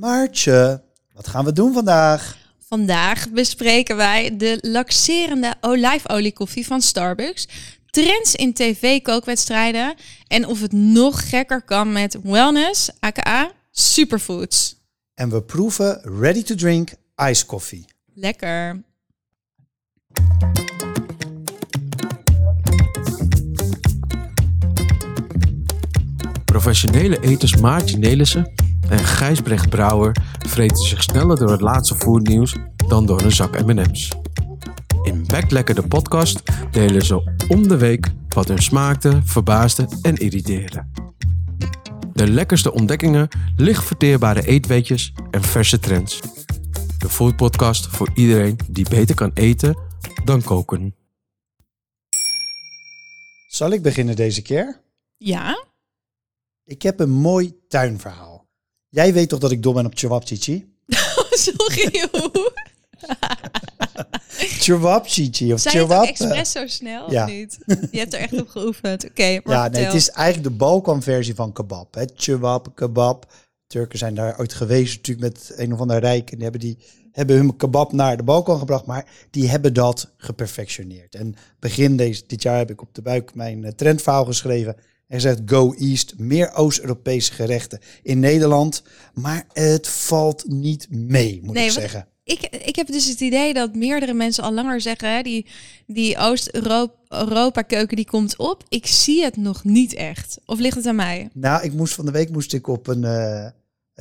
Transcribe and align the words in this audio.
Maartje, 0.00 0.82
wat 1.12 1.28
gaan 1.28 1.44
we 1.44 1.52
doen 1.52 1.72
vandaag? 1.72 2.36
Vandaag 2.58 3.30
bespreken 3.30 3.96
wij 3.96 4.36
de 4.36 4.58
laxerende 4.60 5.54
olijfoliekoffie 5.60 6.66
van 6.66 6.80
Starbucks, 6.80 7.48
trends 7.90 8.34
in 8.34 8.52
tv-kookwedstrijden 8.52 9.94
en 10.26 10.46
of 10.46 10.60
het 10.60 10.72
nog 10.72 11.28
gekker 11.28 11.62
kan 11.62 11.92
met 11.92 12.18
wellness, 12.22 12.90
aka 13.00 13.50
superfoods. 13.70 14.76
En 15.14 15.30
we 15.30 15.42
proeven 15.42 16.00
ready 16.20 16.42
to 16.42 16.54
drink 16.54 16.90
ijskoffie. 17.14 17.84
Lekker. 18.14 18.82
Professionele 26.44 27.20
eters 27.20 27.56
Maartje 27.56 27.98
Nelissen 27.98 28.57
en 28.88 29.04
Gijsbrecht 29.04 29.68
Brouwer 29.68 30.16
vreten 30.38 30.84
zich 30.84 31.02
sneller 31.02 31.36
door 31.36 31.50
het 31.50 31.60
laatste 31.60 31.94
voernieuws 31.94 32.56
dan 32.88 33.06
door 33.06 33.22
een 33.22 33.32
zak 33.32 33.64
M&M's. 33.66 34.12
In 35.02 35.26
Backlekker 35.26 35.74
de 35.74 35.86
podcast 35.86 36.42
delen 36.70 37.02
ze 37.02 37.36
om 37.48 37.68
de 37.68 37.76
week 37.76 38.10
wat 38.28 38.48
hun 38.48 38.62
smaakte, 38.62 39.20
verbaasde 39.24 39.88
en 40.02 40.16
irriteerde. 40.16 40.86
De 42.12 42.30
lekkerste 42.30 42.72
ontdekkingen, 42.72 43.28
licht 43.56 43.84
verteerbare 43.84 44.46
eetweetjes 44.46 45.12
en 45.30 45.42
verse 45.42 45.78
trends. 45.78 46.20
De 46.98 47.08
foodpodcast 47.08 47.86
voor 47.86 48.10
iedereen 48.14 48.58
die 48.70 48.88
beter 48.88 49.14
kan 49.14 49.30
eten 49.34 49.78
dan 50.24 50.42
koken. 50.42 50.94
Zal 53.48 53.70
ik 53.70 53.82
beginnen 53.82 54.16
deze 54.16 54.42
keer? 54.42 54.80
Ja? 55.16 55.64
Ik 56.64 56.82
heb 56.82 57.00
een 57.00 57.10
mooi 57.10 57.58
tuinverhaal. 57.68 58.27
Jij 58.90 59.12
weet 59.12 59.28
toch 59.28 59.38
dat 59.38 59.50
ik 59.50 59.62
dom 59.62 59.74
ben 59.74 59.86
op 59.86 59.98
Chewabchichi? 59.98 60.72
Sorry. 61.30 62.08
hoe? 62.10 62.52
Chewabchichi 64.62 65.52
of 65.52 65.60
Zei 65.60 65.78
je 65.78 65.94
het 65.94 66.08
expres 66.08 66.50
zo 66.50 66.66
snel 66.66 67.12
ja. 67.12 67.24
of 67.24 67.30
niet? 67.30 67.58
Je 67.90 67.98
hebt 67.98 68.14
er 68.14 68.20
echt 68.20 68.40
op 68.40 68.48
geoefend. 68.48 69.04
Oké, 69.04 69.40
maar 69.44 69.56
Ja, 69.56 69.68
nee, 69.68 69.84
het 69.84 69.94
is 69.94 70.10
eigenlijk 70.10 70.48
de 70.48 70.56
Balkan-versie 70.56 71.34
van 71.34 71.52
kebab. 71.52 71.94
Hè? 71.94 72.04
Kebab. 72.74 73.32
Turken 73.66 73.98
zijn 73.98 74.14
daar 74.14 74.38
ooit 74.38 74.52
geweest 74.52 74.96
natuurlijk 74.96 75.34
met 75.34 75.52
een 75.56 75.72
of 75.72 75.80
ander 75.80 75.98
rijk. 75.98 76.30
En 76.30 76.34
die 76.34 76.42
hebben, 76.42 76.60
die, 76.60 76.78
hebben 77.12 77.36
hun 77.36 77.56
kebab 77.56 77.92
naar 77.92 78.16
de 78.16 78.22
Balkan 78.22 78.58
gebracht. 78.58 78.86
Maar 78.86 79.06
die 79.30 79.48
hebben 79.48 79.74
dat 79.74 80.14
geperfectioneerd. 80.16 81.14
En 81.14 81.34
begin 81.58 81.96
deze, 81.96 82.22
dit 82.26 82.42
jaar 82.42 82.58
heb 82.58 82.70
ik 82.70 82.82
op 82.82 82.94
de 82.94 83.02
buik 83.02 83.34
mijn 83.34 83.62
uh, 83.62 83.70
trendverhaal 83.70 84.24
geschreven. 84.24 84.76
En 85.08 85.20
gezegd, 85.20 85.40
go 85.46 85.72
east, 85.72 86.14
meer 86.18 86.54
Oost-Europese 86.54 87.32
gerechten 87.32 87.80
in 88.02 88.18
Nederland. 88.18 88.82
Maar 89.14 89.46
het 89.52 89.88
valt 89.88 90.44
niet 90.48 90.86
mee, 90.90 91.40
moet 91.42 91.54
Nee, 91.54 91.66
ik 91.66 91.70
zeggen. 91.70 92.06
Ik, 92.24 92.40
ik 92.64 92.76
heb 92.76 92.86
dus 92.86 93.08
het 93.08 93.20
idee 93.20 93.54
dat 93.54 93.74
meerdere 93.74 94.12
mensen 94.12 94.44
al 94.44 94.52
langer 94.52 94.80
zeggen, 94.80 95.14
hè, 95.14 95.22
die, 95.22 95.46
die 95.86 96.18
Oost-Europa-keuken 96.18 97.96
die 97.96 98.06
komt 98.06 98.36
op. 98.36 98.64
Ik 98.68 98.86
zie 98.86 99.24
het 99.24 99.36
nog 99.36 99.64
niet 99.64 99.94
echt. 99.94 100.38
Of 100.44 100.58
ligt 100.58 100.76
het 100.76 100.86
aan 100.86 100.96
mij? 100.96 101.28
Nou, 101.32 101.64
ik 101.64 101.72
moest 101.72 101.94
van 101.94 102.04
de 102.04 102.12
week 102.12 102.30
moest 102.30 102.52
ik 102.52 102.66
op 102.66 102.86
een 102.86 103.04
eh, 103.04 103.46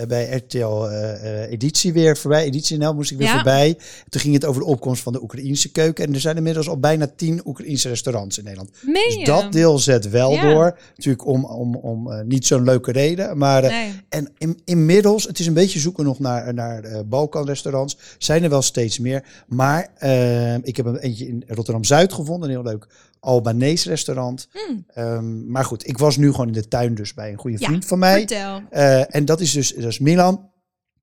bij 0.08 0.36
RTL 0.36 0.58
eh, 0.86 1.44
eh, 1.44 1.52
editie 1.52 1.94
weer 1.94 2.18
voorbij, 2.18 2.44
editie 2.44 2.78
NL 2.78 2.94
moest 2.94 3.12
ik 3.12 3.18
weer 3.18 3.28
Ja. 3.28 3.34
voorbij. 3.34 3.78
Toen 4.10 4.22
ging 4.22 4.34
het 4.34 4.46
over 4.46 4.62
de 4.62 4.68
opkomst 4.68 5.04
van 5.04 5.14
de 5.14 5.22
Oekraïense 5.22 5.72
keuken 5.72 6.06
en 6.08 6.14
er 6.14 6.20
zijn 6.20 6.36
inmiddels 6.38 6.70
al 6.70 6.80
bijna 6.80 7.08
tien 7.16 7.42
Oekraïense 7.46 7.88
restaurants 7.90 8.38
in 8.38 8.44
Nederland. 8.44 8.70
Dus 8.86 9.26
dat 9.26 9.52
deel 9.52 9.80
zet 9.80 10.10
wel 10.10 10.32
Ja. 10.32 10.42
door, 10.54 10.80
natuurlijk 10.96 11.26
om, 11.26 11.46
om, 11.46 11.76
om 11.76 12.12
eh, 12.12 12.22
niet 12.26 12.46
zo'n 12.46 12.64
leuke 12.64 12.92
reden, 12.92 13.38
maar 13.38 13.64
eh, 13.64 13.70
Nee. 13.70 13.92
en 14.10 14.30
in, 14.38 14.60
inmiddels, 14.66 15.24
het 15.24 15.40
is 15.40 15.48
een 15.48 15.54
beetje 15.54 15.80
zoeken 15.80 16.04
nog 16.06 16.20
naar, 16.20 16.54
naar 16.54 16.84
eh, 16.84 17.00
Balkanrestaurants. 17.06 17.98
Zijn 18.18 18.44
er 18.44 18.50
wel 18.50 18.62
steeds 18.62 19.00
meer. 19.00 19.24
Maar 19.48 19.88
eh, 19.96 20.56
ik 20.56 20.78
heb 20.78 20.86
een 20.86 20.98
eentje 20.98 21.28
in 21.28 21.44
Rotterdam-Zuid 21.48 22.14
gevonden. 22.14 22.50
Een 22.50 22.56
heel 22.56 22.64
leuk 22.72 22.88
Albanese 23.20 23.90
restaurant. 23.90 24.48
Hmm. 24.52 24.86
Ehm, 24.88 25.52
maar 25.52 25.66
goed, 25.66 25.88
ik 25.88 25.98
was 25.98 26.18
nu 26.18 26.32
gewoon 26.32 26.48
in 26.48 26.54
de 26.54 26.68
tuin 26.68 26.96
dus 26.96 27.14
bij 27.14 27.32
een 27.32 27.38
goede 27.38 27.58
Ja, 27.60 27.68
vriend 27.68 27.86
van 27.86 28.00
mij. 28.00 28.26
Eh, 28.70 29.16
en 29.16 29.26
dat 29.26 29.42
is 29.42 29.52
dus 29.52 29.74
dat 29.74 29.84
is 29.86 30.00
Milan. 30.00 30.36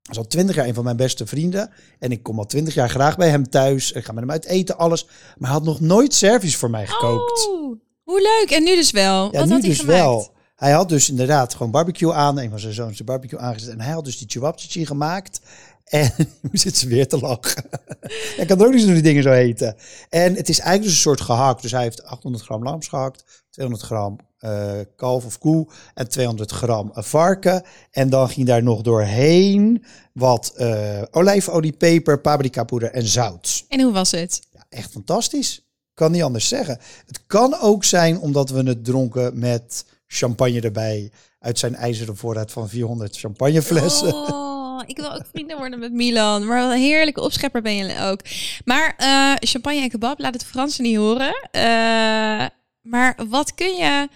Dat 0.02 0.12
is 0.12 0.18
al 0.18 0.26
twintig 0.26 0.54
jaar 0.54 0.66
een 0.66 0.74
van 0.74 0.84
mijn 0.84 0.96
beste 0.96 1.26
vrienden. 1.26 1.70
En 1.98 2.10
ik 2.10 2.22
kom 2.22 2.38
al 2.38 2.46
twintig 2.46 2.74
jaar 2.74 2.90
graag 2.90 3.16
bij 3.16 3.28
hem 3.30 3.48
thuis. 3.50 3.92
Ik 3.92 4.04
ga 4.04 4.12
met 4.12 4.20
hem 4.22 4.30
uit 4.32 4.44
eten, 4.44 4.78
alles. 4.78 5.04
Maar 5.04 5.48
hij 5.50 5.58
had 5.58 5.64
nog 5.64 5.80
nooit 5.80 6.14
service 6.14 6.58
voor 6.58 6.70
mij 6.70 6.86
gekookt. 6.86 7.48
Oh, 7.48 7.80
hoe 8.02 8.20
leuk. 8.40 8.50
En 8.56 8.64
nu 8.64 8.74
dus 8.74 8.90
wel. 8.90 9.24
Ja, 9.32 9.38
Wat 9.38 9.46
nu 9.46 9.52
had 9.52 9.60
hij 9.60 9.70
dus 9.70 9.78
gemaakt? 9.78 9.98
wel. 9.98 10.32
Hij 10.54 10.72
had 10.72 10.88
dus 10.88 11.10
inderdaad 11.10 11.54
gewoon 11.54 11.70
barbecue 11.72 12.12
aan. 12.12 12.38
Een 12.38 12.50
van 12.50 12.58
zijn 12.58 12.72
zoons 12.72 12.96
de 12.98 13.04
barbecue 13.04 13.38
aangezet. 13.38 13.72
En 13.72 13.80
hij 13.80 13.92
had 13.92 14.04
dus 14.04 14.18
die 14.18 14.28
chewabchichi 14.30 14.86
gemaakt. 14.86 15.40
En 15.84 16.12
nu 16.40 16.50
zit 16.52 16.76
ze 16.76 16.88
weer 16.88 17.08
te 17.08 17.18
lachen. 17.18 17.64
Hij 18.36 18.46
kan 18.46 18.60
er 18.60 18.66
ook 18.66 18.72
niet 18.72 18.82
zo 18.82 18.92
die 18.92 19.02
dingen 19.02 19.22
zo 19.22 19.32
eten. 19.32 19.76
En 20.08 20.34
het 20.34 20.48
is 20.48 20.58
eigenlijk 20.58 20.82
dus 20.82 20.92
een 20.92 21.00
soort 21.00 21.20
gehakt. 21.20 21.62
Dus 21.62 21.70
hij 21.70 21.82
heeft 21.82 22.04
800 22.04 22.44
gram 22.44 22.62
lams 22.62 22.88
gehakt. 22.88 23.44
200 23.50 23.86
gram 23.86 24.18
eh, 24.38 24.72
kalf 24.96 25.24
of 25.24 25.38
koe. 25.38 25.66
En 25.94 26.08
200 26.08 26.50
gram 26.50 26.90
eh, 26.94 27.02
varken. 27.02 27.62
En 27.90 28.10
dan 28.10 28.28
ging 28.28 28.46
daar 28.46 28.62
nog 28.62 28.82
doorheen 28.82 29.84
wat 30.12 30.52
eh, 30.56 31.02
olijfolie, 31.10 31.72
peper, 31.72 32.20
paprika 32.20 32.64
poeder 32.64 32.90
en 32.90 33.06
zout. 33.06 33.64
En 33.68 33.80
hoe 33.80 33.92
was 33.92 34.10
het? 34.10 34.42
Ja, 34.52 34.64
echt 34.68 34.90
fantastisch. 34.90 35.68
Kan 35.94 36.12
niet 36.12 36.22
anders 36.22 36.48
zeggen. 36.48 36.78
Het 37.06 37.26
kan 37.26 37.60
ook 37.60 37.84
zijn 37.84 38.18
omdat 38.18 38.50
we 38.50 38.62
het 38.62 38.84
dronken 38.84 39.38
met 39.38 39.84
champagne 40.06 40.60
erbij. 40.60 41.10
Uit 41.38 41.58
zijn 41.58 41.74
ijzeren 41.74 42.16
voorraad 42.16 42.52
van 42.52 42.68
400 42.68 43.18
champagneflessen. 43.18 44.14
Oh, 44.14 44.43
ik 44.86 44.96
wil 44.96 45.12
ook 45.14 45.26
vrienden 45.32 45.56
worden 45.58 45.78
met 45.78 45.92
Milan. 45.92 46.46
Maar 46.46 46.62
wat 46.62 46.70
een 46.72 46.78
heerlijke 46.82 47.20
opschepper 47.20 47.62
ben 47.62 47.74
je 47.76 48.00
ook. 48.00 48.20
Maar 48.64 48.94
eh, 48.96 49.32
champagne 49.48 49.80
en 49.80 49.88
kebab, 49.88 50.18
laat 50.20 50.34
het 50.34 50.44
Fransen 50.44 50.82
niet 50.84 50.96
horen. 50.96 51.48
Eh, 51.50 52.46
maar 52.82 53.16
wat 53.28 53.54
kun 53.54 53.74
je... 53.74 54.08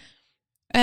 eh, 0.66 0.80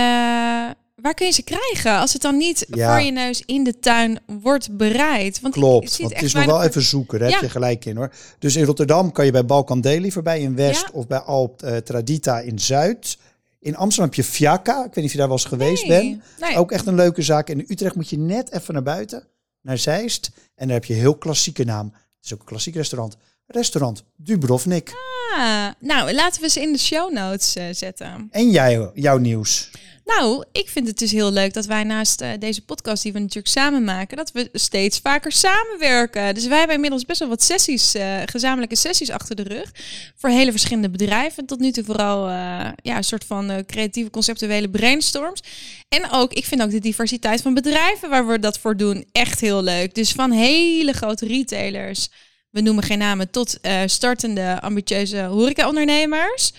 waar 0.95 1.13
kun 1.13 1.25
je 1.25 1.31
ze 1.31 1.43
krijgen 1.43 1.99
als 1.99 2.13
het 2.13 2.21
dan 2.21 2.37
niet 2.37 2.65
Ja. 2.69 2.95
voor 2.95 3.05
je 3.05 3.11
neus 3.11 3.43
in 3.45 3.63
de 3.63 3.79
tuin 3.79 4.19
wordt 4.41 4.77
bereid? 4.77 5.41
Want 5.41 5.53
Klopt, 5.53 5.97
want 5.97 6.13
het 6.13 6.23
is 6.23 6.33
nog 6.33 6.45
wel 6.45 6.63
even 6.63 6.81
zoeken. 6.81 7.19
Daar 7.19 7.27
Ja. 7.29 7.33
heb 7.35 7.43
je 7.43 7.49
gelijk 7.49 7.85
in 7.85 7.95
hoor. 7.97 8.11
Dus 8.39 8.55
in 8.55 8.63
Rotterdam 8.65 9.11
kan 9.11 9.25
je 9.25 9.31
bij 9.31 9.45
Balkan 9.45 9.81
Daily 9.81 10.11
voorbij. 10.11 10.39
In 10.41 10.55
West 10.55 10.81
Ja. 10.81 10.89
of 10.93 11.07
bij 11.07 11.19
Alp 11.19 11.57
Tradita 11.83 12.39
in 12.39 12.59
Zuid. 12.59 13.17
In 13.59 13.75
Amsterdam 13.75 14.05
heb 14.05 14.25
je 14.25 14.31
Fiaca. 14.31 14.77
Ik 14.77 14.83
weet 14.85 14.95
niet 14.95 15.05
of 15.05 15.11
je 15.11 15.17
daar 15.17 15.27
wel 15.27 15.37
eens 15.37 15.45
geweest 15.45 15.87
Nee, 15.87 16.09
bent. 16.09 16.49
nee. 16.49 16.57
Ook 16.57 16.71
echt 16.71 16.87
een 16.87 16.95
leuke 16.95 17.21
zaak. 17.21 17.49
In 17.49 17.65
Utrecht 17.67 17.95
moet 17.95 18.09
je 18.09 18.17
net 18.17 18.51
even 18.51 18.73
naar 18.73 18.83
buiten. 18.83 19.23
Naar 19.65 19.77
Zeist. 19.77 20.31
En 20.55 20.67
daar 20.67 20.75
heb 20.75 20.85
je 20.85 20.93
een 20.93 20.99
heel 20.99 21.17
klassieke 21.17 21.63
naam. 21.63 21.85
Het 21.93 22.25
is 22.25 22.33
ook 22.33 22.39
een 22.39 22.45
klassiek 22.45 22.75
restaurant. 22.75 23.17
Restaurant 23.47 24.03
Dubrovnik. 24.15 24.93
Ah, 25.35 25.67
nou, 25.79 26.13
laten 26.13 26.41
we 26.41 26.49
ze 26.49 26.61
in 26.61 26.71
de 26.71 26.79
show 26.79 27.11
notes 27.11 27.55
eh, 27.55 27.65
zetten. 27.71 28.27
En 28.31 28.49
jij, 28.51 28.91
jouw 28.93 29.17
nieuws. 29.17 29.71
Nou, 30.05 30.43
ik 30.51 30.69
vind 30.69 30.87
het 30.87 30.97
dus 30.97 31.11
heel 31.11 31.31
leuk 31.31 31.53
dat 31.53 31.65
wij 31.65 31.83
naast 31.83 32.21
eh, 32.21 32.29
deze 32.39 32.65
podcast 32.65 33.03
die 33.03 33.13
we 33.13 33.19
natuurlijk 33.19 33.47
samen 33.47 33.83
maken, 33.83 34.17
dat 34.17 34.31
we 34.31 34.49
steeds 34.53 34.99
vaker 34.99 35.31
samenwerken. 35.31 36.33
Dus 36.33 36.47
wij 36.47 36.57
hebben 36.57 36.75
inmiddels 36.75 37.05
best 37.05 37.19
wel 37.19 37.29
wat 37.29 37.43
sessies, 37.43 37.95
eh, 37.95 38.21
gezamenlijke 38.25 38.75
sessies 38.75 39.09
achter 39.09 39.35
de 39.35 39.43
rug. 39.43 39.71
Voor 40.15 40.29
hele 40.29 40.51
verschillende 40.51 40.89
bedrijven. 40.89 41.45
Tot 41.45 41.59
nu 41.59 41.71
toe 41.71 41.83
vooral 41.83 42.27
eh, 42.27 42.33
ja, 42.81 42.97
een 42.97 43.03
soort 43.03 43.25
van 43.25 43.65
creatieve 43.65 44.09
conceptuele 44.09 44.69
brainstorms. 44.69 45.41
En 45.89 46.11
ook, 46.11 46.33
ik 46.33 46.45
vind 46.45 46.61
ook 46.61 46.71
de 46.71 46.79
diversiteit 46.79 47.41
van 47.41 47.53
bedrijven 47.53 48.09
waar 48.09 48.27
we 48.27 48.39
dat 48.39 48.59
voor 48.59 48.77
doen 48.77 49.05
echt 49.11 49.39
heel 49.39 49.63
leuk. 49.63 49.95
Dus 49.95 50.11
van 50.11 50.31
hele 50.31 50.93
grote 50.93 51.27
retailers, 51.27 52.09
we 52.49 52.61
noemen 52.61 52.83
geen 52.83 52.97
namen, 52.97 53.29
tot 53.29 53.59
startende 53.85 54.61
ambitieuze 54.61 55.23
horeca-ondernemers. 55.23 56.51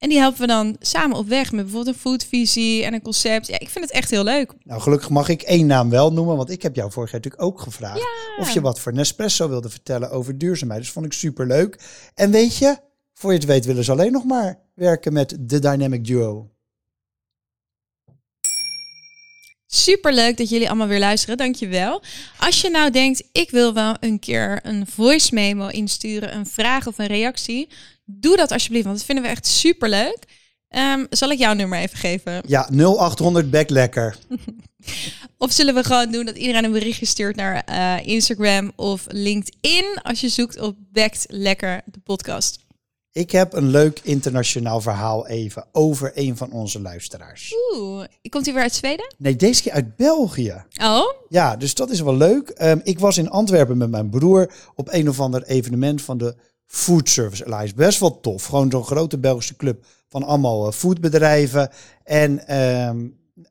En 0.00 0.08
die 0.08 0.18
helpen 0.18 0.40
we 0.40 0.46
dan 0.46 0.76
samen 0.78 1.16
op 1.16 1.28
weg 1.28 1.52
met 1.52 1.64
bijvoorbeeld 1.64 1.94
een 1.94 2.00
foodvisie 2.00 2.84
en 2.84 2.94
een 2.94 3.02
concept. 3.02 3.46
Ja, 3.46 3.58
ik 3.58 3.68
vind 3.68 3.84
het 3.84 3.94
echt 3.94 4.10
heel 4.10 4.24
leuk. 4.24 4.52
Nou, 4.64 4.80
gelukkig 4.80 5.10
mag 5.10 5.28
ik 5.28 5.42
één 5.42 5.66
naam 5.66 5.90
wel 5.90 6.12
noemen, 6.12 6.36
want 6.36 6.50
ik 6.50 6.62
heb 6.62 6.76
jou 6.76 6.90
vorig 6.92 7.10
jaar 7.10 7.20
natuurlijk 7.20 7.50
ook 7.50 7.60
gevraagd 7.60 8.06
of 8.38 8.50
je 8.50 8.60
wat 8.60 8.80
voor 8.80 8.92
Nespresso 8.92 9.48
wilde 9.48 9.68
vertellen 9.68 10.10
over 10.10 10.38
duurzaamheid. 10.38 10.80
Dus 10.80 10.90
vond 10.90 11.06
ik 11.06 11.12
super 11.12 11.46
leuk. 11.46 11.80
En 12.14 12.30
weet 12.30 12.56
je, 12.56 12.78
voor 13.14 13.32
je 13.32 13.38
het 13.38 13.46
weet 13.46 13.64
willen 13.64 13.84
ze 13.84 13.92
alleen 13.92 14.12
nog 14.12 14.24
maar 14.24 14.58
werken 14.74 15.12
met 15.12 15.36
de 15.40 15.58
Dynamic 15.58 16.04
Duo. 16.04 16.50
Super 19.66 20.14
leuk 20.14 20.36
dat 20.36 20.48
jullie 20.48 20.68
allemaal 20.68 20.88
weer 20.88 20.98
luisteren. 20.98 21.36
Dankjewel. 21.36 22.02
Als 22.38 22.60
je 22.60 22.70
nou 22.70 22.90
denkt, 22.90 23.28
ik 23.32 23.50
wil 23.50 23.74
wel 23.74 23.96
een 24.00 24.18
keer 24.18 24.60
een 24.62 24.86
voice 24.86 25.34
memo 25.34 25.68
insturen, 25.68 26.34
een 26.34 26.46
vraag 26.46 26.86
of 26.86 26.98
een 26.98 27.06
reactie. 27.06 27.68
Doe 28.10 28.36
dat 28.36 28.52
alsjeblieft, 28.52 28.84
want 28.84 28.96
dat 28.96 29.06
vinden 29.06 29.24
we 29.24 29.30
echt 29.30 29.46
super 29.46 29.88
leuk. 29.88 30.18
zal 31.10 31.30
ik 31.30 31.38
jouw 31.38 31.52
nummer 31.54 31.78
even 31.78 31.98
geven? 31.98 32.42
Ja, 32.46 32.68
0800 32.72 33.50
back 33.50 33.70
lekker. 33.70 34.16
Of 35.38 35.52
zullen 35.52 35.74
we 35.74 35.84
gewoon 35.84 36.10
doen 36.12 36.24
dat 36.24 36.36
iedereen 36.36 36.64
een 36.64 36.72
berichtje 36.72 37.06
stuurt 37.06 37.36
naar 37.36 37.62
eh, 37.64 38.06
Instagram 38.06 38.72
of 38.76 39.04
LinkedIn 39.08 39.98
als 40.02 40.20
je 40.20 40.28
zoekt 40.28 40.60
op 40.60 40.76
Bekt 40.92 41.24
Lekker 41.28 41.82
de 41.84 41.98
podcast? 41.98 42.58
Ik 43.12 43.30
heb 43.30 43.52
een 43.52 43.68
leuk 43.68 44.00
internationaal 44.02 44.80
verhaal 44.80 45.26
even 45.26 45.66
over 45.72 46.12
een 46.14 46.36
van 46.36 46.50
onze 46.52 46.80
luisteraars. 46.80 47.54
Oeh, 47.74 48.04
komt 48.28 48.44
hij 48.44 48.54
weer 48.54 48.62
uit 48.62 48.74
Zweden? 48.74 49.14
Nee, 49.18 49.36
deze 49.36 49.62
keer 49.62 49.72
uit 49.72 49.96
België. 49.96 50.64
Oh, 50.82 51.12
Ja, 51.28 51.56
dus 51.56 51.74
dat 51.74 51.90
is 51.90 52.00
wel 52.00 52.16
leuk. 52.16 52.48
Ehm, 52.48 52.78
ik 52.82 52.98
was 52.98 53.18
in 53.18 53.30
Antwerpen 53.30 53.76
met 53.76 53.90
mijn 53.90 54.10
broer 54.10 54.52
op 54.74 54.88
een 54.92 55.08
of 55.08 55.20
ander 55.20 55.42
evenement 55.42 56.02
van 56.02 56.18
de 56.18 56.36
Food 56.72 57.08
Service 57.08 57.44
Alliance. 57.44 57.74
Best 57.74 58.00
wel 58.00 58.20
tof. 58.20 58.44
Gewoon 58.44 58.70
zo'n 58.70 58.84
grote 58.84 59.18
Belgische 59.18 59.56
club 59.56 59.84
van 60.08 60.22
allemaal 60.22 60.66
eh, 60.66 60.72
foodbedrijven. 60.72 61.70
En 62.04 62.46
ehm, 62.46 62.96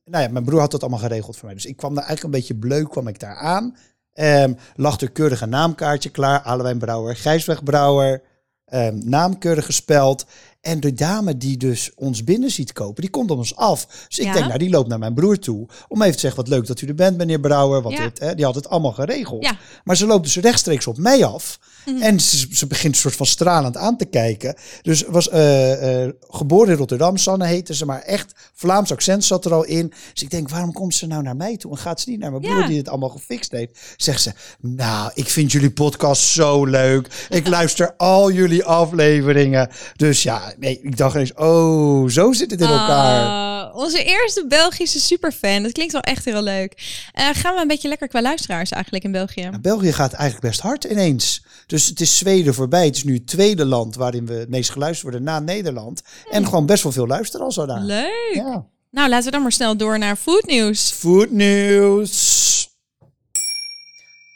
nou 0.06 0.24
ja, 0.24 0.27
mijn 0.30 0.44
broer 0.45 0.60
had 0.60 0.71
dat 0.71 0.81
allemaal 0.81 1.00
geregeld 1.00 1.36
voor 1.38 1.45
mij. 1.45 1.54
Dus 1.56 1.66
ik 1.66 1.77
kwam 1.77 1.95
daar 1.95 2.04
eigenlijk 2.06 2.33
een 2.36 2.39
beetje 2.39 2.56
bleuk, 2.68 2.89
kwam 2.89 3.07
ik 3.07 3.19
daar 3.19 3.36
aan. 3.36 3.75
Ehm 4.13 4.54
lag 4.75 5.00
er 5.01 5.12
keurig 5.12 5.42
een 5.42 5.50
naamkaartje 5.50 6.10
klaar. 6.10 6.42
Alewijn 6.42 6.77
Brouwer, 6.77 7.16
Gijsweg 7.16 7.63
Brouwer. 7.63 8.21
Ehm 8.66 8.98
naam 9.10 9.38
keurig 9.38 9.65
gespeld. 9.65 10.25
En 10.62 10.80
de 10.80 10.94
dame 10.94 11.38
die 11.38 11.57
dus 11.57 11.92
ons 11.95 12.24
binnen 12.24 12.51
ziet 12.51 12.74
kopen, 12.74 13.01
die 13.01 13.10
komt 13.12 13.31
op 13.31 13.38
ons 13.38 13.56
af. 13.56 14.06
Dus 14.07 14.19
ik 14.19 14.25
Ja. 14.25 14.33
denk, 14.33 14.45
nou, 14.45 14.57
die 14.57 14.69
loopt 14.69 14.88
naar 14.89 15.00
mijn 15.00 15.13
broer 15.13 15.39
toe. 15.39 15.68
Om 15.88 16.01
even 16.01 16.13
te 16.13 16.19
zeggen, 16.19 16.39
wat 16.39 16.50
leuk 16.50 16.68
dat 16.68 16.81
u 16.81 16.88
er 16.88 16.95
bent, 16.95 17.18
meneer 17.18 17.39
Brouwer. 17.39 17.81
Want 17.81 17.98
Ja. 17.98 18.04
dit, 18.04 18.19
hè, 18.19 18.36
die 18.36 18.45
had 18.45 18.56
het 18.56 18.69
allemaal 18.69 18.92
geregeld. 18.92 19.44
Ja. 19.44 19.57
Maar 19.83 19.95
ze 19.98 20.06
loopt 20.06 20.24
dus 20.24 20.36
rechtstreeks 20.38 20.88
op 20.88 20.98
mij 20.98 21.25
af. 21.25 21.60
Mhm. 21.85 22.01
En 22.01 22.19
ze, 22.19 22.47
ze 22.51 22.67
begint 22.67 22.93
een 22.93 22.99
soort 22.99 23.15
van 23.15 23.25
stralend 23.25 23.77
aan 23.77 23.97
te 23.97 24.05
kijken. 24.05 24.55
Dus 24.81 25.03
was 25.07 25.29
eh, 25.29 26.03
eh, 26.03 26.11
geboren 26.29 26.71
in 26.71 26.77
Rotterdam, 26.77 27.17
Sanne 27.17 27.45
heette 27.45 27.75
ze. 27.75 27.85
Maar 27.85 28.01
echt 28.01 28.33
Vlaams 28.53 28.91
accent 28.91 29.23
zat 29.25 29.45
er 29.45 29.53
al 29.53 29.63
in. 29.65 29.93
Dus 30.13 30.23
ik 30.23 30.29
denk, 30.29 30.49
waarom 30.49 30.73
komt 30.73 30.95
ze 30.95 31.07
nou 31.07 31.23
naar 31.23 31.35
mij 31.35 31.57
toe? 31.57 31.71
En 31.71 31.77
gaat 31.77 32.01
ze 32.01 32.09
niet 32.09 32.19
naar 32.19 32.31
mijn 32.31 32.43
Ja. 32.43 32.49
broer 32.53 32.67
die 32.67 32.77
het 32.77 32.89
allemaal 32.89 33.09
gefixt 33.09 33.51
heeft? 33.51 33.79
Zegt 33.97 34.21
ze, 34.21 34.31
nou, 34.59 35.11
ik 35.13 35.27
vind 35.27 35.51
jullie 35.51 35.71
podcast 35.71 36.21
zo 36.21 36.65
leuk. 36.65 37.27
Ik 37.29 37.47
luister 37.57 37.93
al 37.97 38.31
jullie 38.31 38.63
afleveringen. 38.63 39.69
Dus 39.95 40.23
ja, 40.23 40.53
nee, 40.59 40.79
ik 40.81 40.97
dacht 40.97 41.15
eens, 41.15 41.33
oh, 41.33 42.09
zo 42.09 42.31
zit 42.33 42.51
het 42.51 42.61
in 42.61 42.67
elkaar. 42.67 43.25
Oh, 43.25 43.75
onze 43.75 44.03
eerste 44.03 44.45
Belgische 44.47 44.99
superfan. 44.99 45.63
Dat 45.63 45.71
klinkt 45.71 45.93
wel 45.93 46.01
echt 46.01 46.25
heel 46.25 46.41
leuk. 46.41 46.73
Eh, 47.13 47.25
gaan 47.33 47.55
we 47.55 47.61
een 47.61 47.67
beetje 47.67 47.87
lekker 47.87 48.07
qua 48.07 48.21
luisteraars 48.21 48.71
eigenlijk 48.71 49.03
in 49.03 49.11
België? 49.11 49.41
Nou, 49.41 49.59
België 49.59 49.91
gaat 49.93 50.13
eigenlijk 50.13 50.47
best 50.49 50.59
hard 50.61 50.83
ineens. 50.83 51.43
Dus 51.69 51.86
het 51.86 52.00
is 52.00 52.18
Zweden 52.18 52.54
voorbij. 52.54 52.86
Het 52.86 52.95
is 52.95 53.04
nu 53.04 53.13
het 53.13 53.27
tweede 53.27 53.66
land 53.66 53.95
waarin 53.95 54.25
we 54.25 54.33
het 54.33 54.50
meest 54.50 54.69
geluisterd 54.69 55.01
worden 55.12 55.24
na 55.24 55.39
Nederland. 55.39 56.01
En 56.31 56.45
gewoon 56.45 56.66
best 56.66 56.83
wel 56.83 56.92
veel 56.92 57.07
luisteren 57.07 57.45
al 57.45 57.66
daar. 57.68 57.81
Leuk. 57.81 58.31
Ja. 58.33 58.66
Nou, 58.92 59.10
laten 59.10 59.25
we 59.25 59.31
dan 59.31 59.42
maar 59.42 59.51
snel 59.51 59.77
door 59.77 60.00
naar 60.00 60.16
foodnieuws. 60.16 60.92
Food 60.92 61.31
News. 61.31 62.69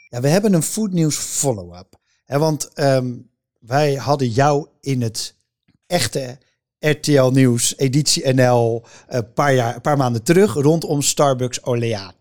Ja, 0.10 0.22
we 0.22 0.28
hebben 0.28 0.54
een 0.54 0.64
Food 0.64 0.92
News 0.92 1.16
follow-up. 1.16 1.96
Want 2.26 2.74
ehm, 2.74 3.14
wij 3.60 3.94
hadden 3.94 4.28
jou 4.28 4.68
in 4.82 5.02
het 5.02 5.36
echte 5.88 6.38
RTL 6.80 7.30
Nieuws, 7.30 7.78
editie 7.78 8.34
NL, 8.34 8.84
een 9.08 9.34
paar, 9.34 9.54
jaar, 9.54 9.76
een 9.76 9.82
paar 9.82 9.98
maanden 9.98 10.24
terug 10.24 10.54
rondom 10.54 11.02
Starbucks 11.02 11.64
Oleato. 11.64 12.16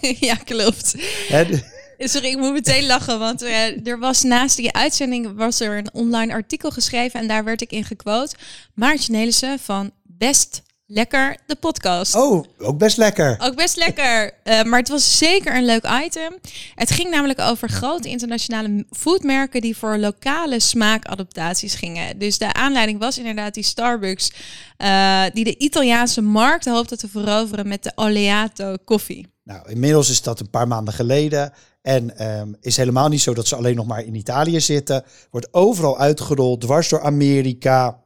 ja, 0.20 0.34
klopt. 0.34 0.94
Sorry, 2.12 2.28
ik 2.28 2.36
moet 2.36 2.52
meteen 2.52 2.86
lachen, 2.86 3.18
want 3.18 3.42
eh, 3.42 3.86
er 3.86 3.98
was 3.98 4.22
naast 4.22 4.56
die 4.56 4.72
uitzending 4.72 5.36
was 5.36 5.60
er 5.60 5.78
een 5.78 5.92
online 5.92 6.32
artikel 6.32 6.70
geschreven 6.70 7.20
en 7.20 7.28
daar 7.28 7.44
werd 7.44 7.60
ik 7.60 7.70
in 7.70 7.84
gequote. 7.84 8.36
Maartje 8.74 9.12
Nelissen 9.12 9.58
van 9.58 9.90
Best 10.02 10.62
Lekker, 10.90 11.36
de 11.46 11.54
podcast. 11.54 12.14
oh, 12.14 12.44
ook 12.58 12.78
best 12.78 12.96
lekker. 12.96 13.36
Ook 13.38 13.54
best 13.56 13.76
lekker. 13.76 14.32
Eh, 14.42 14.62
maar 14.62 14.78
het 14.78 14.88
was 14.88 15.18
zeker 15.18 15.56
een 15.56 15.64
leuk 15.64 15.88
item. 16.04 16.38
Het 16.74 16.90
ging 16.90 17.10
namelijk 17.10 17.40
over 17.40 17.68
grote 17.68 18.08
internationale 18.08 18.84
foodmerken 18.90 19.60
die 19.60 19.76
voor 19.76 19.96
lokale 19.96 20.60
smaakadaptaties 20.60 21.74
gingen. 21.74 22.18
Dus 22.18 22.38
de 22.38 22.52
aanleiding 22.52 22.98
was 22.98 23.18
inderdaad 23.18 23.54
die 23.54 23.62
Starbucks, 23.64 24.32
eh, 24.76 25.24
die 25.32 25.44
de 25.44 25.58
Italiaanse 25.58 26.22
markt 26.22 26.64
hoopte 26.64 26.96
te 26.96 27.08
veroveren 27.08 27.68
met 27.68 27.82
de 27.82 27.92
Oleato 27.94 28.76
koffie. 28.84 29.26
Nou, 29.48 29.70
inmiddels 29.70 30.10
is 30.10 30.22
dat 30.22 30.40
een 30.40 30.50
paar 30.50 30.68
maanden 30.68 30.94
geleden. 30.94 31.52
En 31.82 32.16
ehm, 32.16 32.52
is 32.60 32.76
helemaal 32.76 33.08
niet 33.08 33.20
zo 33.20 33.34
dat 33.34 33.46
ze 33.46 33.56
alleen 33.56 33.76
nog 33.76 33.86
maar 33.86 34.04
in 34.04 34.14
Italië 34.14 34.60
zitten. 34.60 35.04
Wordt 35.30 35.54
overal 35.54 35.98
uitgerold, 35.98 36.60
dwars 36.60 36.88
door 36.88 37.02
Amerika. 37.02 38.02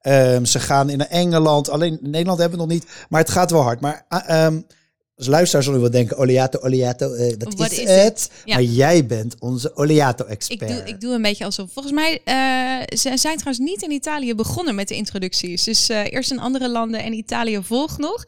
Ehm, 0.00 0.44
ze 0.44 0.60
gaan 0.60 0.90
in 0.90 1.06
Engeland. 1.08 1.68
Alleen 1.70 1.98
Nederland 2.02 2.38
hebben 2.38 2.58
we 2.58 2.64
nog 2.64 2.74
niet. 2.74 3.06
Maar 3.08 3.20
het 3.20 3.30
gaat 3.30 3.50
wel 3.50 3.62
hard. 3.62 3.80
Maar 3.80 4.04
ah, 4.08 4.28
ehm, 4.28 4.60
als 5.20 5.28
luisteraar 5.28 5.64
zullen 5.64 5.82
we 5.82 5.90
denken, 5.90 6.16
Oleato, 6.16 6.58
Oleato, 6.58 7.12
eh 7.12 7.34
Wat 7.56 7.70
is, 7.70 7.78
is 7.78 7.88
het? 7.88 8.30
Ja. 8.44 8.54
Maar 8.54 8.62
jij 8.62 9.06
bent 9.06 9.34
onze 9.38 9.68
Ik 9.68 9.78
Oleato-expert. 9.78 10.68
doe, 10.68 10.82
ik 10.84 11.00
doe 11.00 11.14
een 11.14 11.22
beetje 11.22 11.44
alsof. 11.44 11.70
Volgens 11.72 11.94
mij 11.94 12.12
uh, 12.12 12.96
ze 12.98 13.16
zijn 13.16 13.36
trouwens 13.36 13.58
niet 13.58 13.82
in 13.82 13.90
Italië 13.90 14.34
begonnen 14.34 14.74
met 14.74 14.88
de 14.88 14.94
introducties. 14.94 15.64
Dus 15.64 15.90
uh, 15.90 16.12
eerst 16.12 16.30
in 16.30 16.38
andere 16.38 16.68
landen 16.68 17.02
en 17.02 17.12
Italië 17.12 17.60
volgt 17.62 17.98
nog. 17.98 18.24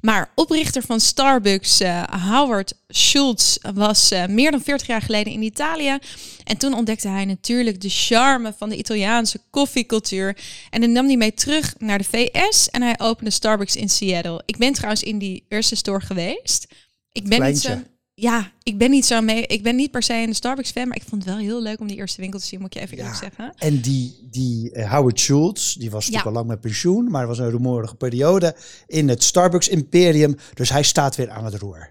Maar 0.00 0.30
oprichter 0.34 0.82
van 0.82 1.00
Starbucks, 1.00 1.80
Howard 2.30 2.74
Schultz, 2.88 3.56
was 3.74 4.12
meer 4.28 4.50
dan 4.50 4.62
40 4.62 4.86
jaar 4.86 5.02
geleden 5.02 5.32
in 5.32 5.42
Italië. 5.42 5.98
En 6.46 6.56
toen 6.56 6.74
ontdekte 6.74 7.08
hij 7.08 7.24
natuurlijk 7.24 7.80
de 7.80 7.88
charme 7.88 8.54
van 8.56 8.68
de 8.68 8.76
Italiaanse 8.76 9.40
koffiecultuur. 9.50 10.36
En 10.70 10.80
dan 10.80 10.92
nam 10.92 11.06
hij 11.06 11.16
mee 11.16 11.34
terug 11.34 11.74
naar 11.78 11.98
de 11.98 12.04
VS 12.04 12.70
en 12.70 12.82
hij 12.82 12.94
opende 12.98 13.30
Starbucks 13.30 13.76
in 13.76 13.88
Seattle. 13.88 14.42
Ik 14.46 14.56
ben 14.56 14.72
trouwens 14.72 15.02
in 15.02 15.18
die 15.18 15.44
eerste 15.48 15.76
store 15.76 16.00
geweest. 16.00 16.66
Ik 17.12 17.28
ben 17.28 17.38
Kleintje. 17.38 17.68
niet 17.74 17.78
zo 17.84 17.90
ja, 18.18 18.52
ik 18.62 18.78
ben 18.78 18.90
niet 18.90 19.06
zo 19.06 19.20
mee. 19.20 19.46
Ik 19.46 19.62
ben 19.62 19.76
niet 19.76 19.90
per 19.90 20.02
se 20.02 20.14
een 20.14 20.34
Starbucks 20.34 20.70
fan, 20.70 20.88
maar 20.88 20.96
ik 20.96 21.02
vond 21.08 21.24
het 21.24 21.34
wel 21.34 21.42
heel 21.42 21.62
leuk 21.62 21.80
om 21.80 21.86
die 21.86 21.96
eerste 21.96 22.20
winkel 22.20 22.38
te 22.40 22.46
zien, 22.46 22.60
moet 22.60 22.74
je 22.74 22.80
even 22.80 22.96
Ja. 22.96 23.02
eerlijk 23.02 23.20
zeggen. 23.22 23.54
En 23.58 23.80
die, 23.80 24.28
die 24.30 24.70
eh, 24.72 24.92
Howard 24.92 25.20
Schultz, 25.20 25.74
die 25.74 25.90
was 25.90 25.98
natuurlijk 26.04 26.22
Ja. 26.24 26.28
al 26.30 26.32
lang 26.36 26.46
met 26.46 26.60
pensioen, 26.60 27.10
maar 27.10 27.22
er 27.22 27.28
was 27.28 27.38
een 27.38 27.50
rumoerige 27.50 27.94
periode 27.94 28.56
in 28.86 29.08
het 29.08 29.22
Starbucks 29.22 29.68
Imperium. 29.68 30.36
Dus 30.54 30.68
hij 30.70 30.82
staat 30.82 31.16
weer 31.16 31.30
aan 31.30 31.44
het 31.44 31.54
roer. 31.54 31.90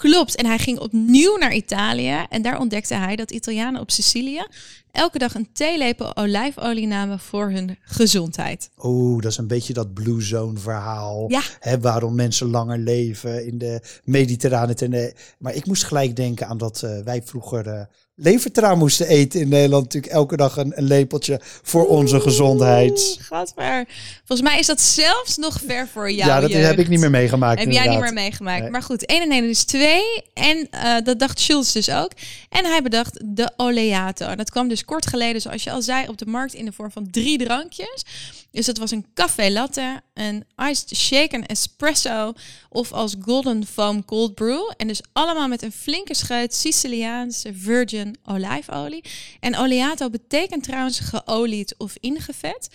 Klopt. 0.00 0.36
En 0.36 0.46
hij 0.46 0.58
ging 0.58 0.78
opnieuw 0.78 1.36
naar 1.36 1.54
Italië 1.54 2.24
en 2.28 2.42
daar 2.42 2.60
ontdekte 2.60 2.94
hij 2.94 3.16
dat 3.16 3.30
Italianen 3.30 3.80
op 3.80 3.90
Sicilië 3.90 4.46
elke 4.90 5.18
dag 5.18 5.34
een 5.34 5.52
theelepel 5.52 6.16
olijfolie 6.16 6.86
namen 6.86 7.18
voor 7.18 7.50
hun 7.50 7.78
gezondheid. 7.80 8.70
Oeh, 8.82 9.22
dat 9.22 9.30
is 9.30 9.38
een 9.38 9.46
beetje 9.46 9.72
dat 9.72 9.94
Blue 9.94 10.22
Zone 10.22 10.58
verhaal. 10.58 11.24
Ja. 11.28 11.42
Hè, 11.58 11.80
waarom 11.80 12.14
mensen 12.14 12.50
langer 12.50 12.78
leven 12.78 13.46
in 13.46 13.58
de 13.58 13.80
Mediterrane. 14.04 14.74
Ten, 14.74 15.12
maar 15.38 15.54
ik 15.54 15.66
moest 15.66 15.84
gelijk 15.84 16.16
denken 16.16 16.46
aan 16.46 16.58
dat 16.58 16.82
eh, 16.82 16.98
wij 17.04 17.22
vroeger 17.22 17.66
eh 17.66 17.84
levertraan 18.22 18.78
moesten 18.78 19.06
eten 19.06 19.40
in 19.40 19.48
Nederland. 19.48 19.84
Natuurlijk 19.84 20.12
elke 20.12 20.36
dag 20.36 20.56
een, 20.56 20.72
een 20.74 20.84
lepeltje 20.84 21.40
voor 21.62 21.86
onze 21.86 22.20
gezondheid. 22.20 23.16
Oeh, 23.18 23.26
Gadver. 23.26 23.86
Volgens 24.24 24.48
mij 24.48 24.58
is 24.58 24.66
dat 24.66 24.80
zelfs 24.80 25.36
nog 25.36 25.60
ver 25.66 25.88
voor 25.88 26.10
jou. 26.10 26.30
ja, 26.30 26.40
dat 26.40 26.52
heb 26.52 26.78
ik 26.78 26.88
niet 26.88 27.00
meer 27.00 27.10
meegemaakt. 27.10 27.60
Heb 27.60 27.70
jij 27.70 27.88
niet 27.88 28.00
meer 28.00 28.12
meegemaakt. 28.12 28.62
Nee. 28.62 28.70
Maar 28.70 28.82
goed, 28.82 29.06
1 29.06 29.22
en 29.22 29.30
1 29.30 29.48
is 29.48 29.64
2. 29.64 30.02
En 30.34 30.68
eh, 30.70 30.94
dat 31.04 31.18
dacht 31.18 31.40
Schulz 31.40 31.72
dus 31.72 31.90
ook. 31.90 32.10
En 32.48 32.64
hij 32.64 32.82
bedacht 32.82 33.20
de 33.24 33.52
Oleato. 33.56 34.26
En 34.26 34.36
dat 34.36 34.50
kwam 34.50 34.68
dus 34.68 34.84
kort 34.84 35.06
geleden, 35.06 35.40
zoals 35.40 35.64
je 35.64 35.70
al 35.70 35.82
zei, 35.82 36.08
op 36.08 36.18
de 36.18 36.26
markt 36.26 36.54
in 36.54 36.64
de 36.64 36.72
vorm 36.72 36.90
van 36.90 37.10
drie 37.10 37.38
drankjes. 37.38 38.04
Dus 38.50 38.66
dat 38.66 38.78
was 38.78 38.90
een 38.90 39.06
café 39.14 39.50
latte, 39.50 40.02
een 40.14 40.44
iced 40.56 40.96
shaken 40.96 41.46
espresso 41.46 42.32
of 42.68 42.92
als 42.92 43.16
golden 43.20 43.66
foam 43.66 44.04
cold 44.04 44.34
brew. 44.34 44.72
En 44.76 44.86
dus 44.86 45.00
allemaal 45.12 45.48
met 45.48 45.62
een 45.62 45.72
flinke 45.72 46.14
scheut 46.14 46.54
Siciliaanse 46.54 47.54
virgin 47.54 48.16
olijfolie. 48.24 49.04
En 49.40 49.56
oleato 49.56 50.10
betekent 50.10 50.62
trouwens 50.62 51.00
geolied 51.00 51.74
of 51.78 51.96
ingevet. 52.00 52.68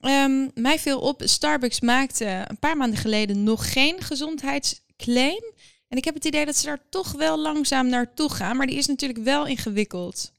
Ehm, 0.00 0.48
mij 0.54 0.78
viel 0.78 1.00
op, 1.00 1.22
Starbucks 1.24 1.80
maakte 1.80 2.44
een 2.48 2.58
paar 2.58 2.76
maanden 2.76 2.98
geleden 2.98 3.42
nog 3.42 3.72
geen 3.72 4.00
gezondheidsclaim. 4.00 5.52
En 5.88 5.96
ik 5.96 6.04
heb 6.04 6.14
het 6.14 6.24
idee 6.24 6.46
dat 6.46 6.56
ze 6.56 6.66
daar 6.66 6.88
toch 6.90 7.12
wel 7.12 7.38
langzaam 7.38 7.88
naartoe 7.88 8.32
gaan. 8.32 8.56
Maar 8.56 8.66
die 8.66 8.76
is 8.76 8.86
natuurlijk 8.86 9.24
wel 9.24 9.46
ingewikkeld. 9.46 10.32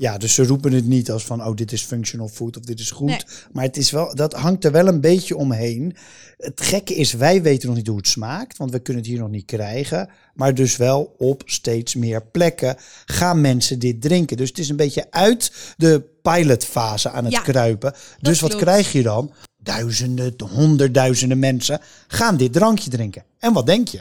Ja, 0.00 0.18
dus 0.18 0.34
ze 0.34 0.44
roepen 0.44 0.72
het 0.72 0.86
niet 0.86 1.10
als 1.10 1.24
van, 1.24 1.44
oh, 1.46 1.56
dit 1.56 1.72
is 1.72 1.82
functional 1.82 2.28
food 2.28 2.56
of 2.56 2.64
dit 2.64 2.80
is 2.80 2.90
goed. 2.90 3.06
Nee. 3.06 3.20
Maar 3.52 3.64
het 3.64 3.76
is 3.76 3.90
wel, 3.90 4.14
dat 4.14 4.32
hangt 4.32 4.64
er 4.64 4.72
wel 4.72 4.86
een 4.86 5.00
beetje 5.00 5.36
omheen. 5.36 5.96
Het 6.36 6.60
gekke 6.60 6.94
is, 6.94 7.12
wij 7.12 7.42
weten 7.42 7.68
nog 7.68 7.76
niet 7.76 7.86
hoe 7.86 7.96
het 7.96 8.08
smaakt, 8.08 8.56
want 8.56 8.70
we 8.70 8.78
kunnen 8.78 9.02
het 9.02 9.10
hier 9.10 9.20
nog 9.20 9.30
niet 9.30 9.44
krijgen. 9.44 10.08
Maar 10.34 10.54
dus 10.54 10.76
wel 10.76 11.14
op 11.18 11.42
steeds 11.44 11.94
meer 11.94 12.22
plekken 12.22 12.76
gaan 13.04 13.40
mensen 13.40 13.78
dit 13.78 14.00
drinken. 14.00 14.36
Dus 14.36 14.48
het 14.48 14.58
is 14.58 14.68
een 14.68 14.76
beetje 14.76 15.06
uit 15.10 15.52
de 15.76 16.02
pilotfase 16.22 17.10
aan 17.10 17.24
het 17.24 17.32
Ja, 17.32 17.40
kruipen. 17.40 17.94
Dus 18.20 18.40
wat 18.40 18.50
klopt. 18.50 18.64
krijg 18.64 18.92
je 18.92 19.02
dan? 19.02 19.32
Duizenden, 19.62 20.34
honderdduizenden 20.50 21.38
mensen 21.38 21.80
gaan 22.06 22.36
dit 22.36 22.52
drankje 22.52 22.90
drinken. 22.90 23.24
En 23.38 23.52
wat 23.52 23.66
denk 23.66 23.88
je? 23.88 24.00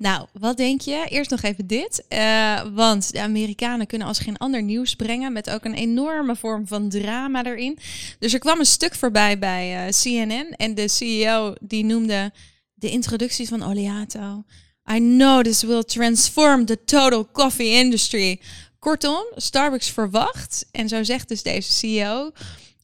Nou, 0.00 0.26
wat 0.32 0.56
denk 0.56 0.80
je? 0.80 1.06
Eerst 1.08 1.30
nog 1.30 1.42
even 1.42 1.66
dit. 1.66 2.04
Eh, 2.08 2.62
want 2.74 3.12
de 3.12 3.20
Amerikanen 3.20 3.86
kunnen 3.86 4.06
als 4.06 4.18
geen 4.18 4.36
ander 4.36 4.62
nieuws 4.62 4.94
brengen. 4.94 5.32
Met 5.32 5.50
ook 5.50 5.64
een 5.64 5.74
enorme 5.74 6.36
vorm 6.36 6.66
van 6.66 6.88
drama 6.88 7.44
erin. 7.44 7.78
Dus 8.18 8.32
er 8.32 8.38
kwam 8.38 8.58
een 8.58 8.66
stuk 8.66 8.94
voorbij 8.94 9.38
bij 9.38 9.86
eh, 9.86 9.92
CNN. 9.92 10.54
En 10.56 10.74
de 10.74 10.88
CEO 10.88 11.54
die 11.60 11.84
noemde 11.84 12.32
de 12.74 12.90
introductie 12.90 13.48
van 13.48 13.62
Oleato. 13.62 14.44
I 14.92 14.98
know 14.98 15.42
this 15.42 15.62
will 15.62 15.82
transform 15.82 16.64
the 16.64 16.84
total 16.84 17.28
coffee 17.32 17.70
industry. 17.70 18.40
Kortom, 18.78 19.24
Starbucks 19.34 19.90
verwacht, 19.90 20.66
en 20.72 20.88
zo 20.88 21.04
zegt 21.04 21.28
dus 21.28 21.42
deze 21.42 21.72
CEO, 21.72 22.30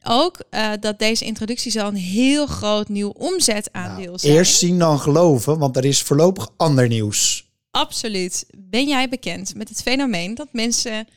ook 0.08 0.40
eh, 0.50 0.72
dat 0.80 0.98
deze 0.98 1.25
introductie 1.25 1.70
zal 1.70 1.88
een 1.88 1.94
heel 1.96 2.46
groot 2.46 2.88
nieuw 2.88 3.08
omzetaandeel 3.08 4.04
Nou, 4.04 4.18
zijn. 4.18 4.32
eerst 4.32 4.58
zien 4.58 4.78
dan 4.78 4.98
geloven, 5.00 5.58
want 5.58 5.76
er 5.76 5.84
is 5.84 6.02
voorlopig 6.02 6.48
ander 6.56 6.88
nieuws. 6.88 7.44
Absoluut. 7.70 8.46
Ben 8.56 8.86
jij 8.88 9.08
bekend 9.08 9.54
met 9.54 9.68
het 9.68 9.82
fenomeen 9.82 10.34
dat 10.34 10.48
mensen, 10.52 11.08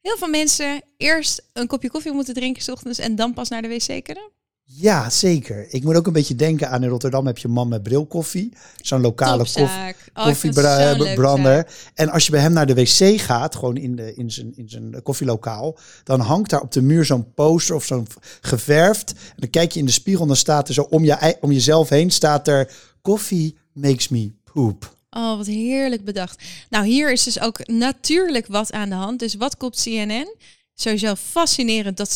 heel 0.00 0.16
veel 0.16 0.28
mensen, 0.28 0.82
eerst 0.96 1.42
een 1.52 1.66
kopje 1.66 1.90
koffie 1.90 2.12
moeten 2.12 2.34
drinken 2.34 2.62
's 2.62 2.68
ochtends 2.68 2.98
en 2.98 3.16
dan 3.16 3.34
pas 3.34 3.48
naar 3.48 3.62
de 3.62 3.68
wc 3.68 4.04
kunnen? 4.04 4.30
Ja, 4.70 5.10
zeker. 5.10 5.66
Ik 5.68 5.84
moet 5.84 5.94
ook 5.96 6.06
een 6.06 6.12
beetje 6.12 6.34
denken 6.34 6.70
aan 6.70 6.82
in 6.82 6.88
Rotterdam 6.88 7.26
heb 7.26 7.38
je 7.38 7.48
man 7.48 7.68
met 7.68 7.82
bril 7.82 8.06
koffie. 8.06 8.52
Zo'n 8.80 9.00
lokale 9.00 9.44
koffie. 9.44 9.94
Oh, 10.14 10.24
koffiebrander. 10.24 11.66
En 11.94 12.08
als 12.10 12.24
je 12.24 12.30
bij 12.30 12.40
hem 12.40 12.52
naar 12.52 12.66
de 12.66 12.74
wc 12.74 13.20
gaat, 13.20 13.56
gewoon 13.56 13.76
in, 13.76 13.96
de, 13.96 14.14
in, 14.14 14.30
zijn, 14.30 14.52
in 14.56 14.68
zijn 14.68 15.02
koffielokaal, 15.02 15.78
dan 16.04 16.20
hangt 16.20 16.50
daar 16.50 16.60
op 16.60 16.72
de 16.72 16.82
muur 16.82 17.04
zo'n 17.04 17.34
poster 17.34 17.74
of 17.74 17.84
zo'n 17.84 18.06
geverfd. 18.40 19.12
En 19.12 19.36
dan 19.36 19.50
kijk 19.50 19.72
je 19.72 19.80
in 19.80 19.86
de 19.86 19.92
spiegel 19.92 20.22
en 20.22 20.28
dan 20.28 20.36
staat 20.36 20.68
er 20.68 20.74
zo 20.74 20.82
om, 20.82 21.04
je, 21.04 21.36
om 21.40 21.52
jezelf 21.52 21.88
heen 21.88 22.10
staat 22.10 22.48
er 22.48 22.72
coffee 23.02 23.56
makes 23.72 24.08
me 24.08 24.32
poop. 24.52 24.96
Oh, 25.10 25.36
wat 25.36 25.46
heerlijk 25.46 26.04
bedacht. 26.04 26.42
Nou, 26.70 26.86
hier 26.86 27.12
is 27.12 27.22
dus 27.22 27.40
ook 27.40 27.66
natuurlijk 27.66 28.46
wat 28.46 28.72
aan 28.72 28.88
de 28.88 28.94
hand. 28.94 29.18
Dus 29.18 29.34
wat 29.34 29.56
kopt 29.56 29.82
CNN? 29.82 30.34
Sowieso 30.74 31.14
fascinerend 31.14 31.96
dat 31.96 32.12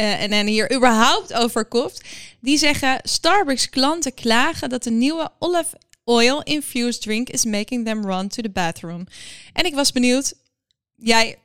CNN 0.00 0.46
hier 0.46 0.72
überhaupt 0.72 1.32
over 1.32 1.64
kopt. 1.64 2.00
Die 2.40 2.58
zeggen, 2.58 2.98
Starbucks 3.02 3.70
klanten 3.70 4.14
klagen 4.14 4.68
dat 4.68 4.82
de 4.82 4.90
nieuwe 4.90 5.30
olive 5.38 5.78
oil 6.04 6.42
infused 6.42 7.02
drink 7.02 7.28
is 7.28 7.44
making 7.44 7.84
them 7.84 8.04
run 8.04 8.28
to 8.28 8.42
the 8.42 8.50
bathroom. 8.50 9.06
En 9.52 9.64
ik 9.64 9.74
was 9.74 9.92
benieuwd, 9.92 10.34
jij 10.96 11.38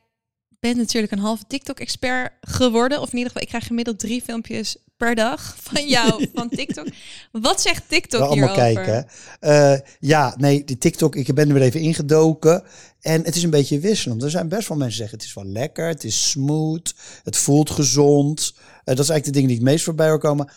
bent 0.60 0.76
natuurlijk 0.76 1.12
een 1.12 1.18
halve 1.18 1.44
TikTok-expert 1.46 2.32
geworden. 2.40 3.00
Of 3.00 3.10
in 3.10 3.18
ieder 3.18 3.26
geval, 3.26 3.42
ik 3.42 3.48
krijg 3.48 3.66
gemiddeld 3.66 3.98
drie 3.98 4.22
filmpjes 4.22 4.76
per 4.96 5.14
dag 5.14 5.56
van 5.60 5.88
jou, 5.88 6.28
van 6.34 6.48
TikTok. 6.48 6.86
Wat 7.32 7.60
zegt 7.60 7.88
TikTok 7.88 8.20
Wel 8.20 8.28
allemaal 8.28 8.54
hierover? 8.54 8.84
kijken. 8.84 9.06
Eh, 9.40 9.88
ja, 10.00 10.34
nee, 10.38 10.64
die 10.64 10.78
TikTok, 10.78 11.16
ik 11.16 11.34
ben 11.34 11.48
er 11.48 11.54
weer 11.54 11.62
even 11.62 11.80
ingedoken. 11.80 12.62
En 13.00 13.24
het 13.24 13.36
is 13.36 13.42
een 13.42 13.50
beetje 13.50 13.78
wisselend. 13.80 14.22
Er 14.22 14.30
zijn 14.30 14.48
best 14.48 14.68
wel 14.68 14.76
mensen 14.78 14.98
die 14.98 15.08
zeggen, 15.08 15.18
het 15.18 15.26
is 15.26 15.34
wel 15.34 15.52
lekker, 15.52 15.88
het 15.88 16.04
is 16.04 16.30
smooth, 16.30 16.94
het 17.22 17.36
voelt 17.36 17.70
gezond. 17.70 18.54
Eh, 18.56 18.94
dat 18.94 19.04
is 19.04 19.10
eigenlijk 19.10 19.24
de 19.24 19.30
dingen 19.32 19.48
die 19.48 19.56
het 19.56 19.66
meest 19.66 19.84
voorbij 19.84 20.08
hoor 20.08 20.18
komen. 20.18 20.50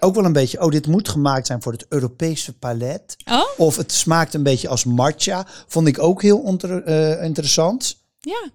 Ook 0.00 0.14
wel 0.14 0.24
een 0.24 0.32
beetje, 0.32 0.60
oh, 0.60 0.70
dit 0.70 0.86
moet 0.86 1.08
gemaakt 1.08 1.46
zijn 1.46 1.62
voor 1.62 1.72
het 1.72 1.86
Europese 1.88 2.52
palet. 2.52 3.16
Oh, 3.30 3.42
Of 3.56 3.76
het 3.76 3.92
smaakt 3.92 4.34
een 4.34 4.42
beetje 4.42 4.68
als 4.68 4.84
matcha. 4.84 5.46
Vond 5.66 5.86
ik 5.88 5.98
ook 5.98 6.22
heel 6.22 6.58
eh, 6.58 7.24
interessant. 7.24 7.96
ja. 8.20 8.50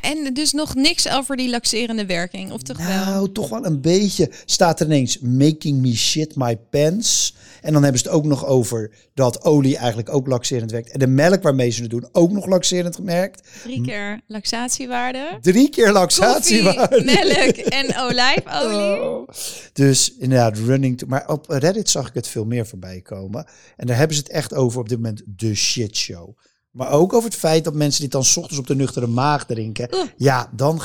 En 0.00 0.34
dus 0.34 0.52
nog 0.52 0.74
niks 0.74 1.08
over 1.08 1.36
die 1.36 1.50
laxerende 1.50 2.06
werking, 2.06 2.52
of 2.52 2.62
toch 2.62 2.76
wel? 2.76 2.86
Nou, 2.86 3.32
toch 3.32 3.48
wel 3.48 3.64
een 3.64 3.80
beetje. 3.80 4.30
Staat 4.44 4.80
er 4.80 4.86
ineens 4.86 5.18
making 5.18 5.80
me 5.80 5.96
shit 5.96 6.36
my 6.36 6.56
pants. 6.56 7.34
En 7.60 7.72
dan 7.72 7.82
hebben 7.82 8.00
ze 8.00 8.06
het 8.06 8.16
ook 8.16 8.24
nog 8.24 8.46
over 8.46 8.90
dat 9.14 9.44
olie 9.44 9.76
eigenlijk 9.76 10.14
ook 10.14 10.26
laxerend 10.26 10.70
werkt. 10.70 10.90
En 10.90 10.98
de 10.98 11.06
melk 11.06 11.42
waarmee 11.42 11.70
ze 11.70 11.80
het 11.80 11.90
doen 11.90 12.08
ook 12.12 12.30
nog 12.30 12.46
laxerend 12.46 12.96
gemerkt. 12.96 13.48
Drie 13.62 13.82
keer 13.82 14.20
laxatiewaarde. 14.26 15.38
Drie 15.40 15.68
keer 15.68 15.92
Koffie, 15.92 16.00
laxatiewaarde. 16.00 17.04
melk 17.04 17.56
en 17.80 17.98
olijfolie. 17.98 19.00
Oh. 19.00 19.28
Dus 19.72 20.14
inderdaad, 20.18 20.58
running. 20.58 20.98
To, 20.98 21.06
maar 21.06 21.28
op 21.28 21.44
Reddit 21.48 21.88
zag 21.90 22.08
ik 22.08 22.14
het 22.14 22.28
veel 22.28 22.44
meer 22.44 22.66
voorbij 22.66 23.00
komen. 23.00 23.46
En 23.76 23.86
daar 23.86 23.96
hebben 23.96 24.16
ze 24.16 24.22
het 24.22 24.32
echt 24.32 24.54
over 24.54 24.80
op 24.80 24.88
dit 24.88 24.98
moment 24.98 25.22
de 25.26 25.54
shit 25.54 25.96
show. 25.96 26.38
Maar 26.70 26.90
ook 26.90 27.12
over 27.12 27.28
het 27.30 27.38
feit 27.38 27.64
dat 27.64 27.74
mensen 27.74 28.02
dit 28.02 28.10
dan 28.10 28.24
's 28.24 28.36
ochtends 28.36 28.58
op 28.58 28.66
de 28.66 28.76
nuchtere 28.76 29.06
maag 29.06 29.46
drinken. 29.46 29.94
Oeh. 29.94 30.08
Ja, 30.16 30.50
dan 30.52 30.80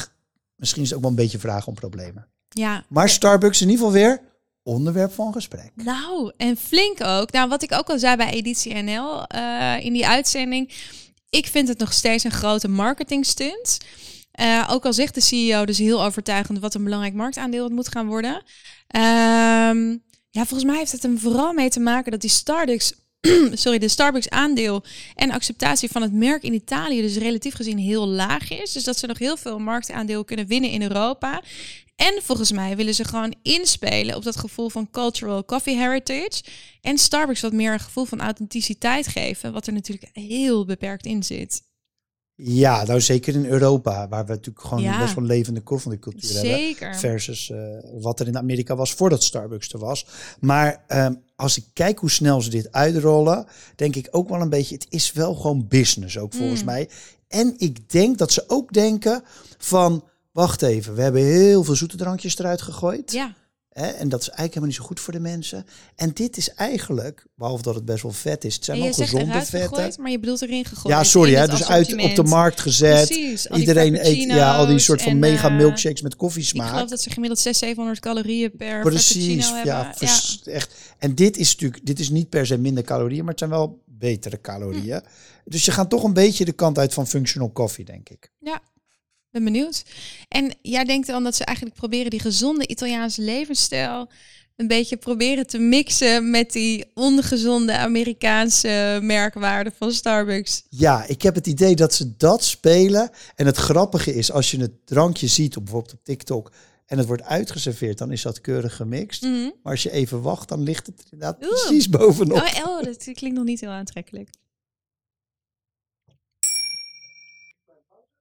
misschien 0.55 0.81
is 0.81 0.87
het 0.87 0.97
ook 0.97 1.03
wel 1.03 1.11
een 1.11 1.17
beetje 1.23 1.39
vragen 1.39 1.67
om 1.67 1.73
problemen. 1.73 2.27
Ja, 2.49 2.85
Maar 2.89 3.09
Starbucks 3.09 3.61
in 3.61 3.69
ieder 3.69 3.85
geval 3.85 4.01
weer 4.01 4.21
onderwerp 4.63 5.13
van 5.13 5.33
gesprek. 5.33 5.71
Nou, 5.75 6.31
en 6.37 6.57
flink 6.57 7.03
ook. 7.03 7.31
Nou, 7.31 7.49
wat 7.49 7.63
ik 7.63 7.73
ook 7.73 7.89
al 7.89 7.99
zei 7.99 8.15
bij 8.15 8.29
Editie 8.29 8.73
NL 8.73 9.25
eh, 9.27 9.85
in 9.85 9.93
die 9.93 10.07
uitzending. 10.07 10.71
Ik 11.29 11.47
vind 11.47 11.67
het 11.67 11.77
nog 11.77 11.93
steeds 11.93 12.23
een 12.23 12.31
grote 12.31 12.67
marketing 12.67 13.25
stunt. 13.25 13.77
Eh, 14.31 14.67
ook 14.71 14.85
al 14.85 14.93
zegt 14.93 15.13
de 15.13 15.21
CEO 15.21 15.65
dus 15.65 15.77
heel 15.77 16.03
overtuigend 16.03 16.59
wat 16.59 16.73
een 16.73 16.83
belangrijk 16.83 17.13
marktaandeel 17.13 17.63
het 17.63 17.73
moet 17.73 17.87
gaan 17.87 18.07
worden. 18.07 18.43
Ehm, 18.87 19.97
ja, 20.29 20.45
volgens 20.45 20.63
mij 20.63 20.77
heeft 20.77 20.91
het 20.91 21.03
er 21.03 21.17
vooral 21.17 21.53
mee 21.53 21.69
te 21.69 21.79
maken 21.79 22.11
dat 22.11 22.21
die 22.21 22.29
Starbucks, 22.29 22.93
sorry, 23.53 23.79
de 23.79 23.87
Starbucks 23.87 24.29
aandeel 24.29 24.83
en 25.15 25.31
acceptatie 25.31 25.89
van 25.91 26.01
het 26.01 26.13
merk 26.13 26.43
in 26.43 26.53
Italië 26.53 27.01
dus 27.01 27.17
relatief 27.17 27.55
gezien 27.55 27.77
heel 27.77 28.07
laag 28.07 28.51
is. 28.51 28.71
Dus 28.71 28.83
dat 28.83 28.97
ze 28.97 29.07
nog 29.07 29.17
heel 29.17 29.37
veel 29.37 29.59
marktaandeel 29.59 30.23
kunnen 30.23 30.47
winnen 30.47 30.69
in 30.69 30.81
Europa. 30.81 31.41
En 31.95 32.19
volgens 32.23 32.51
mij 32.51 32.75
willen 32.75 32.93
ze 32.93 33.03
gewoon 33.03 33.33
inspelen 33.41 34.15
op 34.15 34.23
dat 34.23 34.37
gevoel 34.37 34.69
van 34.69 34.89
cultural 34.91 35.45
coffee 35.45 35.75
heritage. 35.75 36.43
En 36.81 36.97
Starbucks 36.97 37.41
wat 37.41 37.53
meer 37.53 37.73
een 37.73 37.79
gevoel 37.79 38.05
van 38.05 38.21
authenticiteit 38.21 39.07
geven, 39.07 39.53
wat 39.53 39.67
er 39.67 39.73
natuurlijk 39.73 40.09
heel 40.13 40.65
beperkt 40.65 41.05
in 41.05 41.23
zit. 41.23 41.61
Ja, 42.37 42.83
nou 42.85 43.01
zeker 43.01 43.33
in 43.35 43.45
Europa, 43.45 44.07
waar 44.07 44.25
we 44.25 44.31
natuurlijk 44.31 44.65
gewoon 44.65 44.83
Ja. 44.83 44.99
best 44.99 45.13
wel 45.15 45.23
levende 45.23 45.61
koffiecultuur 45.61 46.33
hebben. 46.33 46.51
Zeker. 46.51 46.95
Versus 46.95 47.49
eh, 47.49 47.57
wat 48.01 48.19
er 48.19 48.27
in 48.27 48.37
Amerika 48.37 48.75
was 48.75 48.93
voordat 48.93 49.23
Starbucks 49.23 49.73
er 49.73 49.79
was. 49.79 50.05
Maar 50.39 50.83
ehm, 50.87 51.13
als 51.35 51.57
ik 51.57 51.63
kijk 51.73 51.99
hoe 51.99 52.11
snel 52.11 52.41
ze 52.41 52.49
dit 52.49 52.71
uitrollen, 52.71 53.45
denk 53.75 53.95
ik 53.95 54.07
ook 54.11 54.29
wel 54.29 54.41
een 54.41 54.49
beetje, 54.49 54.75
het 54.75 54.85
is 54.89 55.11
wel 55.13 55.35
gewoon 55.35 55.67
business 55.67 56.17
ook 56.17 56.33
volgens 56.33 56.59
Mm. 56.59 56.65
mij. 56.65 56.89
En 57.27 57.53
ik 57.57 57.89
denk 57.89 58.17
dat 58.17 58.31
ze 58.31 58.43
ook 58.47 58.73
denken 58.73 59.23
van, 59.57 60.03
wacht 60.31 60.61
even, 60.61 60.95
we 60.95 61.01
hebben 61.01 61.21
heel 61.21 61.63
veel 61.63 61.75
zoete 61.75 61.97
drankjes 61.97 62.37
eruit 62.37 62.61
gegooid. 62.61 63.11
Ja, 63.11 63.33
Hè, 63.75 63.87
en 63.87 64.09
dat 64.09 64.21
is 64.21 64.27
eigenlijk 64.27 64.47
helemaal 64.47 64.67
niet 64.67 64.75
zo 64.75 64.83
goed 64.83 64.99
voor 64.99 65.13
de 65.13 65.19
mensen. 65.19 65.65
En 65.95 66.11
dit 66.13 66.37
is 66.37 66.53
eigenlijk, 66.53 67.25
behalve 67.35 67.63
dat 67.63 67.75
het 67.75 67.85
best 67.85 68.03
wel 68.03 68.11
vet 68.11 68.43
is, 68.43 68.55
het 68.55 68.65
zijn 68.65 68.79
wel 68.79 68.93
gezonde 68.93 69.31
vetten. 69.45 69.59
gegooid, 69.59 69.97
maar 69.97 70.11
je 70.11 70.19
bedoelt 70.19 70.41
erin 70.41 70.65
gegooid. 70.65 70.95
Ja, 70.95 71.03
sorry, 71.03 71.33
hè, 71.33 71.47
dus 71.47 71.67
uit 71.67 71.93
op 72.03 72.15
de 72.15 72.23
markt 72.23 72.59
gezet. 72.61 73.07
Precies, 73.07 73.45
Iedereen 73.45 74.05
eet 74.05 74.23
ja, 74.23 74.55
al 74.55 74.65
die 74.65 74.79
soort 74.79 75.01
van 75.01 75.19
mega 75.19 75.47
en, 75.47 75.51
eh, 75.51 75.57
milkshakes 75.57 76.01
met 76.01 76.13
Ik 76.13 76.17
geloof 76.19 76.33
koffiesmaak. 76.33 76.89
dat 76.89 77.01
ze 77.01 77.09
gemiddeld 77.09 77.39
600, 77.39 77.57
700 77.57 77.99
calorieën 77.99 78.51
per 78.57 78.81
Precies, 78.81 79.45
frappuccino 79.45 79.73
hebben. 79.73 80.07
ja, 80.07 80.51
echt. 80.53 80.73
En 80.97 81.15
dit 81.15 81.37
is 81.37 81.51
natuurlijk, 81.51 81.85
dit 81.85 81.99
is 81.99 82.09
niet 82.09 82.29
per 82.29 82.45
se 82.45 82.57
minder 82.57 82.83
calorieën, 82.83 83.21
maar 83.21 83.29
het 83.29 83.39
zijn 83.39 83.49
wel 83.51 83.83
betere 83.85 84.41
calorieën. 84.41 84.99
Hm. 84.99 85.49
Dus 85.51 85.65
je 85.65 85.71
gaat 85.71 85.89
toch 85.89 86.03
een 86.03 86.13
beetje 86.13 86.45
de 86.45 86.51
kant 86.51 86.77
uit 86.77 86.93
van 86.93 87.07
functional 87.07 87.51
coffee, 87.51 87.85
denk 87.85 88.09
ik. 88.09 88.31
Ben 89.35 89.43
benieuwd. 89.43 89.83
En 90.27 90.55
jij 90.61 90.83
denkt 90.83 91.07
dan 91.07 91.23
dat 91.23 91.35
ze 91.35 91.45
eigenlijk 91.45 91.77
proberen 91.77 92.09
die 92.09 92.19
gezonde 92.19 92.67
Italiaanse 92.67 93.21
levensstijl 93.21 94.09
een 94.55 94.67
beetje 94.67 94.97
proberen 94.97 95.47
te 95.47 95.57
mixen 95.57 96.29
met 96.29 96.51
die 96.51 96.85
ongezonde 96.93 97.77
Amerikaanse 97.77 98.99
merkwaarde 99.01 99.71
van 99.77 99.91
Starbucks. 99.91 100.63
Ja, 100.69 101.05
ik 101.07 101.21
heb 101.21 101.35
het 101.35 101.47
idee 101.47 101.75
dat 101.75 101.93
ze 101.93 102.15
dat 102.17 102.43
spelen. 102.43 103.09
En 103.35 103.45
het 103.45 103.57
grappige 103.57 104.15
is, 104.15 104.31
als 104.31 104.51
je 104.51 104.59
het 104.59 104.85
drankje 104.85 105.27
ziet, 105.27 105.57
op, 105.57 105.63
bijvoorbeeld 105.63 105.93
op 105.93 106.03
TikTok, 106.03 106.51
en 106.85 106.97
het 106.97 107.07
wordt 107.07 107.23
uitgeserveerd, 107.23 107.97
dan 107.97 108.11
is 108.11 108.21
dat 108.21 108.41
keurig 108.41 108.75
gemixt. 108.75 109.21
Mhm. 109.21 109.49
Maar 109.63 109.71
als 109.71 109.83
je 109.83 109.91
even 109.91 110.21
wacht, 110.21 110.49
dan 110.49 110.63
ligt 110.63 110.85
het 110.85 111.03
inderdaad 111.11 111.43
Oeh. 111.43 111.65
precies 111.65 111.89
bovenop. 111.89 112.37
Oh, 112.37 112.67
oh, 112.67 112.83
dat 112.83 113.03
klinkt 113.03 113.37
nog 113.37 113.45
niet 113.45 113.61
heel 113.61 113.69
aantrekkelijk. 113.69 114.29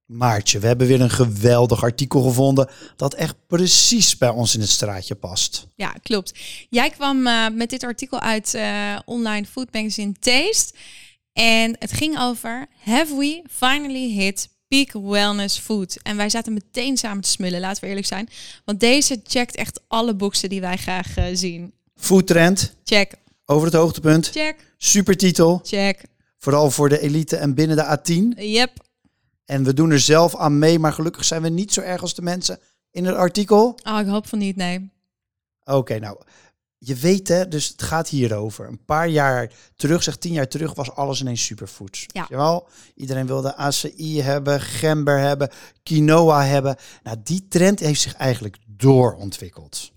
Maartje, 0.07 0.59
we 0.59 0.67
hebben 0.67 0.87
weer 0.87 1.01
een 1.01 1.11
geweldig 1.11 1.83
artikel 1.83 2.23
gevonden 2.23 2.69
dat 2.97 3.15
echt 3.15 3.35
precies 3.47 4.19
bij 4.19 4.29
ons 4.29 4.55
in 4.55 4.61
het 4.61 4.69
straatje 4.71 5.15
past. 5.15 5.67
Ja, 5.77 5.95
klopt. 6.03 6.33
Jij 6.71 6.91
kwam 6.91 7.27
eh, 7.27 7.47
met 7.53 7.71
dit 7.71 7.85
artikel 7.85 8.21
uit 8.21 8.55
eh, 8.55 8.99
online 9.05 9.47
food 9.47 9.73
magazine 9.73 10.13
Taste. 10.21 10.75
En 11.33 11.77
het 11.79 11.93
ging 11.93 12.19
over 12.19 12.67
Have 12.85 13.17
we 13.17 13.43
finally 13.51 14.11
hit 14.13 14.49
peak 14.69 14.93
wellness 14.93 15.59
food? 15.59 15.99
En 16.03 16.17
wij 16.17 16.29
zaten 16.31 16.53
meteen 16.53 16.97
samen 16.97 17.23
te 17.23 17.29
smullen, 17.31 17.61
laten 17.61 17.83
we 17.83 17.89
eerlijk 17.89 18.07
zijn. 18.07 18.29
Want 18.65 18.81
deze 18.81 19.21
checkt 19.27 19.57
echt 19.57 19.81
alle 19.89 20.15
boxen 20.15 20.49
die 20.49 20.61
wij 20.61 20.77
graag 20.77 21.17
eh, 21.17 21.25
zien. 21.33 21.73
Foodtrend, 21.97 22.75
Check, 22.85 23.15
over 23.45 23.67
het 23.67 23.75
hoogtepunt, 23.77 24.31
check, 24.31 24.73
supertitel, 24.79 25.61
check. 25.63 26.03
vooral 26.39 26.71
voor 26.71 26.89
de 26.89 27.01
elite 27.01 27.37
en 27.37 27.55
binnen 27.55 27.77
de 27.77 27.99
A10. 27.99 28.39
Yep. 28.43 28.71
En 29.45 29.65
we 29.65 29.75
doen 29.75 29.91
er 29.91 30.01
zelf 30.01 30.37
aan 30.37 30.59
mee, 30.59 30.79
maar 30.79 30.93
gelukkig 30.93 31.25
zijn 31.25 31.43
we 31.43 31.49
niet 31.49 31.73
zo 31.73 31.81
erg 31.81 32.01
als 32.01 32.15
de 32.15 32.23
mensen 32.23 32.59
in 32.91 33.05
het 33.05 33.17
artikel. 33.17 33.79
Oh, 33.83 33.99
ik 34.01 34.07
hoop 34.07 34.29
van 34.29 34.39
niet, 34.39 34.57
nee. 34.57 34.91
Oké, 35.65 35.99
nou, 35.99 36.17
je 36.79 36.95
weet 36.95 37.29
hè, 37.29 37.49
dus 37.49 37.69
het 37.69 37.83
gaat 37.83 38.09
hierover. 38.09 38.69
Een 38.69 38.85
paar 38.85 39.09
jaar 39.09 39.53
terug, 39.77 40.03
zeg 40.03 40.17
tien 40.17 40.33
jaar 40.33 40.49
terug, 40.49 40.75
was 40.75 40.91
alles 40.91 41.21
ineens 41.21 41.45
superfoods. 41.45 42.07
Ja. 42.07 42.27
Wel? 42.29 42.69
Iedereen 42.95 43.27
wilde 43.27 43.57
ACI 43.57 44.21
hebben, 44.21 44.61
gember 44.61 45.19
hebben, 45.19 45.51
quinoa 45.83 46.45
hebben. 46.45 46.77
Nou, 47.03 47.17
die 47.23 47.49
trend 47.49 47.81
heeft 47.81 48.01
zich 48.01 48.15
eigenlijk 48.15 48.57
doorontwikkeld. 48.67 49.93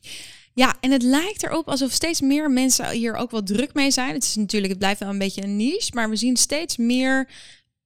Ja, 0.54 0.76
en 0.80 0.92
het 0.92 1.04
lijkt 1.04 1.44
erop 1.44 1.70
alsof 1.70 1.92
steeds 1.92 2.22
meer 2.22 2.52
mensen 2.52 2.90
hier 2.90 3.16
ook 3.16 3.32
wel 3.32 3.44
druk 3.44 3.74
mee 3.74 3.92
zijn. 3.92 4.14
Het 4.14 4.24
is 4.24 4.36
natuurlijk, 4.36 4.72
het 4.72 4.80
blijft 4.80 5.00
wel 5.00 5.10
een 5.10 5.18
beetje 5.18 5.44
een 5.44 5.56
niche, 5.56 5.92
maar 5.94 6.10
we 6.10 6.16
zien 6.16 6.38
steeds 6.38 6.78
meer 6.78 7.30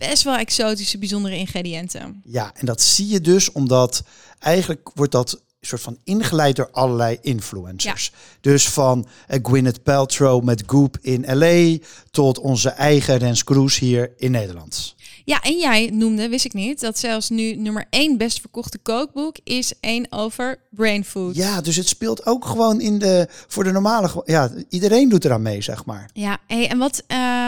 best 0.09 0.23
wel 0.23 0.35
exotische, 0.35 0.97
bijzondere 0.97 1.37
ingrediënten. 1.37 2.21
Ja, 2.25 2.51
en 2.55 2.65
dat 2.65 2.81
zie 2.81 3.07
je 3.07 3.21
dus 3.21 3.51
omdat 3.51 4.03
eigenlijk 4.39 4.89
wordt 4.93 5.11
dat 5.11 5.41
soort 5.61 5.81
van 5.81 5.97
ingeleid 6.03 6.55
door 6.55 6.69
allerlei 6.71 7.17
influencers. 7.21 8.11
Dus 8.41 8.69
van 8.69 9.07
eh, 9.27 9.39
Gwyneth 9.43 9.83
Paltrow 9.83 10.43
met 10.43 10.63
Goop 10.65 10.97
in 11.01 11.25
LA 11.37 11.77
tot 12.11 12.39
onze 12.39 12.69
eigen 12.69 13.17
Rens 13.17 13.43
Kroes 13.43 13.79
hier 13.79 14.13
in 14.17 14.31
Nederland. 14.31 14.95
Ja, 15.25 15.41
en 15.41 15.57
jij 15.57 15.89
noemde, 15.93 16.29
wist 16.29 16.45
ik 16.45 16.53
niet, 16.53 16.79
dat 16.79 16.99
zelfs 16.99 17.29
nu 17.29 17.55
nummer 17.55 17.85
één 17.89 18.17
best 18.17 18.39
verkochte 18.39 18.77
kookboek 18.77 19.35
is 19.43 19.73
één 19.79 20.07
over 20.09 20.59
brain 20.69 21.05
food. 21.05 21.35
Ja, 21.35 21.61
dus 21.61 21.75
het 21.75 21.87
speelt 21.87 22.25
ook 22.25 22.45
gewoon 22.45 22.81
in 22.81 22.99
de 22.99 23.27
voor 23.47 23.63
de 23.63 23.71
normale. 23.71 24.23
Ja, 24.25 24.51
iedereen 24.69 25.09
doet 25.09 25.25
eraan 25.25 25.41
mee, 25.41 25.61
zeg 25.61 25.85
maar. 25.85 26.09
Ja, 26.13 26.37
hey, 26.47 26.69
en 26.69 26.77
wat 26.77 27.03
eh, 27.07 27.40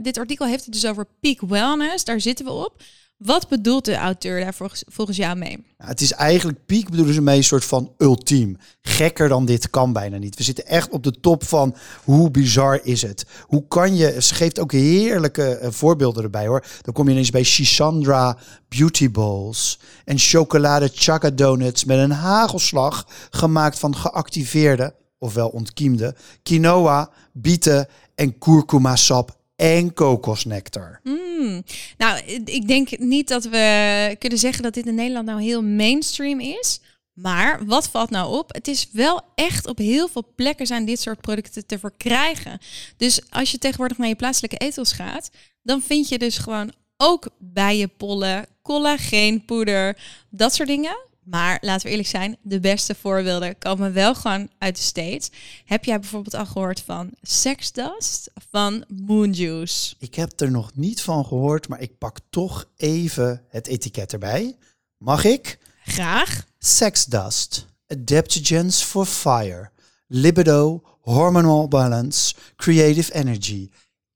dit 0.00 0.18
artikel 0.18 0.46
heeft 0.46 0.64
het 0.64 0.72
dus 0.74 0.86
over 0.86 1.06
peak 1.20 1.40
wellness, 1.40 2.04
daar 2.04 2.20
zitten 2.20 2.44
we 2.44 2.52
op. 2.52 2.82
Wat 3.16 3.48
bedoelt 3.48 3.84
de 3.84 3.94
auteur 3.94 4.40
daar 4.40 4.54
volgens, 4.54 5.16
jou 5.16 5.36
mee? 5.36 5.64
Ja, 5.78 5.86
het 5.86 6.00
is 6.00 6.12
eigenlijk 6.12 6.66
piek 6.66 6.90
bedoelen 6.90 7.14
ze 7.14 7.20
mee 7.22 7.36
een 7.36 7.44
soort 7.44 7.64
van 7.64 7.92
ultiem. 7.98 8.56
Gekker 8.82 9.28
dan 9.28 9.44
dit 9.44 9.70
kan 9.70 9.92
bijna 9.92 10.16
niet. 10.16 10.36
We 10.36 10.42
zitten 10.42 10.66
echt 10.66 10.90
op 10.90 11.02
de 11.02 11.20
top 11.20 11.44
van 11.44 11.76
hoe 12.04 12.30
bizar 12.30 12.80
is 12.82 13.02
het. 13.02 13.26
Hoe 13.40 13.64
kan 13.68 13.96
je, 13.96 14.22
ze 14.22 14.34
geeft 14.34 14.58
ook 14.58 14.72
heerlijke 14.72 15.44
eh, 15.44 15.70
voorbeelden 15.70 16.22
erbij 16.22 16.46
hoor. 16.46 16.64
Dan 16.82 16.94
kom 16.94 17.06
je 17.06 17.12
ineens 17.12 17.30
bij 17.30 17.42
Shisandra 17.42 18.38
Beauty 18.68 19.10
Bowls 19.10 19.78
en 20.04 20.18
chocolade 20.18 20.90
chaka 20.94 21.30
donuts 21.30 21.84
met 21.84 21.98
een 21.98 22.10
hagelslag 22.10 23.06
gemaakt 23.30 23.78
van 23.78 23.96
geactiveerde, 23.96 24.94
ofwel 25.18 25.48
ontkiemde, 25.48 26.14
quinoa, 26.42 27.10
bieten 27.32 27.88
en 28.14 28.38
kurkuma 28.38 28.96
sap 28.96 29.42
en 29.56 29.94
kokosnectar. 29.94 31.00
Hmm. 31.02 31.62
Nou, 31.98 32.20
ik 32.44 32.68
denk 32.68 32.98
niet 32.98 33.28
dat 33.28 33.44
we 33.44 34.16
kunnen 34.18 34.38
zeggen 34.38 34.62
dat 34.62 34.74
dit 34.74 34.86
in 34.86 34.94
Nederland 34.94 35.26
nou 35.26 35.42
heel 35.42 35.62
mainstream 35.62 36.40
is. 36.40 36.80
Maar 37.12 37.66
wat 37.66 37.88
valt 37.88 38.10
nou 38.10 38.36
op? 38.38 38.54
Het 38.54 38.68
is 38.68 38.88
wel 38.92 39.20
echt 39.34 39.66
op 39.66 39.78
heel 39.78 40.08
veel 40.08 40.32
plekken 40.36 40.66
zijn 40.66 40.84
dit 40.84 41.00
soort 41.00 41.20
producten 41.20 41.66
te 41.66 41.78
verkrijgen. 41.78 42.58
Dus 42.96 43.30
als 43.30 43.50
je 43.50 43.58
tegenwoordig 43.58 43.98
naar 43.98 44.08
je 44.08 44.14
plaatselijke 44.14 44.56
etels 44.56 44.92
gaat, 44.92 45.30
dan 45.62 45.82
vind 45.82 46.08
je 46.08 46.18
dus 46.18 46.38
gewoon 46.38 46.72
ook 46.96 47.28
bijenpollen, 47.38 48.46
collageenpoeder, 48.62 49.98
dat 50.30 50.54
soort 50.54 50.68
dingen. 50.68 50.96
Maar 51.24 51.58
laten 51.60 51.84
we 51.84 51.90
eerlijk 51.90 52.08
zijn, 52.08 52.36
de 52.42 52.60
beste 52.60 52.94
voorbeelden 52.94 53.58
komen 53.58 53.92
wel 53.92 54.14
gewoon 54.14 54.48
uit 54.58 54.76
de 54.76 54.82
States. 54.82 55.30
Heb 55.64 55.84
jij 55.84 56.00
bijvoorbeeld 56.00 56.34
al 56.34 56.46
gehoord 56.46 56.80
van 56.80 57.10
Sex 57.22 57.72
Dust 57.72 58.30
van 58.50 58.84
Moon 58.88 59.32
Juice? 59.32 59.94
Ik 59.98 60.14
heb 60.14 60.40
er 60.40 60.50
nog 60.50 60.70
niet 60.74 61.02
van 61.02 61.24
gehoord, 61.24 61.68
maar 61.68 61.80
ik 61.80 61.98
pak 61.98 62.18
toch 62.30 62.68
even 62.76 63.42
het 63.48 63.66
etiket 63.66 64.12
erbij. 64.12 64.56
Mag 64.98 65.24
ik? 65.24 65.58
Graag. 65.84 66.44
Sex 66.58 67.04
dust, 67.04 67.66
adaptogens 67.86 68.82
for 68.82 69.06
fire, 69.06 69.70
libido, 70.06 70.82
hormonal 71.00 71.68
balance, 71.68 72.34
creative 72.56 73.14
energy. 73.14 73.70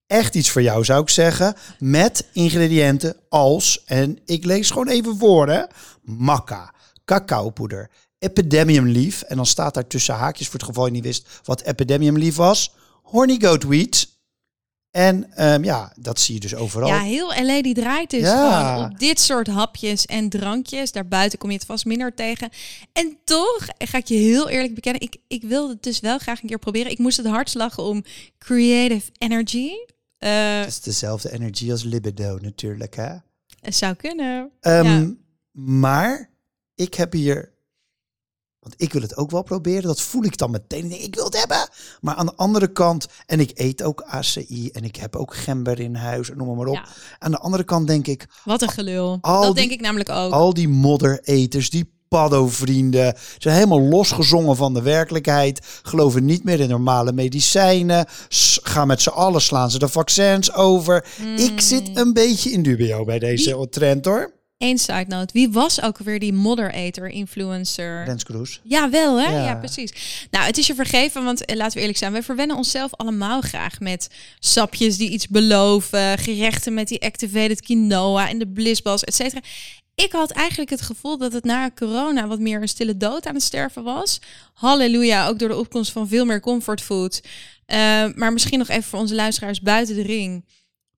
Echt 0.07 0.35
iets 0.35 0.51
voor 0.51 0.63
jou 0.63 0.85
zou 0.85 1.03
ik 1.03 1.09
zeggen, 1.09 1.55
met 1.79 2.27
ingrediënten 2.33 3.17
als, 3.29 3.85
en 3.85 4.19
ik 4.25 4.45
lees 4.45 4.71
gewoon 4.71 4.89
even 4.89 5.49
hè, 5.49 5.63
maca, 6.03 6.75
cacaopoeder, 7.09 7.91
epidemium 8.19 8.89
leaf, 8.89 9.23
en 9.23 9.37
dan 9.37 9.47
staat 9.47 9.75
daar 9.75 9.87
tussen 9.87 10.15
haakjes 10.15 10.47
voor 10.49 10.59
het 10.59 10.69
geval 10.69 10.85
je 10.87 10.93
niet 10.93 11.05
wist 11.05 11.29
wat 11.45 11.61
epidemium 11.63 12.19
leaf 12.19 12.37
was, 12.37 12.73
horny 13.03 13.37
goat 13.41 13.63
wheat. 13.63 14.17
En 14.91 15.33
ehm, 15.35 15.65
ja, 15.65 15.93
dat 15.99 16.21
zie 16.21 16.35
je 16.35 16.41
dus 16.41 16.55
overal. 16.55 16.89
Ja, 16.89 17.01
heel 17.01 17.45
LA 17.45 17.63
die 17.63 17.75
draait 17.75 18.11
dus 18.11 18.21
Ja. 18.21 18.73
gewoon 18.75 18.91
op 18.91 18.99
dit 18.99 19.21
soort 19.21 19.47
hapjes 19.47 20.07
en 20.07 20.29
drankjes. 20.29 20.93
Daarbuiten 20.93 21.39
kom 21.39 21.51
je 21.51 21.57
het 21.57 21.67
vast 21.67 21.85
minder 21.85 22.15
tegen. 22.15 22.49
En 22.93 23.17
toch 23.25 23.67
ga 23.79 23.99
ik 23.99 24.07
je 24.07 24.15
heel 24.15 24.49
eerlijk 24.49 24.75
bekennen, 24.75 25.03
ik, 25.03 25.17
ik 25.29 25.43
wilde 25.43 25.73
het 25.73 25.83
dus 25.83 26.01
wel 26.01 26.19
graag 26.19 26.43
een 26.43 26.49
keer 26.49 26.59
proberen. 26.59 26.91
Ik 26.91 26.99
moest 26.99 27.17
het 27.17 27.55
lachen 27.55 27.83
om 27.83 28.05
creative 28.39 29.11
energy. 29.19 29.71
Eh, 30.19 30.59
Het 30.59 30.69
is 30.69 30.81
dezelfde 30.81 31.33
energie 31.33 31.71
als 31.73 31.83
libido 31.83 32.39
natuurlijk, 32.41 32.97
hè? 32.97 33.15
het 33.61 33.77
zou 33.77 33.95
kunnen. 33.95 34.51
Ehm, 34.61 34.85
Ja. 34.85 35.13
Maar 35.53 36.31
ik 36.79 36.95
heb 36.95 37.13
hier, 37.13 37.53
want 38.61 38.75
ik 38.77 38.93
wil 38.93 39.03
het 39.03 39.17
ook 39.17 39.31
wel 39.31 39.43
proberen. 39.43 39.83
Dat 39.83 40.01
voel 40.01 40.25
ik 40.25 40.37
dan 40.39 40.51
meteen. 40.51 40.85
Ik 40.85 40.91
denk, 40.91 41.03
Ik 41.03 41.15
wil 41.15 41.25
het 41.25 41.39
hebben. 41.39 41.69
Maar 42.01 42.15
aan 42.15 42.27
de 42.27 42.35
andere 42.37 42.73
kant, 42.73 43.07
en 43.27 43.41
ik 43.41 43.51
eet 43.55 43.83
ook 43.83 44.03
ACI 44.03 44.71
en 44.73 44.85
ik 44.85 44.97
heb 44.97 45.17
ook 45.17 45.35
gember 45.37 45.81
in 45.81 45.95
huis, 45.95 46.31
noem 46.37 46.57
maar 46.57 46.67
op. 46.67 46.75
Ja. 46.75 46.87
Aan 47.19 47.31
de 47.31 47.39
andere 47.39 47.65
kant 47.65 47.87
denk 47.87 48.07
ik, 48.07 48.27
Wat 48.45 48.63
een 48.63 48.69
gelul. 48.71 49.19
Dat 49.21 49.43
die- 49.45 49.55
denk 49.55 49.71
ik 49.71 49.81
namelijk 49.81 50.09
ook. 50.09 50.33
al 50.33 50.55
die 50.55 50.69
moddereters, 50.69 51.71
die 51.71 51.93
paddo-vrienden, 52.09 53.15
zijn 53.39 53.55
helemaal 53.55 53.81
losgezongen 53.81 54.57
van 54.57 54.75
de 54.75 54.83
werkelijkheid, 54.83 55.67
geloven 55.83 56.25
niet 56.25 56.45
meer 56.45 56.61
in 56.61 56.69
normale 56.69 57.13
medicijnen, 57.13 58.07
s- 58.29 58.61
gaan 58.63 58.87
met 58.87 59.01
z'n 59.01 59.09
allen, 59.09 59.41
slaan 59.41 59.71
ze 59.71 59.79
de 59.79 59.89
vaccins 59.89 60.53
over. 60.55 61.07
Ik 61.37 61.61
zit 61.61 61.97
een 61.97 62.13
beetje 62.13 62.51
in 62.51 62.63
dubio 62.63 63.05
bij 63.05 63.19
deze 63.19 63.67
trend 63.71 64.05
hoor. 64.05 64.33
Eén 64.59 64.79
side 64.79 65.05
note. 65.09 65.33
Wie 65.33 65.51
was 65.51 65.83
ook 65.83 65.99
weer 65.99 66.19
die 66.19 66.33
moderator 66.33 67.09
influencer? 67.09 68.05
Rens 68.05 68.25
Kroes. 68.25 68.61
Ja, 68.63 68.91
wel 68.91 69.21
hè? 69.21 69.31
Ja. 69.31 69.45
Ja. 69.45 69.55
precies. 69.55 69.93
Nou, 70.31 70.45
het 70.45 70.59
is 70.59 70.67
je 70.67 70.75
vergeven, 70.75 71.25
want 71.25 71.45
eh, 71.45 71.57
laten 71.57 71.75
we 71.75 71.81
eerlijk 71.81 71.99
zijn, 71.99 72.13
wij 72.13 72.23
verwennen 72.23 72.57
onszelf 72.57 72.95
allemaal 72.95 73.41
graag 73.41 73.81
met 73.81 74.11
sapjes 74.39 74.97
die 74.97 75.11
iets 75.11 75.29
beloven, 75.29 76.19
gerechten 76.19 76.75
met 76.75 76.89
die 76.89 77.03
activated 77.03 77.61
quinoa 77.61 78.29
en 78.29 78.39
de 78.39 78.49
blissballs, 78.49 79.05
et 79.05 79.15
cetera. 79.15 79.41
Ik 79.95 80.13
had 80.13 80.31
eigenlijk 80.31 80.71
het 80.71 80.81
gevoel 80.81 81.19
dat 81.19 81.33
het 81.33 81.45
na 81.45 81.71
corona 81.75 82.27
wat 82.27 82.39
meer 82.39 82.63
een 82.63 82.69
stille 82.69 82.97
dood 82.97 83.27
aan 83.27 83.35
het 83.35 83.43
sterven 83.43 83.83
was. 83.83 84.21
Halleluja, 84.55 85.29
ook 85.29 85.39
door 85.39 85.49
de 85.49 85.57
opkomst 85.57 85.93
van 85.93 86.09
veel 86.09 86.25
meer 86.25 86.41
comfortfood. 86.41 87.23
Eh, 87.67 87.79
maar 88.15 88.33
misschien 88.33 88.59
nog 88.59 88.69
even 88.69 88.83
voor 88.83 88.99
onze 88.99 89.15
luisteraars 89.15 89.61
buiten 89.61 89.95
de 89.95 90.03
ring. 90.03 90.45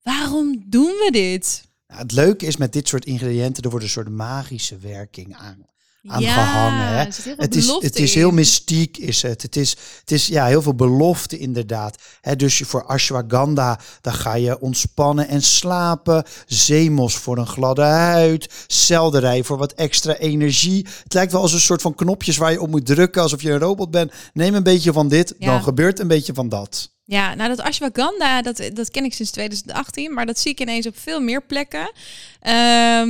Waarom 0.02 0.62
doen 0.66 0.86
we 0.86 1.08
dit? 1.12 1.68
Nou, 1.90 2.02
het 2.02 2.12
leuke 2.12 2.46
is 2.46 2.56
met 2.56 2.72
dit 2.72 2.88
soort 2.88 3.04
ingrediënten, 3.04 3.62
er 3.62 3.70
wordt 3.70 3.84
een 3.84 3.90
soort 3.90 4.08
magische 4.08 4.78
werking 4.78 5.34
aan, 5.36 5.66
aan 6.06 6.22
gehangen. 6.22 6.86
Hè? 6.88 7.02
heel 7.02 7.12
veel 7.12 7.34
Het 7.36 7.54
is, 7.54 7.66
het 7.80 7.96
is 7.98 8.14
heel 8.14 8.30
mystiek, 8.30 8.96
is 8.96 9.22
het. 9.22 9.42
Het 9.42 9.56
is, 9.56 9.76
het 10.00 10.10
is 10.10 10.26
ja, 10.26 10.46
heel 10.46 10.62
veel 10.62 10.74
belofte 10.74 11.38
inderdaad. 11.38 11.98
Hè, 12.20 12.36
dus 12.36 12.58
je- 12.58 12.64
voor 12.64 12.84
ashwagandha, 12.84 13.78
dan 14.00 14.12
ga 14.12 14.34
je 14.34 14.60
ontspannen 14.60 15.28
en 15.28 15.42
slapen. 15.42 16.24
Zeemos 16.46 17.14
voor 17.16 17.38
een 17.38 17.46
gladde 17.46 17.82
huid. 17.82 18.52
Selderij 18.66 19.44
voor 19.44 19.56
wat 19.58 19.72
extra 19.72 20.14
energie. 20.16 20.86
Het 21.02 21.14
lijkt 21.14 21.32
wel 21.32 21.40
als 21.40 21.52
een 21.52 21.60
soort 21.60 21.82
van 21.82 21.94
knopjes 21.94 22.36
waar 22.36 22.52
je 22.52 22.60
op 22.60 22.70
moet 22.70 22.86
drukken, 22.86 23.22
alsof 23.22 23.42
je 23.42 23.50
een 23.50 23.58
robot 23.58 23.90
bent. 23.90 24.12
Neem 24.32 24.54
een 24.54 24.62
beetje 24.62 24.92
van 24.92 25.08
dit, 25.08 25.34
Ja. 25.38 25.46
dan 25.46 25.62
gebeurt 25.62 25.98
een 25.98 26.08
beetje 26.08 26.34
van 26.34 26.48
dat. 26.48 26.90
Ja, 27.10 27.34
nou 27.34 27.48
dat 27.48 27.60
ashwagandha, 27.60 28.42
dat, 28.42 28.70
dat 28.72 28.90
ken 28.90 29.04
ik 29.04 29.14
sinds 29.14 29.30
2018, 29.30 30.14
maar 30.14 30.26
dat 30.26 30.38
zie 30.38 30.50
ik 30.52 30.60
ineens 30.60 30.86
op 30.86 30.98
veel 30.98 31.20
meer 31.20 31.42
plekken. 31.42 31.92
Ehm, 32.40 33.08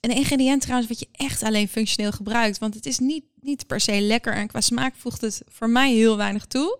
een 0.00 0.16
ingrediënt 0.16 0.60
trouwens 0.60 0.88
wat 0.88 0.98
je 1.00 1.08
echt 1.12 1.42
alleen 1.42 1.68
functioneel 1.68 2.12
gebruikt, 2.12 2.58
want 2.58 2.74
het 2.74 2.86
is 2.86 2.98
niet, 2.98 3.24
niet 3.40 3.66
per 3.66 3.80
se 3.80 4.00
lekker 4.00 4.32
en 4.34 4.46
qua 4.46 4.60
smaak 4.60 4.94
voegt 4.96 5.20
het 5.20 5.42
voor 5.48 5.70
mij 5.70 5.92
heel 5.92 6.16
weinig 6.16 6.44
toe. 6.46 6.78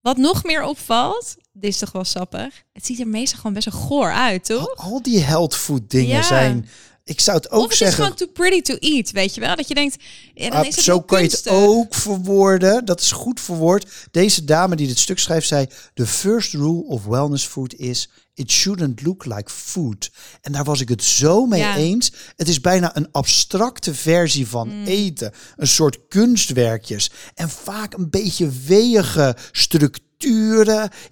Wat 0.00 0.16
nog 0.16 0.44
meer 0.44 0.62
opvalt, 0.62 1.36
dit 1.52 1.70
is 1.70 1.78
toch 1.78 1.92
wel 1.92 2.04
sappig, 2.04 2.62
het 2.72 2.86
ziet 2.86 3.00
er 3.00 3.08
meestal 3.08 3.36
gewoon 3.36 3.52
best 3.54 3.70
wel 3.70 3.80
goor 3.80 4.12
uit, 4.12 4.44
toch? 4.44 4.76
Al, 4.76 4.92
al 4.92 5.02
die 5.02 5.18
health 5.20 5.54
food 5.56 5.90
dingen 5.90 6.16
Ja. 6.16 6.22
zijn... 6.22 6.68
Ik 7.04 7.20
zou 7.20 7.36
het 7.36 7.50
ook 7.50 7.62
of 7.62 7.68
het 7.68 7.78
zeggen... 7.78 7.98
is 7.98 8.04
gewoon 8.04 8.16
too 8.18 8.28
pretty 8.28 8.60
to 8.62 8.74
eat, 8.78 9.10
weet 9.10 9.34
je 9.34 9.40
wel? 9.40 9.56
Dat 9.56 9.68
je 9.68 9.74
denkt, 9.74 9.96
ja, 10.34 10.50
dan 10.50 10.64
is 10.64 10.74
het 10.76 10.84
zo 10.84 11.00
kan 11.00 11.22
je 11.22 11.28
het 11.28 11.48
ook 11.48 11.94
verwoorden. 11.94 12.84
Dat 12.84 13.00
is 13.00 13.12
goed 13.12 13.40
verwoord. 13.40 13.86
Deze 14.10 14.44
dame 14.44 14.76
die 14.76 14.86
dit 14.86 14.98
stuk 14.98 15.18
schrijft 15.18 15.46
zei: 15.46 15.66
The 15.94 16.06
first 16.06 16.52
rule 16.52 16.84
of 16.84 17.04
wellness 17.04 17.46
food 17.46 17.74
is 17.74 18.10
it 18.34 18.50
shouldn't 18.50 19.02
look 19.02 19.24
like 19.24 19.50
food. 19.50 20.10
En 20.40 20.52
daar 20.52 20.64
was 20.64 20.80
ik 20.80 20.88
het 20.88 21.04
zo 21.04 21.46
mee 21.46 21.60
Ja. 21.60 21.76
eens. 21.76 22.12
Het 22.36 22.48
is 22.48 22.60
bijna 22.60 22.96
een 22.96 23.08
abstracte 23.12 23.94
versie 23.94 24.46
van 24.48 24.68
Mm. 24.68 24.84
eten, 24.86 25.32
een 25.56 25.68
soort 25.68 25.98
kunstwerkjes 26.08 27.10
en 27.34 27.50
vaak 27.50 27.94
een 27.94 28.10
beetje 28.10 28.48
weeige 28.66 29.36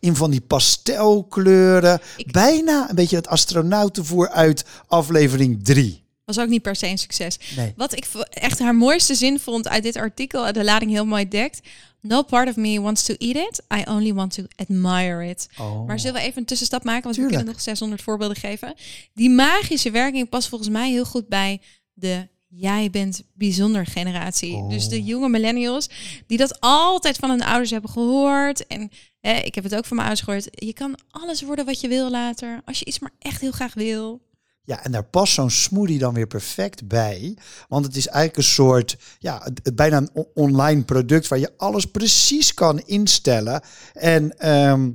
in 0.01 0.17
van 0.17 0.31
die 0.31 0.41
pastelkleuren. 0.41 2.01
Bijna 2.31 2.89
een 2.89 2.95
beetje 2.95 3.17
het 3.17 3.29
astronautenvoer 3.29 4.29
uit 4.29 4.65
aflevering 4.87 5.65
3. 5.65 6.07
Was 6.25 6.39
ook 6.39 6.49
niet 6.49 6.63
per 6.63 6.77
se 6.77 6.87
een 6.87 6.99
succes. 6.99 7.39
Nee. 7.57 7.73
Wat 7.77 7.93
ik 7.97 8.07
echt 8.31 8.59
haar 8.59 8.75
mooiste 8.75 9.15
zin 9.15 9.39
vond 9.39 9.69
uit 9.69 9.83
dit 9.83 9.97
artikel, 9.97 10.53
de 10.53 10.65
lading 10.65 10.91
heel 10.91 11.07
mooi 11.07 11.29
dekt. 11.29 11.61
No 12.01 12.23
part 12.23 12.49
of 12.49 12.57
me 12.57 12.81
wants 12.81 13.03
to 13.03 13.15
eat 13.19 13.37
it. 13.37 13.63
I 13.75 13.91
only 13.91 14.15
want 14.15 14.35
to 14.35 14.43
admire 14.57 15.29
it. 15.29 15.49
Oh. 15.59 15.87
Maar 15.87 16.01
zullen 16.01 16.21
we 16.21 16.27
even 16.27 16.39
een 16.39 16.45
tussenstap 16.45 16.85
maken? 16.85 17.03
Want 17.03 17.15
Tuurlijk. 17.15 17.37
we 17.37 17.43
kunnen 17.45 17.55
nog 17.55 17.65
600 17.65 18.03
voorbeelden 18.03 18.37
geven. 18.37 18.75
Die 19.15 19.31
magische 19.31 19.91
werking 19.91 20.29
past 20.29 20.49
volgens 20.49 20.71
mij 20.71 20.91
heel 20.91 21.05
goed 21.05 21.29
bij 21.29 21.61
de 21.93 22.29
jij 22.49 22.91
bent 22.91 23.23
bijzonder 23.35 23.87
generatie. 23.87 24.55
Oh. 24.55 24.71
Dus 24.71 24.89
de 24.89 25.03
jonge 25.03 25.29
millennials 25.29 25.89
die 26.27 26.39
dat 26.39 26.61
altijd 26.61 27.17
van 27.17 27.31
hun 27.31 27.43
ouders 27.43 27.71
hebben 27.71 27.91
gehoord. 27.91 28.67
En 28.67 28.91
eh, 29.21 29.45
ik 29.45 29.55
heb 29.55 29.65
het 29.65 29.75
ook 29.75 29.85
van 29.85 29.97
mijn 29.97 30.09
ouders 30.09 30.27
gehoord. 30.27 30.65
Je 30.65 30.73
kan 30.73 30.99
alles 31.11 31.43
worden 31.43 31.65
wat 31.65 31.81
je 31.81 31.89
wil 31.89 32.11
later. 32.11 32.61
Als 32.65 32.79
je 32.79 32.85
iets 32.85 32.99
maar 32.99 33.13
echt 33.19 33.41
heel 33.41 33.51
graag 33.51 33.75
wil. 33.75 34.27
Ja, 34.63 34.85
en 34.85 34.93
daar 34.93 35.05
past 35.05 35.33
zo'n 35.33 35.51
smoothie 35.51 35.99
dan 35.99 36.15
weer 36.15 36.27
perfect 36.27 36.89
bij. 36.89 37.37
Want 37.69 37.85
het 37.85 37.97
is 37.97 38.07
eigenlijk 38.07 38.37
een 38.37 38.53
soort, 38.53 38.97
ja, 39.19 39.49
bijna 39.75 39.97
een 39.97 40.27
online 40.35 40.85
product 40.85 41.29
waar 41.29 41.39
je 41.39 41.53
alles 41.57 41.87
precies 41.87 42.55
kan 42.55 42.81
instellen. 42.81 43.63
En 43.93 44.39
ehm, 44.39 44.91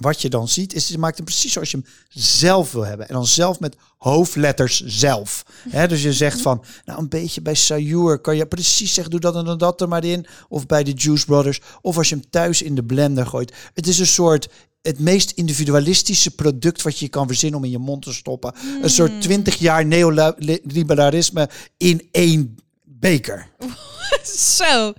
wat 0.00 0.22
je 0.22 0.28
dan 0.28 0.48
ziet, 0.48 0.74
is 0.74 0.88
je 0.88 0.98
maakt 0.98 1.16
hem 1.16 1.24
precies 1.24 1.52
zoals 1.52 1.70
je 1.70 1.76
hem 1.76 1.86
zelf 2.22 2.72
wil 2.72 2.86
hebben. 2.86 3.08
En 3.08 3.14
dan 3.14 3.26
zelf 3.26 3.60
met 3.60 3.76
hoofdletters 3.96 4.82
zelf. 4.84 5.44
Dus 5.88 6.02
je 6.02 6.12
zegt 6.12 6.40
van, 6.40 6.64
nou 6.84 6.98
een 6.98 7.08
beetje 7.08 7.42
bij 7.42 7.54
Sayur 7.54 8.18
kan 8.18 8.36
je 8.36 8.46
precies 8.46 8.94
zeggen, 8.94 9.10
doe 9.10 9.20
dat 9.20 9.36
en 9.36 9.44
dan 9.44 9.58
dat 9.58 9.80
er 9.80 9.88
maar 9.88 10.04
in. 10.04 10.26
Of 10.48 10.66
bij 10.66 10.84
de 10.84 10.92
Juice 10.92 11.26
Brothers. 11.26 11.60
Of 11.80 11.96
als 11.96 12.08
je 12.08 12.14
hem 12.14 12.30
thuis 12.30 12.62
in 12.62 12.74
de 12.74 12.84
blender 12.84 13.26
gooit. 13.26 13.54
Het 13.74 13.86
is 13.86 13.98
een 13.98 14.06
soort, 14.06 14.48
het 14.82 14.98
meest 14.98 15.30
individualistische 15.30 16.30
product 16.30 16.82
wat 16.82 16.98
je 16.98 17.08
kan 17.08 17.26
verzinnen 17.26 17.58
om 17.58 17.64
in 17.64 17.70
je 17.70 17.78
mond 17.78 18.02
te 18.02 18.12
stoppen. 18.12 18.54
Een 18.82 18.90
soort 18.90 19.20
20 19.20 19.56
jaar 19.56 19.86
neoliberalisme 19.86 21.48
in 21.76 22.08
één 22.10 22.56
beker. 22.84 23.48
Zo. 24.56 24.92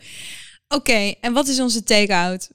Oké, 0.68 1.14
en 1.22 1.34
wat 1.34 1.48
is 1.48 1.60
onze 1.60 1.84
take-out? 1.84 2.50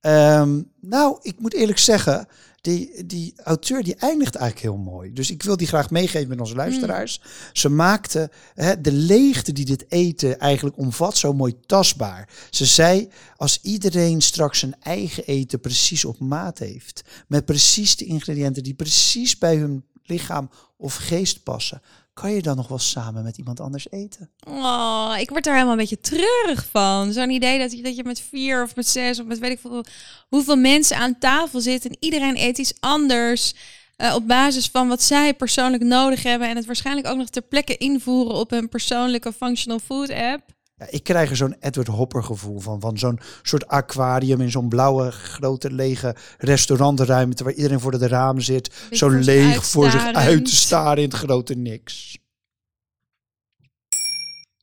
Ehm, 0.00 0.62
nou, 0.80 1.18
ik 1.22 1.40
moet 1.40 1.54
eerlijk 1.54 1.78
zeggen, 1.78 2.28
die, 2.60 3.06
die 3.06 3.34
auteur 3.44 3.82
die 3.82 3.94
eindigt 3.94 4.34
eigenlijk 4.34 4.74
heel 4.74 4.92
mooi. 4.92 5.12
Dus 5.12 5.30
ik 5.30 5.42
wil 5.42 5.56
die 5.56 5.66
graag 5.66 5.90
meegeven 5.90 6.28
met 6.28 6.40
onze 6.40 6.54
luisteraars. 6.54 7.20
Ze 7.52 7.68
maakte 7.68 8.30
hè, 8.54 8.80
de 8.80 8.92
leegte 8.92 9.52
die 9.52 9.64
dit 9.64 9.84
eten 9.88 10.38
eigenlijk 10.38 10.76
omvat 10.76 11.16
zo 11.16 11.32
mooi 11.32 11.54
tastbaar. 11.66 12.28
Ze 12.50 12.66
zei, 12.66 13.08
als 13.36 13.58
iedereen 13.62 14.20
straks 14.20 14.58
zijn 14.58 14.76
eigen 14.80 15.24
eten 15.24 15.60
precies 15.60 16.04
op 16.04 16.18
maat 16.18 16.58
heeft, 16.58 17.04
met 17.28 17.44
precies 17.44 17.96
de 17.96 18.04
ingrediënten 18.04 18.62
die 18.62 18.74
precies 18.74 19.38
bij 19.38 19.56
hun 19.56 19.84
lichaam 20.04 20.50
of 20.76 20.94
geest 20.94 21.42
passen, 21.42 21.82
kan 22.20 22.32
je 22.32 22.42
dan 22.42 22.56
nog 22.56 22.68
wel 22.68 22.78
samen 22.78 23.22
met 23.22 23.38
iemand 23.38 23.60
anders 23.60 23.90
eten? 23.90 24.30
Oh, 24.48 25.14
ik 25.18 25.30
word 25.30 25.44
daar 25.44 25.52
helemaal 25.54 25.72
een 25.72 25.80
beetje 25.80 26.00
treurig 26.00 26.66
van. 26.70 27.12
Zo'n 27.12 27.30
idee 27.30 27.58
dat 27.58 27.72
je, 27.72 27.82
dat 27.82 27.96
je 27.96 28.04
met 28.04 28.20
vier 28.20 28.62
of 28.62 28.76
met 28.76 28.86
zes 28.86 29.20
of 29.20 29.26
met 29.26 29.38
weet 29.38 29.50
ik 29.50 29.58
veel 29.60 29.84
hoeveel 30.28 30.56
mensen 30.56 30.96
aan 30.96 31.18
tafel 31.18 31.60
zit 31.60 31.84
en 31.84 31.96
iedereen 32.00 32.36
eet 32.36 32.58
iets 32.58 32.74
anders. 32.80 33.54
eh, 33.96 34.14
op 34.14 34.26
basis 34.26 34.68
van 34.68 34.88
wat 34.88 35.02
zij 35.02 35.34
persoonlijk 35.34 35.82
nodig 35.82 36.22
hebben. 36.22 36.48
En 36.48 36.56
het 36.56 36.66
waarschijnlijk 36.66 37.06
ook 37.06 37.16
nog 37.16 37.28
ter 37.28 37.42
plekke 37.42 37.76
invoeren 37.76 38.34
op 38.34 38.50
hun 38.50 38.68
persoonlijke 38.68 39.32
functional 39.32 39.78
food 39.78 40.10
app. 40.10 40.57
Ja, 40.78 40.86
ik 40.90 41.02
krijg 41.02 41.30
er 41.30 41.36
zo'n 41.36 41.56
Edward 41.60 41.88
Hopper 41.88 42.24
gevoel 42.24 42.60
van. 42.60 42.80
Van 42.80 42.98
zo'n 42.98 43.20
soort 43.42 43.66
aquarium 43.66 44.40
in 44.40 44.50
zo'n 44.50 44.68
blauwe, 44.68 45.10
grote, 45.10 45.70
lege 45.72 46.16
restaurantruimte. 46.38 47.44
Waar 47.44 47.52
iedereen 47.52 47.80
voor 47.80 47.98
de 47.98 48.08
ramen 48.08 48.42
zit. 48.42 48.74
Zo 48.90 49.08
leeg 49.08 49.66
voor 49.66 49.90
zich 49.90 50.12
uit 50.12 50.44
te 50.44 50.56
staren 50.56 51.02
in 51.02 51.08
het 51.08 51.18
grote 51.18 51.54
niks. 51.54 52.18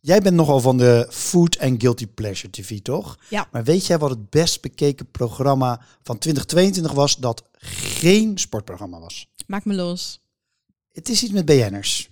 Jij 0.05 0.21
bent 0.21 0.35
nogal 0.35 0.59
van 0.59 0.77
de 0.77 1.07
Food 1.09 1.59
and 1.59 1.81
Guilty 1.81 2.07
Pleasure 2.07 2.49
TV, 2.49 2.79
toch? 2.79 3.17
Ja. 3.29 3.47
Maar 3.51 3.63
weet 3.63 3.85
jij 3.85 3.97
wat 3.97 4.09
het 4.09 4.29
best 4.29 4.61
bekeken 4.61 5.11
programma 5.11 5.81
van 6.03 6.17
2022 6.17 6.91
was 6.91 7.15
dat 7.15 7.43
geen 7.59 8.37
sportprogramma 8.37 8.99
was? 8.99 9.27
Maak 9.47 9.65
me 9.65 9.73
los. 9.73 10.21
Het 10.91 11.09
is 11.09 11.23
iets 11.23 11.31
met 11.31 11.45
BN'ers. 11.45 12.09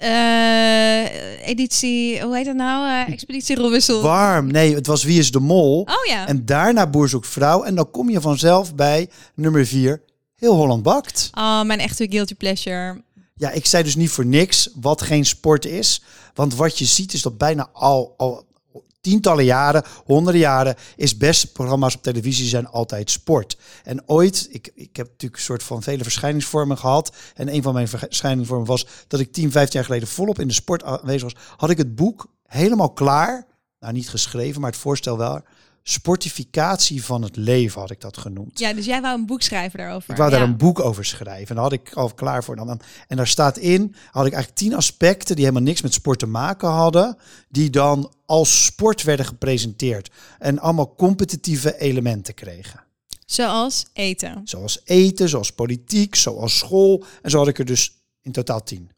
Eh, 0.00 1.48
editie, 1.48 2.22
hoe 2.22 2.36
heet 2.36 2.44
dat 2.44 2.54
nou? 2.54 2.88
Eh, 2.88 3.12
Expeditie 3.12 3.56
Robinson. 3.56 4.02
Warm. 4.02 4.46
Nee, 4.50 4.74
het 4.74 4.86
was 4.86 5.04
Wie 5.04 5.18
is 5.18 5.30
de 5.30 5.40
Mol? 5.40 5.80
Oh 5.80 6.06
ja. 6.06 6.26
En 6.26 6.44
daarna 6.44 6.86
Boer 6.86 7.08
zoekt 7.08 7.26
vrouw. 7.26 7.62
En 7.62 7.74
dan 7.74 7.90
kom 7.90 8.10
je 8.10 8.20
vanzelf 8.20 8.74
bij 8.74 9.10
nummer 9.34 9.66
vier. 9.66 10.02
Heel 10.34 10.54
Holland 10.54 10.82
bakt. 10.82 11.30
Oh, 11.34 11.62
mijn 11.62 11.78
echte 11.78 12.06
guilty 12.10 12.34
pleasure. 12.34 13.02
Ja, 13.34 13.50
ik 13.50 13.66
zei 13.66 13.82
dus 13.82 13.96
niet 13.96 14.10
voor 14.10 14.26
niks 14.26 14.68
wat 14.80 15.02
geen 15.02 15.24
sport 15.24 15.64
is. 15.64 16.02
Want 16.34 16.54
wat 16.54 16.78
je 16.78 16.84
ziet 16.84 17.12
is 17.12 17.22
dat 17.22 17.38
bijna 17.38 17.68
al, 17.72 18.14
al 18.16 18.44
tientallen 19.00 19.44
jaren, 19.44 19.84
honderden 20.04 20.40
jaren, 20.40 20.74
is 20.96 21.16
beste 21.16 21.52
programma's 21.52 21.94
op 21.94 22.02
televisie 22.02 22.48
zijn 22.48 22.66
altijd 22.66 23.10
sport. 23.10 23.58
En 23.84 24.08
ooit, 24.08 24.48
ik, 24.50 24.70
ik 24.74 24.96
heb 24.96 25.06
natuurlijk 25.06 25.40
een 25.40 25.46
soort 25.46 25.62
van 25.62 25.82
vele 25.82 26.02
verschijningsvormen 26.02 26.78
gehad. 26.78 27.16
En 27.34 27.54
een 27.54 27.62
van 27.62 27.74
mijn 27.74 27.88
verschijningsvormen 27.88 28.66
was 28.66 28.86
dat 29.08 29.20
ik 29.20 29.32
10, 29.32 29.50
15 29.50 29.74
jaar 29.74 29.88
geleden 29.88 30.08
volop 30.08 30.38
in 30.38 30.48
de 30.48 30.54
sport 30.54 30.82
aanwezig 30.82 31.22
was. 31.22 31.42
Had 31.56 31.70
ik 31.70 31.78
het 31.78 31.94
boek 31.94 32.26
helemaal 32.46 32.92
klaar. 32.92 33.46
Nou, 33.80 33.92
niet 33.92 34.10
geschreven, 34.10 34.60
maar 34.60 34.70
het 34.70 34.80
voorstel 34.80 35.18
wel. 35.18 35.40
Sportificatie 35.82 37.04
van 37.04 37.22
het 37.22 37.36
leven 37.36 37.80
had 37.80 37.90
ik 37.90 38.00
dat 38.00 38.18
genoemd. 38.18 38.58
Ja, 38.58 38.72
dus 38.72 38.84
jij 38.84 39.00
wou 39.00 39.18
een 39.18 39.26
boek 39.26 39.42
schrijven 39.42 39.78
daarover. 39.78 40.10
Ik 40.10 40.16
wou 40.16 40.30
daar 40.30 40.42
een 40.42 40.56
boek 40.56 40.80
over 40.80 41.04
schrijven. 41.04 41.48
En 41.48 41.54
daar 41.54 41.64
had 41.64 41.72
ik 41.72 41.92
al 41.92 42.14
klaar 42.14 42.44
voor. 42.44 42.56
Dan. 42.56 42.80
En 43.08 43.16
daar 43.16 43.26
staat 43.26 43.56
in, 43.56 43.94
had 44.10 44.26
ik 44.26 44.32
eigenlijk 44.32 44.62
tien 44.62 44.74
aspecten 44.74 45.36
die 45.36 45.44
helemaal 45.44 45.66
niks 45.66 45.82
met 45.82 45.92
sport 45.92 46.18
te 46.18 46.26
maken 46.26 46.68
hadden. 46.68 47.16
Die 47.48 47.70
dan 47.70 48.12
als 48.26 48.64
sport 48.64 49.02
werden 49.02 49.26
gepresenteerd. 49.26 50.10
En 50.38 50.58
allemaal 50.58 50.94
competitieve 50.94 51.78
elementen 51.78 52.34
kregen. 52.34 52.80
Zoals 53.26 53.86
eten. 53.92 54.40
Zoals 54.44 54.80
eten, 54.84 55.28
zoals 55.28 55.52
politiek, 55.52 56.14
zoals 56.14 56.58
school. 56.58 57.04
En 57.22 57.30
zo 57.30 57.38
had 57.38 57.48
ik 57.48 57.58
er 57.58 57.64
dus 57.64 57.94
in 58.22 58.32
totaal 58.32 58.62
tien. 58.62 58.90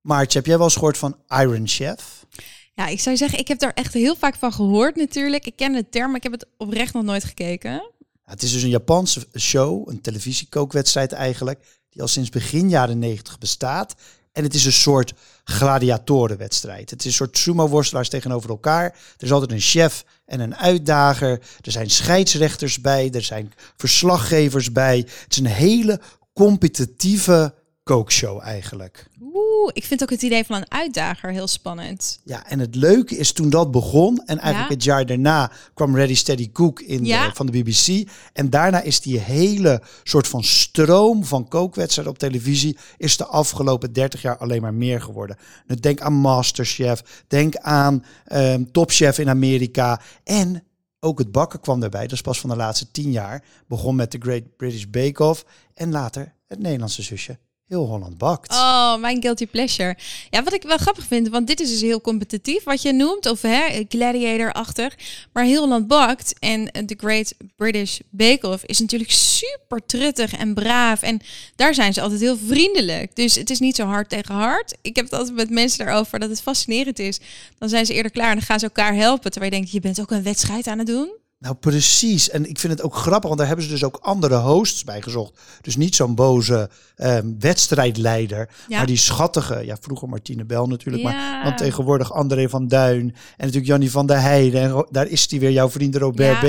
Maartje, 0.00 0.38
heb 0.38 0.46
jij 0.46 0.56
wel 0.56 0.66
eens 0.66 0.74
gehoord 0.74 0.98
van 0.98 1.16
Iron 1.28 1.68
Chef? 1.68 2.26
Ja, 2.74 2.86
ik 2.86 3.00
zou 3.00 3.16
zeggen, 3.16 3.38
ik 3.38 3.48
heb 3.48 3.58
daar 3.58 3.72
echt 3.74 3.94
heel 3.94 4.16
vaak 4.16 4.34
van 4.34 4.52
gehoord 4.52 4.96
natuurlijk. 4.96 5.46
Ik 5.46 5.56
ken 5.56 5.72
de 5.72 5.88
term, 5.88 6.06
maar 6.06 6.16
ik 6.16 6.22
heb 6.22 6.32
het 6.32 6.46
oprecht 6.56 6.94
nog 6.94 7.02
nooit 7.02 7.24
gekeken. 7.24 7.90
Het 8.22 8.42
is 8.42 8.52
dus 8.52 8.62
een 8.62 8.68
Japanse 8.68 9.26
show, 9.38 9.88
een 9.88 10.00
televisiekookwedstrijd 10.00 11.12
eigenlijk, 11.12 11.64
die 11.90 12.02
al 12.02 12.08
sinds 12.08 12.30
begin 12.30 12.68
jaren 12.68 12.98
90 12.98 13.38
bestaat. 13.38 13.94
En 14.32 14.42
het 14.42 14.54
is 14.54 14.64
een 14.64 14.72
soort 14.72 15.12
gladiatorenwedstrijd. 15.44 16.90
Het 16.90 17.00
is 17.00 17.06
een 17.06 17.12
soort 17.12 17.38
sumo-worstelaars 17.38 18.08
tegenover 18.08 18.50
elkaar. 18.50 18.84
Er 18.84 19.24
is 19.24 19.32
altijd 19.32 19.52
een 19.52 19.60
chef 19.60 20.04
en 20.24 20.40
een 20.40 20.56
uitdager. 20.56 21.40
Er 21.60 21.72
zijn 21.72 21.90
scheidsrechters 21.90 22.80
bij, 22.80 23.10
er 23.10 23.22
zijn 23.22 23.52
verslaggevers 23.76 24.72
bij. 24.72 24.96
Het 24.96 25.26
is 25.28 25.36
een 25.36 25.46
hele 25.46 26.00
competitieve 26.32 27.54
kookshow 27.82 28.40
eigenlijk. 28.42 29.06
Oeh, 29.34 29.70
ik 29.72 29.84
vind 29.84 30.02
ook 30.02 30.10
het 30.10 30.22
idee 30.22 30.44
van 30.44 30.56
een 30.56 30.70
uitdager 30.70 31.30
heel 31.30 31.46
spannend. 31.46 32.20
Ja, 32.24 32.46
en 32.46 32.58
het 32.58 32.74
leuke 32.74 33.16
is 33.16 33.32
toen 33.32 33.50
dat 33.50 33.70
begon, 33.70 34.18
en 34.26 34.38
eigenlijk 34.38 34.68
Ja. 34.68 34.74
het 34.74 34.84
jaar 34.84 35.06
daarna 35.06 35.52
kwam 35.74 35.96
Ready 35.96 36.14
Steady 36.14 36.50
Cook 36.52 36.80
in 36.80 37.04
Ja. 37.04 37.26
de, 37.28 37.34
van 37.34 37.46
de 37.46 37.52
BBC. 37.62 38.08
En 38.32 38.50
daarna 38.50 38.80
is 38.80 39.00
die 39.00 39.18
hele 39.18 39.82
soort 40.02 40.28
van 40.28 40.44
stroom 40.44 41.24
van 41.24 41.48
kookwedstrijden 41.48 42.12
op 42.12 42.18
televisie, 42.18 42.76
is 42.96 43.16
de 43.16 43.26
afgelopen 43.26 43.92
30 43.92 44.22
jaar 44.22 44.36
alleen 44.36 44.62
maar 44.62 44.74
meer 44.74 45.00
geworden. 45.00 45.36
Nou, 45.66 45.80
denk 45.80 46.00
aan 46.00 46.12
Masterchef, 46.14 47.24
denk 47.26 47.56
aan 47.56 48.04
ehm 48.24 48.64
Top 48.72 48.90
Chef 48.90 49.18
in 49.18 49.28
Amerika. 49.28 50.00
En 50.24 50.64
ook 51.00 51.18
het 51.18 51.32
bakken 51.32 51.60
kwam 51.60 51.80
daarbij, 51.80 52.02
dat 52.02 52.12
is 52.12 52.20
pas 52.20 52.40
van 52.40 52.50
de 52.50 52.56
laatste 52.56 52.90
10 52.90 53.10
jaar. 53.10 53.44
Begon 53.68 53.96
met 53.96 54.12
de 54.12 54.18
Great 54.20 54.56
British 54.56 54.84
Bake 54.84 55.24
Off 55.24 55.44
en 55.74 55.90
later 55.90 56.34
het 56.46 56.58
Nederlandse 56.58 57.02
zusje. 57.02 57.38
Heel 57.72 57.86
Holland 57.86 58.18
bakt. 58.18 58.52
Oh, 58.52 58.96
mijn 58.96 59.22
guilty 59.22 59.46
pleasure. 59.46 59.96
Ja, 60.30 60.42
wat 60.42 60.52
ik 60.52 60.62
wel 60.62 60.76
grappig 60.76 61.04
vind, 61.06 61.28
want 61.28 61.46
dit 61.46 61.60
is 61.60 61.70
dus 61.70 61.80
heel 61.80 62.00
competitief 62.00 62.64
wat 62.64 62.82
je 62.82 62.92
noemt, 62.92 63.26
of 63.26 63.42
hè, 63.42 63.84
gladiator-achtig. 63.88 64.98
Maar 65.32 65.44
heel 65.44 65.68
land 65.68 65.86
bakt 65.86 66.38
en 66.38 66.86
The 66.86 66.94
Great 66.96 67.34
British 67.56 67.98
Bake 68.10 68.48
Off 68.48 68.64
is 68.64 68.78
natuurlijk 68.78 69.10
super 69.10 69.86
truttig 69.86 70.36
en 70.36 70.54
braaf. 70.54 71.02
En 71.02 71.20
daar 71.56 71.74
zijn 71.74 71.92
ze 71.92 72.00
altijd 72.00 72.20
heel 72.20 72.38
vriendelijk. 72.46 73.16
Dus 73.16 73.34
het 73.34 73.50
is 73.50 73.58
niet 73.58 73.76
zo 73.76 73.86
hard 73.86 74.08
tegen 74.08 74.34
hard. 74.34 74.76
Ik 74.82 74.96
heb 74.96 75.04
het 75.04 75.14
altijd 75.14 75.36
met 75.36 75.50
mensen 75.50 75.86
daarover 75.86 76.18
dat 76.18 76.30
het 76.30 76.42
fascinerend 76.42 76.98
is. 76.98 77.20
Dan 77.58 77.68
zijn 77.68 77.86
ze 77.86 77.94
eerder 77.94 78.12
klaar 78.12 78.30
en 78.30 78.36
dan 78.36 78.46
gaan 78.46 78.58
ze 78.58 78.64
elkaar 78.64 78.94
helpen. 78.94 79.30
Terwijl 79.30 79.52
je 79.52 79.58
denkt, 79.58 79.72
je 79.72 79.80
bent 79.80 80.00
ook 80.00 80.10
een 80.10 80.22
wedstrijd 80.22 80.66
aan 80.66 80.78
het 80.78 80.86
doen. 80.86 81.20
Nou, 81.42 81.54
precies. 81.54 82.30
En 82.30 82.48
ik 82.48 82.58
vind 82.58 82.72
het 82.72 82.82
ook 82.82 82.94
grappig, 82.94 83.26
want 83.26 83.38
daar 83.38 83.46
hebben 83.46 83.64
ze 83.64 83.70
dus 83.70 83.84
ook 83.84 83.98
andere 84.02 84.36
hosts 84.36 84.84
bij 84.84 85.02
gezocht. 85.02 85.40
Dus 85.60 85.76
niet 85.76 85.94
zo'n 85.94 86.14
boze 86.14 86.70
ehm, 86.96 87.32
wedstrijdleider, 87.38 88.48
Ja. 88.68 88.76
maar 88.76 88.86
die 88.86 88.96
schattige, 88.96 89.64
ja, 89.64 89.76
vroeger 89.80 90.08
Martine 90.08 90.44
Bel 90.44 90.66
natuurlijk, 90.66 91.02
maar 91.02 91.40
want 91.44 91.58
tegenwoordig 91.58 92.12
André 92.12 92.48
van 92.48 92.68
Duin 92.68 93.00
en 93.00 93.14
natuurlijk 93.36 93.66
Jannie 93.66 93.90
van 93.90 94.06
der 94.06 94.20
Heijden. 94.20 94.62
En 94.62 94.86
daar 94.90 95.06
is 95.06 95.28
die 95.28 95.40
weer, 95.40 95.50
jouw 95.50 95.70
vriend 95.70 95.96
Robert. 95.96 96.40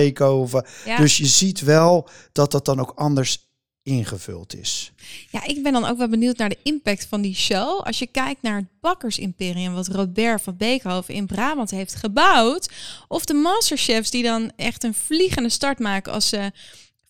Ja. 0.85 0.97
Dus 0.97 1.17
je 1.17 1.25
ziet 1.25 1.61
wel 1.61 2.07
dat 2.31 2.51
dat 2.51 2.65
dan 2.65 2.79
ook 2.79 2.91
anders 2.95 3.52
ingevuld 3.83 4.55
is. 4.55 4.91
Ja, 5.31 5.43
ik 5.45 5.63
ben 5.63 5.73
dan 5.73 5.85
ook 5.85 5.97
wel 5.97 6.07
benieuwd 6.07 6.37
naar 6.37 6.49
de 6.49 6.57
impact 6.63 7.05
van 7.05 7.21
die 7.21 7.35
show. 7.35 7.81
Als 7.81 7.99
je 7.99 8.07
kijkt 8.07 8.41
naar 8.41 8.55
het 8.55 8.65
bakkersimperium 8.81 9.73
wat 9.73 9.87
Robert 9.87 10.41
van 10.41 10.57
Beekhoven 10.57 11.13
in 11.13 11.25
Brabant 11.27 11.71
heeft 11.71 11.95
gebouwd. 11.95 12.69
Of 13.07 13.25
de 13.25 13.33
masterchefs 13.33 14.09
die 14.11 14.23
dan 14.23 14.51
echt 14.55 14.83
een 14.83 14.93
vliegende 14.93 15.49
start 15.49 15.79
maken 15.79 16.13
als 16.13 16.29
ze 16.29 16.51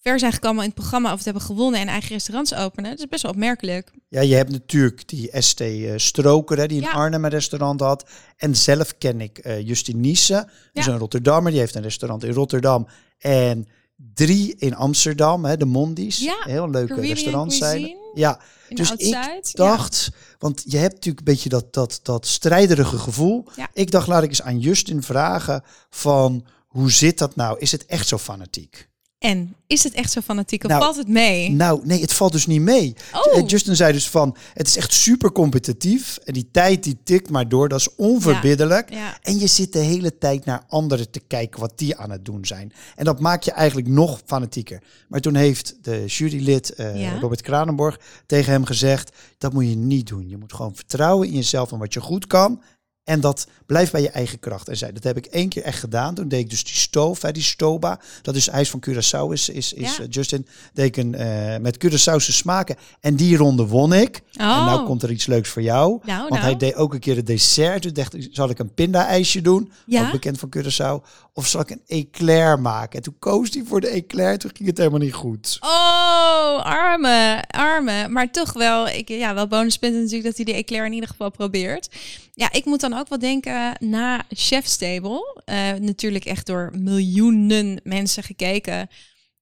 ver 0.01 0.19
zijn 0.19 0.31
gekomen 0.33 0.59
in 0.63 0.69
het 0.69 0.75
programma 0.79 1.09
of 1.09 1.15
het 1.15 1.25
hebben 1.25 1.43
gewonnen 1.43 1.79
en 1.79 1.87
eigen 1.87 2.09
restaurants 2.09 2.53
openen. 2.53 2.89
Dat 2.89 2.99
is 2.99 3.07
best 3.07 3.21
wel 3.21 3.31
opmerkelijk. 3.31 3.91
Ja, 4.09 4.21
je 4.21 4.35
hebt 4.35 4.51
natuurlijk 4.51 5.07
die 5.07 5.29
ST 5.41 5.61
eh, 5.61 5.93
Stroker, 5.95 6.57
hè, 6.57 6.67
die 6.67 6.77
in 6.77 6.83
Ja. 6.83 6.91
Arnhem 6.91 7.23
een 7.23 7.29
restaurant 7.29 7.79
had. 7.79 8.09
En 8.37 8.55
zelf 8.55 8.97
ken 8.97 9.21
ik 9.21 9.37
eh 9.37 9.67
Justin 9.67 9.99
Niesse, 9.99 10.33
dat 10.33 10.47
is 10.73 10.85
Ja. 10.85 10.91
een 10.91 10.97
Rotterdammer, 10.97 11.51
die 11.51 11.59
heeft 11.59 11.75
een 11.75 11.81
restaurant 11.81 12.23
in 12.23 12.33
Rotterdam. 12.33 12.87
En 13.17 13.67
drie 14.13 14.55
in 14.57 14.75
Amsterdam, 14.75 15.45
hè, 15.45 15.57
de 15.57 15.65
Mondi's. 15.65 16.17
Ja, 16.17 16.37
Heel 16.43 16.69
leuke 16.69 17.01
restaurants 17.01 17.57
zijn. 17.57 17.95
Ja, 18.13 18.39
dus 18.69 18.91
ik 18.91 19.17
dacht, 19.51 20.09
want 20.39 20.63
je 20.65 20.77
hebt 20.77 20.93
natuurlijk 20.93 21.27
een 21.27 21.33
beetje 21.33 21.49
dat, 21.49 21.73
dat, 21.73 21.99
dat 22.03 22.27
strijderige 22.27 22.97
gevoel. 22.97 23.45
Ja. 23.55 23.69
Ik 23.73 23.91
dacht, 23.91 24.07
laat 24.07 24.23
ik 24.23 24.29
eens 24.29 24.41
aan 24.41 24.59
Justin 24.59 25.03
vragen 25.03 25.63
van 25.89 26.45
hoe 26.67 26.91
zit 26.91 27.17
dat 27.17 27.35
nou? 27.35 27.59
Is 27.59 27.71
het 27.71 27.85
echt 27.85 28.07
zo 28.07 28.17
fanatiek? 28.17 28.89
En 29.23 29.55
is 29.67 29.83
het 29.83 29.93
echt 29.93 30.11
zo 30.11 30.21
fanatiek 30.21 30.63
of 30.63 30.69
Nou, 30.69 30.83
valt 30.83 30.95
het 30.95 31.07
mee? 31.07 31.49
Nou, 31.49 31.81
nee, 31.83 32.01
het 32.01 32.13
valt 32.13 32.31
dus 32.31 32.45
niet 32.45 32.61
mee. 32.61 32.95
Oh. 33.13 33.37
Eh, 33.37 33.47
Justin 33.47 33.75
zei 33.75 33.93
dus 33.93 34.09
van, 34.09 34.35
het 34.53 34.67
is 34.67 34.77
echt 34.77 34.93
super 34.93 35.31
competitief. 35.31 36.17
En 36.23 36.33
die 36.33 36.47
tijd 36.51 36.83
die 36.83 36.97
tikt 37.03 37.29
maar 37.29 37.49
door, 37.49 37.69
dat 37.69 37.79
is 37.79 37.95
onverbiddelijk. 37.95 38.93
Ja. 38.93 39.17
En 39.21 39.39
je 39.39 39.47
zit 39.47 39.73
de 39.73 39.79
hele 39.79 40.17
tijd 40.17 40.45
naar 40.45 40.63
anderen 40.67 41.11
te 41.11 41.21
kijken 41.27 41.59
wat 41.59 41.73
die 41.75 41.97
aan 41.97 42.11
het 42.11 42.25
doen 42.25 42.45
zijn. 42.45 42.73
En 42.95 43.05
dat 43.05 43.19
maakt 43.19 43.45
je 43.45 43.51
eigenlijk 43.51 43.87
nog 43.87 44.21
fanatieker. 44.25 44.81
Maar 45.07 45.19
toen 45.19 45.35
heeft 45.35 45.75
de 45.81 46.03
jurylid 46.05 46.73
Ja. 46.77 47.19
Robert 47.19 47.41
Kranenborg 47.41 47.99
tegen 48.25 48.51
hem 48.51 48.65
gezegd, 48.65 49.15
dat 49.37 49.53
moet 49.53 49.69
je 49.69 49.75
niet 49.75 50.07
doen. 50.07 50.29
Je 50.29 50.37
moet 50.37 50.53
gewoon 50.53 50.75
vertrouwen 50.75 51.27
in 51.27 51.33
jezelf 51.33 51.71
en 51.71 51.77
wat 51.77 51.93
je 51.93 52.01
goed 52.01 52.27
kan. 52.27 52.61
En 53.03 53.19
dat 53.21 53.47
blijft 53.65 53.91
bij 53.91 54.01
je 54.01 54.09
eigen 54.09 54.39
kracht. 54.39 54.67
En 54.67 54.77
zei, 54.77 54.91
dat 54.91 55.03
heb 55.03 55.17
ik 55.17 55.25
één 55.25 55.49
keer 55.49 55.63
echt 55.63 55.79
gedaan. 55.79 56.13
Toen 56.15 56.27
deed 56.27 56.39
ik 56.39 56.49
dus 56.49 56.63
die 56.63 56.73
stoof, 56.75 57.21
hè, 57.21 57.31
die 57.31 57.43
stoba. 57.43 57.99
Dat 58.21 58.35
is 58.35 58.47
ijs 58.47 58.69
van 58.69 58.83
Curaçao, 58.89 59.31
is, 59.31 59.49
is, 59.49 59.73
is 59.73 59.97
Ja. 59.97 60.03
eh, 60.03 60.09
Justin. 60.09 60.47
Deed 60.73 60.85
ik 60.85 60.97
een, 60.97 61.15
eh, 61.15 61.57
met 61.57 61.85
Curaçaose 61.85 62.31
smaken. 62.33 62.75
En 62.99 63.15
die 63.15 63.37
ronde 63.37 63.65
won 63.65 63.93
ik. 63.93 64.21
En 64.33 64.45
nou 64.47 64.79
Oh. 64.79 64.85
komt 64.85 65.03
er 65.03 65.11
iets 65.11 65.25
leuks 65.25 65.49
voor 65.49 65.61
jou. 65.61 65.99
Nou, 66.03 66.19
Want 66.19 66.29
nou. 66.29 66.43
hij 66.43 66.55
deed 66.57 66.75
ook 66.75 66.93
een 66.93 66.99
keer 66.99 67.15
het 67.15 67.27
dessert. 67.27 67.81
Toen 67.81 67.93
dacht 67.93 68.13
ik, 68.13 68.27
zal 68.31 68.49
ik 68.49 68.59
een 68.59 68.73
pinda-ijsje 68.73 69.41
doen? 69.41 69.71
Ja? 69.85 70.05
Ook 70.05 70.11
bekend 70.11 70.39
van 70.39 70.53
Curaçao. 70.57 71.07
Of 71.33 71.47
zal 71.47 71.61
ik 71.61 71.69
een 71.69 71.81
eclair 71.87 72.59
maken? 72.59 72.97
En 72.97 73.03
toen 73.03 73.15
koos 73.19 73.49
hij 73.53 73.63
voor 73.67 73.81
de 73.81 73.87
eclair. 73.87 74.37
Toen 74.37 74.51
ging 74.53 74.69
het 74.69 74.77
helemaal 74.77 74.99
niet 74.99 75.13
goed. 75.13 75.57
Oh, 75.59 76.61
arme, 76.63 77.43
arme. 77.47 78.07
Maar 78.09 78.31
toch 78.31 78.53
wel, 78.53 78.87
ik, 78.87 79.07
ja, 79.09 79.33
wel 79.33 79.47
bonuspunten 79.47 79.99
natuurlijk 79.99 80.25
dat 80.27 80.35
hij 80.35 80.45
de 80.45 80.53
eclair 80.53 80.85
in 80.85 80.93
ieder 80.93 81.09
geval 81.09 81.31
probeert. 81.31 81.89
Ja, 82.35 82.51
ik 82.51 82.65
moet 82.65 82.79
dan 82.79 82.93
ook 82.93 83.09
wel 83.09 83.19
denken 83.19 83.75
na 83.79 84.25
Chef's 84.29 84.77
Table. 84.77 85.41
eh, 85.45 85.71
natuurlijk 85.73 86.25
echt 86.25 86.45
door 86.45 86.71
miljoenen 86.77 87.79
mensen 87.83 88.23
gekeken. 88.23 88.89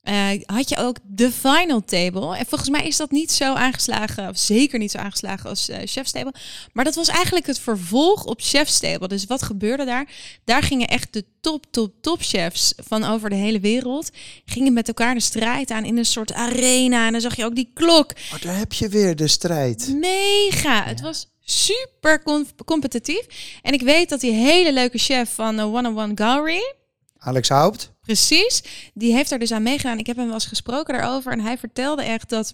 eh, 0.02 0.30
had 0.46 0.70
je 0.70 0.78
ook 0.78 0.98
de 1.04 1.32
Final 1.32 1.84
Table. 1.84 2.38
En 2.38 2.46
volgens 2.46 2.70
mij 2.70 2.88
is 2.88 2.98
dat 2.98 3.12
niet 3.12 3.32
zo 3.32 3.54
aangeslagen, 3.54 4.30
of 4.30 4.38
zeker 4.38 4.80
niet 4.80 4.92
zo 4.92 4.98
aangeslagen 4.98 5.50
als 5.50 5.70
eh 5.70 5.78
Chef's 5.86 6.12
Table. 6.12 6.34
Maar 6.74 6.84
dat 6.86 6.96
was 6.96 7.08
eigenlijk 7.08 7.46
het 7.46 7.60
vervolg 7.60 8.26
op 8.26 8.42
Chef's 8.42 8.80
Table. 8.80 9.08
Dus 9.08 9.26
wat 9.26 9.42
gebeurde 9.44 9.86
daar? 9.86 10.10
Daar 10.46 10.64
gingen 10.64 10.88
echt 10.88 11.14
de 11.14 11.26
top, 11.42 11.66
top, 11.72 11.94
top 12.02 12.22
chefs 12.22 12.74
van 12.78 13.04
over 13.04 13.30
de 13.30 13.36
hele 13.36 13.60
wereld. 13.60 14.10
Gingen 14.46 14.74
met 14.74 14.88
elkaar 14.88 15.14
de 15.14 15.20
strijd 15.20 15.72
aan 15.72 15.86
in 15.86 15.98
een 15.98 16.06
soort 16.06 16.34
arena. 16.34 17.06
En 17.06 17.12
dan 17.12 17.22
zag 17.22 17.36
je 17.36 17.46
ook 17.46 17.56
die 17.56 17.72
klok. 17.74 18.12
Maar 18.32 18.42
daar 18.42 18.58
heb 18.58 18.74
je 18.74 18.90
weer 18.90 19.16
de 19.16 19.28
strijd. 19.28 19.94
Mega. 20.00 20.84
Het 20.84 21.02
was 21.02 21.28
super 21.52 22.24
com- 22.24 22.48
competitief. 22.66 23.26
En 23.62 23.74
ik 23.74 23.82
weet 23.82 24.10
dat 24.10 24.20
die 24.20 24.32
hele 24.32 24.74
leuke 24.74 24.98
chef 24.98 25.34
van 25.34 25.60
uh, 25.60 25.74
One 25.74 25.88
on 25.90 26.00
One 26.00 26.12
Gallery. 26.16 26.74
Alex 27.18 27.50
Haupt. 27.50 27.92
Precies. 28.02 28.64
Die 28.94 29.14
heeft 29.14 29.32
er 29.32 29.40
dus 29.40 29.52
aan 29.52 29.64
meegedaan. 29.64 29.98
Ik 30.00 30.08
heb 30.08 30.16
hem 30.16 30.26
wel 30.26 30.34
eens 30.34 30.46
gesproken 30.46 30.94
daarover. 30.94 31.32
En 31.32 31.40
hij 31.40 31.58
vertelde 31.58 32.04
echt 32.04 32.30
dat. 32.30 32.54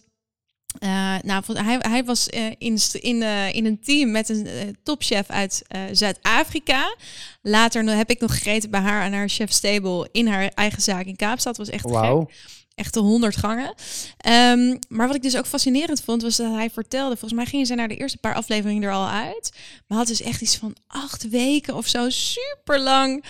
eh, 0.79 1.15
nou, 1.21 1.43
hij, 1.47 1.77
hij 1.79 2.03
was 2.03 2.27
eh, 2.29 2.45
in, 2.57 2.79
in, 2.91 3.21
eh, 3.23 3.53
in 3.53 3.65
een 3.65 3.79
team 3.81 4.11
met 4.11 4.29
een 4.29 4.47
eh, 4.47 4.53
topchef 4.83 5.27
uit 5.29 5.63
eh, 5.67 5.81
Zuid-Afrika. 5.91 6.95
Later 7.41 7.83
heb 7.95 8.09
ik 8.09 8.19
nog 8.19 8.31
gegeten 8.37 8.69
bij 8.69 8.79
haar 8.79 9.01
aan 9.03 9.13
haar 9.13 9.29
chef 9.29 9.51
stable 9.51 10.09
in 10.11 10.27
haar 10.27 10.47
eigen 10.47 10.81
zaak 10.81 11.05
in 11.05 11.15
Kaapstad. 11.15 11.57
Was 11.57 11.69
echt 11.69 11.85
gek 12.25 12.37
Wauw. 12.77 12.85
echt 12.85 12.93
de 12.93 12.99
100 12.99 13.35
gangen. 13.35 13.73
Ehm, 14.17 14.77
maar 14.87 15.07
wat 15.07 15.15
ik 15.15 15.21
dus 15.21 15.37
ook 15.37 15.45
fascinerend 15.45 16.01
vond, 16.01 16.21
was 16.21 16.35
dat 16.35 16.53
hij 16.53 16.69
vertelde, 16.69 17.17
volgens 17.17 17.33
mij 17.39 17.45
gingen 17.45 17.65
ze 17.65 17.75
naar 17.75 17.87
de 17.87 17.95
eerste 17.97 18.17
paar 18.17 18.35
afleveringen 18.35 18.83
er 18.83 18.91
al 18.91 19.07
uit, 19.07 19.51
maar 19.87 19.97
had 19.97 20.07
dus 20.07 20.21
echt 20.21 20.41
iets 20.41 20.57
van 20.57 20.75
acht 20.87 21.29
weken 21.29 21.75
of 21.75 21.87
zo, 21.87 22.09
super 22.09 22.79
lang, 22.79 23.23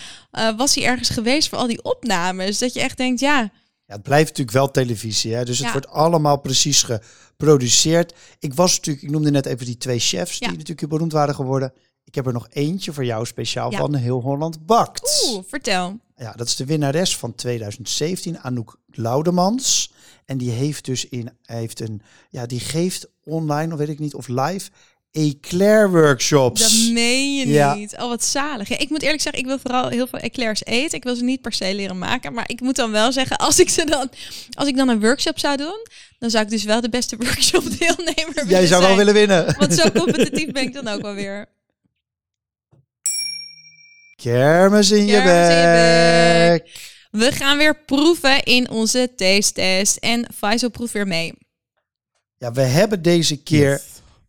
was 0.57 0.75
hij 0.75 0.85
ergens 0.85 1.09
geweest 1.09 1.49
voor 1.49 1.57
al 1.57 1.67
die 1.67 1.83
opnames. 1.83 2.57
Dat 2.57 2.73
je 2.73 2.81
echt 2.81 2.97
denkt, 2.97 3.19
ja, 3.19 3.51
Ja, 3.85 3.93
het 3.93 4.03
blijft 4.03 4.27
natuurlijk 4.27 4.57
wel 4.57 4.71
televisie. 4.71 5.33
Hè? 5.33 5.45
Dus 5.45 5.57
het 5.57 5.65
Ja. 5.67 5.71
wordt 5.71 5.87
allemaal 5.87 6.37
precies 6.37 6.83
geproduceerd. 6.83 8.13
Ik 8.39 8.53
was 8.53 8.75
natuurlijk, 8.75 9.05
ik 9.05 9.11
noemde 9.11 9.31
net 9.31 9.45
even 9.45 9.65
die 9.65 9.77
twee 9.77 9.99
chefs 9.99 10.39
die 10.39 10.47
natuurlijk 10.49 10.79
heel 10.79 10.89
beroemd 10.89 11.11
waren 11.11 11.35
geworden. 11.35 11.73
Ik 12.03 12.15
heb 12.15 12.25
er 12.27 12.33
nog 12.33 12.47
eentje 12.49 12.93
voor 12.93 13.05
jou 13.05 13.25
speciaal 13.25 13.71
van 13.71 13.95
Heel 13.95 14.21
Holland 14.21 14.65
Bakt. 14.65 15.27
oeh, 15.29 15.43
vertel. 15.47 15.99
Ja, 16.19 16.31
dat 16.31 16.47
is 16.47 16.55
de 16.55 16.65
winnares 16.65 17.17
van 17.17 17.35
2017, 17.35 18.39
Anouk 18.39 18.79
Laudemans. 18.91 19.91
En 20.25 20.37
die 20.37 20.51
heeft 20.51 20.85
dus 20.85 21.09
in, 21.09 21.29
heeft 21.43 21.79
een, 21.79 22.01
ja, 22.29 22.45
die 22.45 22.59
geeft 22.59 23.07
online, 23.23 23.73
of 23.73 23.79
weet 23.79 23.89
ik 23.89 23.99
niet, 23.99 24.13
of 24.13 24.27
live, 24.27 24.69
eclair 25.11 25.91
workshops. 25.91 26.61
Dat 26.61 26.93
meen 26.93 27.35
je 27.35 27.47
Ja. 27.47 27.75
niet. 27.75 27.93
Oh, 27.97 28.07
wat 28.07 28.23
zalig. 28.23 28.69
Ja, 28.69 28.77
ik 28.77 28.89
moet 28.89 29.01
eerlijk 29.01 29.21
zeggen, 29.21 29.41
ik 29.41 29.47
wil 29.47 29.59
vooral 29.59 29.89
heel 29.89 30.07
veel 30.07 30.19
eclairs 30.19 30.65
eten. 30.65 30.97
Ik 30.97 31.03
wil 31.03 31.15
ze 31.15 31.23
niet 31.23 31.41
per 31.41 31.53
se 31.53 31.75
leren 31.75 31.97
maken. 31.97 32.33
Maar 32.33 32.49
ik 32.49 32.61
moet 32.61 32.75
dan 32.75 32.91
wel 32.91 33.11
zeggen, 33.11 33.37
als 33.37 33.59
ik 33.59 33.69
ze 33.69 33.85
dan, 33.85 34.09
als 34.53 34.67
ik 34.67 34.75
dan 34.77 34.89
een 34.89 34.99
workshop 34.99 35.39
zou 35.39 35.57
doen, 35.57 35.87
dan 36.19 36.29
zou 36.29 36.43
ik 36.43 36.49
dus 36.49 36.63
wel 36.63 36.81
de 36.81 36.89
beste 36.89 37.15
workshop 37.25 37.63
deelnemer 37.79 38.33
willen 38.33 38.49
Jij 38.49 38.67
zou 38.67 38.81
wel 38.81 38.95
willen 38.95 39.13
winnen. 39.13 39.55
Want 39.57 39.73
zo 39.73 39.89
competitief 40.01 40.51
ben 40.51 40.63
ik 40.63 40.73
dan 40.73 40.87
ook 40.87 41.01
wel 41.01 41.13
weer. 41.13 41.55
Kermis 44.21 44.91
in 44.91 45.05
je 45.05 45.11
Kermis 45.11 45.49
in 45.49 45.55
je 45.55 46.59
bek. 46.59 46.95
We 47.11 47.31
gaan 47.31 47.57
weer 47.57 47.83
proeven 47.85 48.43
in 48.43 48.69
onze 48.69 49.13
taste 49.15 49.53
test. 49.53 49.97
En 49.97 50.27
Faisal 50.35 50.69
proeft 50.69 50.93
weer 50.93 51.07
mee. 51.07 51.33
Ja, 52.37 52.51
we 52.51 52.61
hebben 52.61 53.01
deze 53.01 53.43
keer 53.43 53.81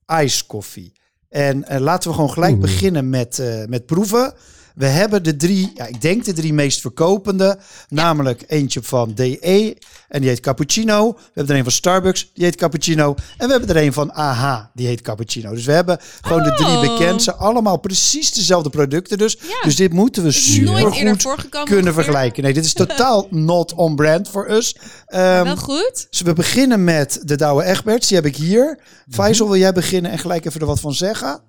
ijskoffie. 0.07 0.93
En 1.29 1.65
eh, 1.65 1.81
laten 1.81 2.09
we 2.09 2.15
gewoon 2.15 2.31
gelijk 2.31 2.61
beginnen 2.61 3.11
met, 3.11 3.39
eh, 3.39 3.65
met 3.65 3.87
proeven. 3.87 4.35
We 4.79 4.87
hebben 4.87 5.23
de 5.23 5.37
drie, 5.37 5.71
ja, 5.75 5.87
ik 5.87 6.01
denk 6.01 6.25
de 6.25 6.33
drie 6.33 6.53
meest 6.53 6.81
verkopende. 6.81 7.59
Namelijk 7.89 8.45
eentje 8.47 8.83
van 8.83 9.13
DE 9.15 9.77
en 10.09 10.21
die 10.21 10.29
heet 10.31 10.41
Cappuccino. 10.41 11.13
We 11.13 11.21
hebben 11.35 11.53
er 11.53 11.59
een 11.59 11.63
van 11.65 11.73
Starbucks, 11.73 12.31
die 12.35 12.45
heet 12.45 12.57
Cappuccino. 12.57 13.15
En 13.37 13.47
we 13.47 13.53
hebben 13.53 13.77
er 13.77 13.83
een 13.83 13.93
van 13.93 14.13
AHA, 14.13 14.71
die 14.75 14.87
heet 14.87 15.01
Cappuccino. 15.01 15.51
Dus 15.55 15.65
we 15.65 15.73
hebben 15.73 15.99
gewoon 16.21 16.43
de 16.43 16.53
drie 16.55 16.67
Oh. 16.69 16.81
bekendste. 16.81 17.35
Allemaal 17.35 17.77
precies 17.77 18.33
dezelfde 18.33 18.71
producten 18.71 19.19
dus. 19.19 19.33
Ja. 19.41 19.61
Dus 19.63 19.77
dit 19.77 19.93
moeten 19.93 20.23
we 20.23 20.31
super 20.31 20.93
goed 20.93 21.49
kunnen 21.65 21.95
vergelijken. 21.95 22.43
Nee, 22.43 22.53
dit 22.53 22.65
is 22.65 22.73
totaal 22.85 23.27
not 23.31 23.75
on 23.75 23.97
brand 23.97 24.29
voor 24.29 24.51
us. 24.51 24.77
Ehm, 25.07 25.45
Wel 25.45 25.57
goed. 25.57 26.07
dus 26.11 26.21
we 26.21 26.33
beginnen 26.33 26.85
met 26.85 27.21
de 27.25 27.37
Douwe 27.37 27.65
Egberts. 27.65 28.07
Die 28.09 28.17
heb 28.17 28.27
ik 28.27 28.37
hier. 28.37 28.79
Faisal, 29.11 29.47
wil 29.49 29.57
jij 29.59 29.73
beginnen 29.73 30.11
en 30.11 30.19
gelijk 30.19 30.45
even 30.45 30.61
er 30.61 30.67
wat 30.67 30.81
van 30.81 30.95
zeggen? 30.95 31.41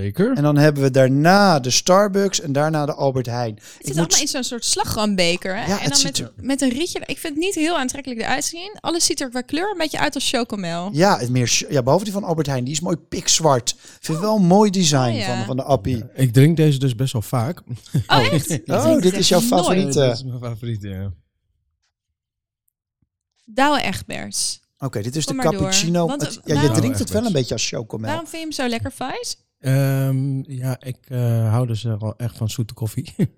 Zeker. 0.00 0.32
En 0.36 0.42
dan 0.42 0.56
hebben 0.56 0.82
we 0.82 0.90
daarna 0.90 1.60
de 1.60 1.70
Starbucks 1.70 2.40
en 2.40 2.52
daarna 2.52 2.86
de 2.86 2.94
Albert 2.94 3.26
Heijn. 3.26 3.54
Het 3.54 3.62
Ik 3.64 3.70
zit 3.86 3.86
moet- 3.86 3.96
allemaal 3.96 4.20
in 4.20 4.28
zo'n 4.28 4.42
soort 4.44 4.64
slagroombeker. 4.64 5.56
Hè? 5.56 5.60
Ja, 5.66 5.76
en 5.76 5.78
het 5.82 5.88
dan 5.88 5.96
ziet 5.96 6.20
met, 6.20 6.20
er- 6.20 6.32
met 6.44 6.60
een 6.60 6.68
rietje. 6.68 6.98
Ik 6.98 7.18
vind 7.18 7.34
het 7.34 7.42
niet 7.44 7.54
heel 7.54 7.76
aantrekkelijk 7.78 8.20
eruit 8.20 8.44
zien. 8.44 8.76
Alles 8.80 9.04
ziet 9.04 9.20
er 9.20 9.28
qua 9.28 9.40
kleur 9.40 9.70
een 9.70 9.78
beetje 9.78 9.98
uit 9.98 10.14
als 10.14 10.30
chocomel. 10.30 10.88
Ja, 10.92 11.18
het 11.18 11.30
meer, 11.30 11.66
ja, 11.68 11.82
behalve 11.82 12.04
die 12.04 12.12
van 12.12 12.24
Albert 12.24 12.46
Heijn. 12.46 12.64
Die 12.64 12.72
is 12.74 12.80
mooi 12.80 12.96
pikzwart. 12.96 13.70
Ik 13.70 13.98
vind 14.00 14.18
wel 14.18 14.36
een 14.36 14.46
mooi 14.46 14.70
design 14.70 14.96
Oh, 15.12 15.16
ja. 15.18 15.36
van, 15.36 15.44
van 15.44 15.56
de 15.56 15.62
appie. 15.62 16.04
Ik 16.14 16.32
drink 16.32 16.56
deze 16.56 16.78
dus 16.78 16.94
best 16.94 17.12
wel 17.12 17.22
vaak. 17.22 17.62
Oh, 18.06 18.32
echt? 18.32 18.60
Oh, 18.66 19.00
dit 19.00 19.12
is 19.16 19.28
jouw 19.28 19.38
echt 19.40 19.50
nooit. 19.50 19.64
favoriet. 19.64 19.92
Dit 19.92 20.12
is 20.12 20.24
mijn 20.24 20.38
favoriet, 20.40 20.82
ja. 20.82 21.12
Douwe 23.44 23.80
Egberts. 23.82 24.62
Oké, 24.78 25.02
dit 25.02 25.16
is 25.16 25.24
Kom 25.24 25.36
de 25.36 25.42
door. 25.42 25.52
cappuccino. 25.52 26.06
Want, 26.06 26.22
Het- 26.22 26.34
ja, 26.34 26.40
je 26.44 26.54
waarom- 26.54 26.76
drinkt 26.76 26.98
het 26.98 27.10
wel 27.10 27.24
een 27.26 27.32
beetje 27.32 27.54
als 27.54 27.68
chocomel. 27.68 28.06
Waarom 28.08 28.26
vind 28.26 28.36
je 28.42 28.48
hem 28.48 28.52
zo 28.52 28.68
lekker, 28.68 28.90
Fais? 28.90 29.36
Ehm, 29.64 30.50
ja, 30.52 30.76
ik 30.80 30.96
eh, 31.08 31.50
hou 31.50 31.66
dus 31.66 31.82
wel 31.82 32.14
echt 32.16 32.36
van 32.36 32.48
zoete 32.50 32.74
koffie. 32.74 33.14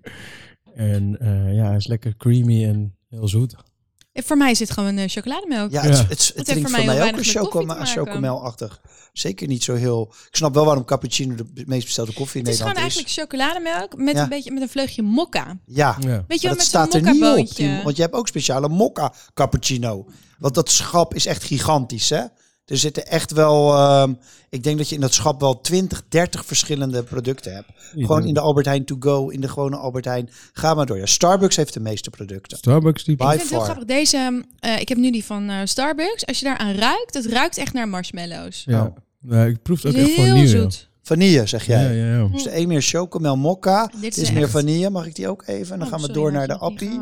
en 0.75 1.17
eh, 1.19 1.55
ja, 1.55 1.65
hij 1.65 1.75
is 1.75 1.87
lekker 1.87 2.15
creamy 2.17 2.65
en 2.65 2.95
heel 3.09 3.27
zoet. 3.27 3.55
Eh, 4.11 4.23
Voor 4.23 4.37
mij 4.37 4.55
zit 4.55 4.71
gewoon 4.71 4.97
uh, 4.97 5.03
chocolademelk. 5.07 5.71
Ja, 5.71 5.83
Ja. 5.83 5.89
het, 5.89 6.09
het, 6.09 6.31
het, 6.35 6.45
drinkt 6.45 6.69
voor 6.71 6.85
mij 6.85 7.03
ook 7.11 7.17
een 7.17 7.23
chocomelachtig. 7.85 8.81
Zeker 9.13 9.47
niet 9.47 9.63
zo 9.63 9.75
heel... 9.75 10.13
Ik 10.29 10.35
snap 10.35 10.53
wel 10.53 10.65
waarom 10.65 10.85
cappuccino 10.85 11.35
de 11.35 11.63
meest 11.67 11.85
bestelde 11.85 12.13
koffie 12.13 12.39
in 12.39 12.45
het 12.45 12.53
is 12.55 12.59
gewoon 12.61 12.73
Nederland 12.75 12.99
is. 12.99 13.05
eigenlijk 13.05 13.31
chocolademelk 13.31 13.97
met 13.97 14.15
Ja. 14.15 14.23
een 14.23 14.29
beetje 14.29 14.51
met 14.51 14.61
een 14.61 14.69
vleugje 14.69 15.01
mokka. 15.01 15.57
Ja, 15.65 15.97
Ja. 15.99 16.07
Weet 16.07 16.07
je 16.07 16.07
Maar 16.07 16.25
wel, 16.27 16.49
dat 16.49 16.51
met 16.57 16.61
staat 16.61 16.93
er 16.93 17.01
niet 17.01 17.23
op. 17.49 17.55
die- 17.55 17.83
Want 17.83 17.95
je 17.95 18.01
hebt 18.01 18.13
ook 18.13 18.27
speciale 18.27 18.69
mokka 18.69 19.13
cappuccino. 19.33 20.05
Want 20.39 20.53
dat 20.55 20.69
schap 20.71 21.13
is 21.13 21.25
echt 21.25 21.43
gigantisch, 21.43 22.09
hè? 22.09 22.23
Er 22.67 22.77
zitten 22.77 23.07
echt 23.07 23.31
wel... 23.31 23.73
ehm, 23.73 24.13
ik 24.49 24.63
denk 24.63 24.77
dat 24.77 24.89
je 24.89 24.95
in 24.95 25.01
dat 25.01 25.13
schap 25.13 25.39
wel 25.39 25.61
20, 25.61 26.03
30 26.09 26.45
verschillende 26.45 27.03
producten 27.03 27.53
hebt. 27.53 27.69
Gewoon 27.95 28.25
in 28.25 28.33
de 28.33 28.39
Albert 28.39 28.65
Heijn 28.65 28.85
to 28.85 28.95
go, 28.99 29.29
in 29.29 29.41
de 29.41 29.47
gewone 29.49 29.75
Albert 29.75 30.05
Heijn. 30.05 30.29
Ga 30.53 30.73
maar 30.73 30.85
door. 30.85 30.97
Ja, 30.97 31.05
Starbucks 31.05 31.55
heeft 31.55 31.73
de 31.73 31.79
meeste 31.79 32.09
producten. 32.09 32.57
Starbucks 32.57 33.03
die... 33.03 33.15
By 33.15 33.23
Ik 33.23 33.29
vind 33.29 33.41
het 33.41 33.49
heel 33.49 33.59
grappig. 33.59 33.85
Deze, 33.85 34.43
eh, 34.59 34.79
ik 34.79 34.89
heb 34.89 34.97
nu 34.97 35.11
die 35.11 35.25
van 35.25 35.49
eh, 35.49 35.57
Starbucks. 35.63 36.25
Als 36.25 36.39
je 36.39 36.45
daaraan 36.45 36.73
ruikt, 36.75 37.13
het 37.13 37.25
ruikt 37.25 37.57
echt 37.57 37.73
naar 37.73 37.87
marshmallows. 37.87 38.63
Ja. 38.65 38.83
Oh. 38.83 38.95
Nee, 39.21 39.49
ik 39.49 39.61
proef 39.61 39.81
het 39.81 39.95
ook 39.95 40.01
echt 40.01 40.13
voor 40.15 40.23
heel 40.23 40.33
nieuw. 40.33 40.43
ja. 40.43 40.49
zoet. 40.61 40.89
Vanille, 41.01 41.45
zeg 41.45 41.65
jij. 41.65 41.83
Ja, 41.95 42.05
ja, 42.05 42.17
ja. 42.17 42.27
Dus 42.27 42.43
de 42.43 42.57
een 42.57 42.67
meer 42.67 42.81
chocomel 42.81 43.37
mokka. 43.37 43.85
Dit 43.87 44.01
Dit 44.01 44.17
is 44.17 44.23
is 44.23 44.31
meer 44.31 44.49
vanille. 44.49 44.89
Mag 44.89 45.05
ik 45.05 45.15
die 45.15 45.27
ook 45.27 45.43
even? 45.45 45.73
En 45.73 45.79
dan 45.79 45.87
Oh, 45.87 45.93
gaan 45.93 46.01
we 46.01 46.05
sorry, 46.05 46.21
door 46.21 46.31
naar 46.31 46.47
de 46.47 46.57
appie. 46.57 46.99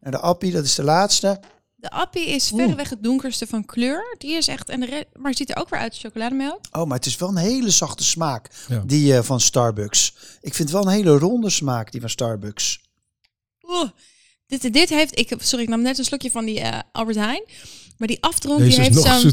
Naar 0.00 0.12
de 0.12 0.18
appie, 0.18 0.52
dat 0.52 0.64
is 0.64 0.74
de 0.74 0.82
laatste. 0.82 1.40
De 1.78 1.90
appie 1.90 2.26
is 2.26 2.48
verreweg 2.48 2.90
het 2.90 3.02
donkerste 3.02 3.46
van 3.46 3.64
kleur. 3.64 4.14
Die 4.18 4.30
is 4.32 4.48
echt, 4.48 4.68
en 4.68 4.80
de 4.80 4.86
re- 4.86 5.04
maar 5.14 5.34
ziet 5.34 5.50
er 5.50 5.56
ook 5.56 5.68
weer 5.68 5.78
uit 5.80 5.90
als 5.90 6.00
chocolademelk. 6.00 6.60
Oh, 6.72 6.86
maar 6.86 6.96
het 6.96 7.06
is 7.06 7.16
wel 7.16 7.28
een 7.28 7.36
hele 7.36 7.70
zachte 7.70 8.04
smaak. 8.04 8.50
Ja. 8.68 8.82
Die 8.86 9.16
eh, 9.16 9.22
van 9.22 9.40
Starbucks. 9.40 10.14
Ik 10.40 10.54
vind 10.54 10.70
wel 10.70 10.82
een 10.82 10.92
hele 10.92 11.18
ronde 11.18 11.50
smaak, 11.50 11.92
die 11.92 12.00
van 12.00 12.10
Starbucks. 12.10 12.80
Oeh, 13.68 13.88
dit, 14.46 14.72
dit 14.72 14.88
heeft, 14.88 15.18
ik, 15.18 15.34
sorry, 15.38 15.64
ik 15.64 15.70
nam 15.70 15.82
net 15.82 15.98
een 15.98 16.04
slokje 16.04 16.30
van 16.30 16.44
die 16.44 16.60
eh, 16.60 16.78
Albert 16.92 17.16
Heijn. 17.16 17.44
Maar 17.98 18.08
die 18.08 18.22
afdronk 18.22 18.60
die 18.60 18.80
heeft 18.80 19.02
zo'n 19.02 19.32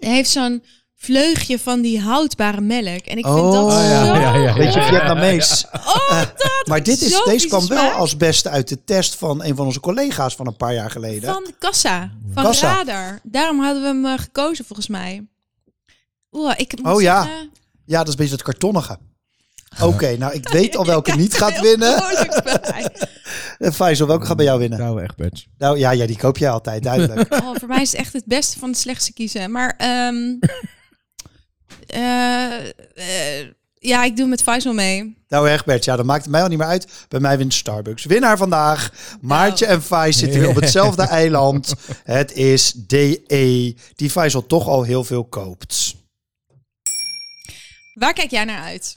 heeft 0.00 0.30
zo'n 0.30 0.62
vleugje 1.02 1.58
van 1.58 1.80
die 1.80 2.00
houdbare 2.00 2.60
melk. 2.60 3.04
En 3.06 3.18
ik 3.18 3.24
vind 3.24 3.26
Oh, 3.38 3.52
dat 3.52 3.72
ja, 3.72 4.04
zo... 4.06 4.12
ja, 4.14 4.20
ja, 4.20 4.34
ja. 4.36 4.54
Beetje 4.54 4.82
Vietnamees. 4.82 5.64
Oh, 5.72 6.18
dat 6.20 6.66
Maar 6.66 6.82
dit 6.82 7.00
is, 7.00 7.22
deze 7.24 7.46
kwam 7.46 7.66
wel 7.66 7.90
als 7.90 8.16
beste 8.16 8.48
uit 8.48 8.68
de 8.68 8.84
test 8.84 9.14
van 9.14 9.44
een 9.44 9.56
van 9.56 9.66
onze 9.66 9.80
collega's 9.80 10.34
van 10.34 10.46
een 10.46 10.56
paar 10.56 10.74
jaar 10.74 10.90
geleden. 10.90 11.32
Van 11.32 11.46
Kassa, 11.58 12.10
van 12.34 12.42
Kassa. 12.44 12.74
Radar. 12.76 13.20
Daarom 13.22 13.60
hadden 13.60 13.82
we 13.82 13.88
hem 13.88 14.06
eh, 14.06 14.18
gekozen 14.18 14.64
volgens 14.64 14.88
mij. 14.88 15.26
Oeh, 16.32 16.52
ik 16.56 16.82
moet 16.82 16.92
Oh, 16.94 17.00
ja. 17.00 17.22
zeggen- 17.22 17.50
Ja, 17.84 17.98
dat 17.98 18.06
is 18.06 18.12
een 18.12 18.18
beetje 18.18 18.34
het 18.34 18.42
kartonnige. 18.42 18.98
Oké, 19.82 20.16
nou 20.16 20.32
ik 20.34 20.48
weet 20.48 20.76
al 20.76 20.84
welke 20.86 21.16
niet 21.16 21.34
gaat 21.34 21.60
winnen. 21.60 22.02
Eh, 23.58 23.70
Faisal, 23.72 24.06
welke 24.06 24.26
gaat 24.26 24.36
bij 24.36 24.44
jou 24.44 24.58
winnen? 24.58 24.78
Nou, 24.78 25.02
echt 25.02 25.16
badge. 25.16 25.44
Nou 25.58 25.78
ja, 25.78 25.90
ja 25.90 26.06
die 26.06 26.16
koop 26.16 26.38
jij 26.38 26.50
altijd, 26.50 26.82
duidelijk. 26.82 27.34
Oh, 27.34 27.54
voor 27.58 27.68
mij 27.68 27.82
is 27.82 27.90
het 27.90 28.00
echt 28.00 28.12
het 28.12 28.24
beste 28.26 28.58
van 28.58 28.68
het 28.68 28.78
slechtste 28.78 29.12
kiezen. 29.12 29.50
Maar 29.50 29.74
ehm, 29.78 29.88
eh, 29.88 30.50
eh, 30.50 30.56
ja, 33.74 34.04
ik 34.04 34.16
doe 34.16 34.26
met 34.26 34.42
Faisal 34.42 34.72
mee. 34.72 35.16
nou 35.28 35.48
Egbert, 35.48 35.84
ja, 35.84 35.96
dat 35.96 36.04
maakt 36.06 36.22
het 36.22 36.30
mij 36.30 36.42
al 36.42 36.48
niet 36.48 36.58
meer 36.58 36.66
uit. 36.66 36.86
Bij 37.08 37.20
mij 37.20 37.38
wint 37.38 37.54
Starbucks. 37.54 38.04
Winnaar 38.04 38.36
vandaag. 38.36 38.92
Maartje 39.20 39.66
en 39.66 39.82
Fais 39.82 40.18
zitten 40.18 40.40
weer 40.40 40.48
op 40.48 40.54
hetzelfde 40.54 41.02
eiland. 41.22 41.74
Het 42.04 42.32
is 42.32 42.72
DE, 42.72 43.74
die 43.94 44.10
Faisal 44.10 44.46
toch 44.46 44.68
al 44.68 44.82
heel 44.82 45.04
veel 45.04 45.24
koopt. 45.24 45.94
Waar 47.94 48.12
kijk 48.12 48.30
jij 48.30 48.44
naar 48.44 48.62
uit? 48.62 48.96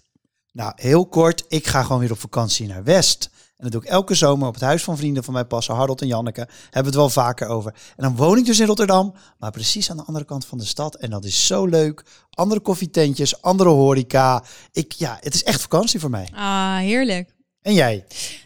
Nou, 0.51 0.71
heel 0.75 1.05
kort. 1.05 1.45
Ik 1.47 1.67
ga 1.67 1.83
gewoon 1.83 1.99
weer 1.99 2.11
op 2.11 2.19
vakantie 2.19 2.67
naar 2.67 2.83
West. 2.83 3.29
En 3.63 3.69
dat 3.71 3.81
doe 3.81 3.89
ik 3.89 3.97
elke 3.97 4.15
zomer 4.15 4.47
op 4.47 4.53
het 4.53 4.63
huis 4.63 4.83
van 4.83 4.97
vrienden 4.97 5.23
van 5.23 5.33
mij 5.33 5.45
passen, 5.45 5.75
Harold 5.75 6.01
en 6.01 6.07
Janneke. 6.07 6.47
Hebben 6.63 6.71
we 6.71 6.87
het 6.87 6.95
wel 6.95 7.09
vaker 7.09 7.47
over. 7.47 7.73
En 7.95 8.03
dan 8.03 8.15
woon 8.15 8.37
ik 8.37 8.45
dus 8.45 8.59
in 8.59 8.65
Rotterdam, 8.65 9.13
maar 9.39 9.51
precies 9.51 9.89
aan 9.89 9.97
de 9.97 10.03
andere 10.03 10.25
kant 10.25 10.45
van 10.45 10.57
de 10.57 10.65
stad. 10.65 10.95
En 10.95 11.09
dat 11.09 11.25
is 11.25 11.47
zo 11.47 11.65
leuk. 11.65 12.03
Andere 12.29 12.59
koffietentjes, 12.59 13.41
andere 13.41 13.69
horeca. 13.69 14.43
Ik, 14.71 14.91
ja, 14.91 15.17
het 15.19 15.33
is 15.33 15.43
echt 15.43 15.61
vakantie 15.61 15.99
voor 15.99 16.09
mij. 16.09 16.29
Ah, 16.33 16.77
heerlijk. 16.77 17.33
En 17.61 17.73
jij? 17.73 18.05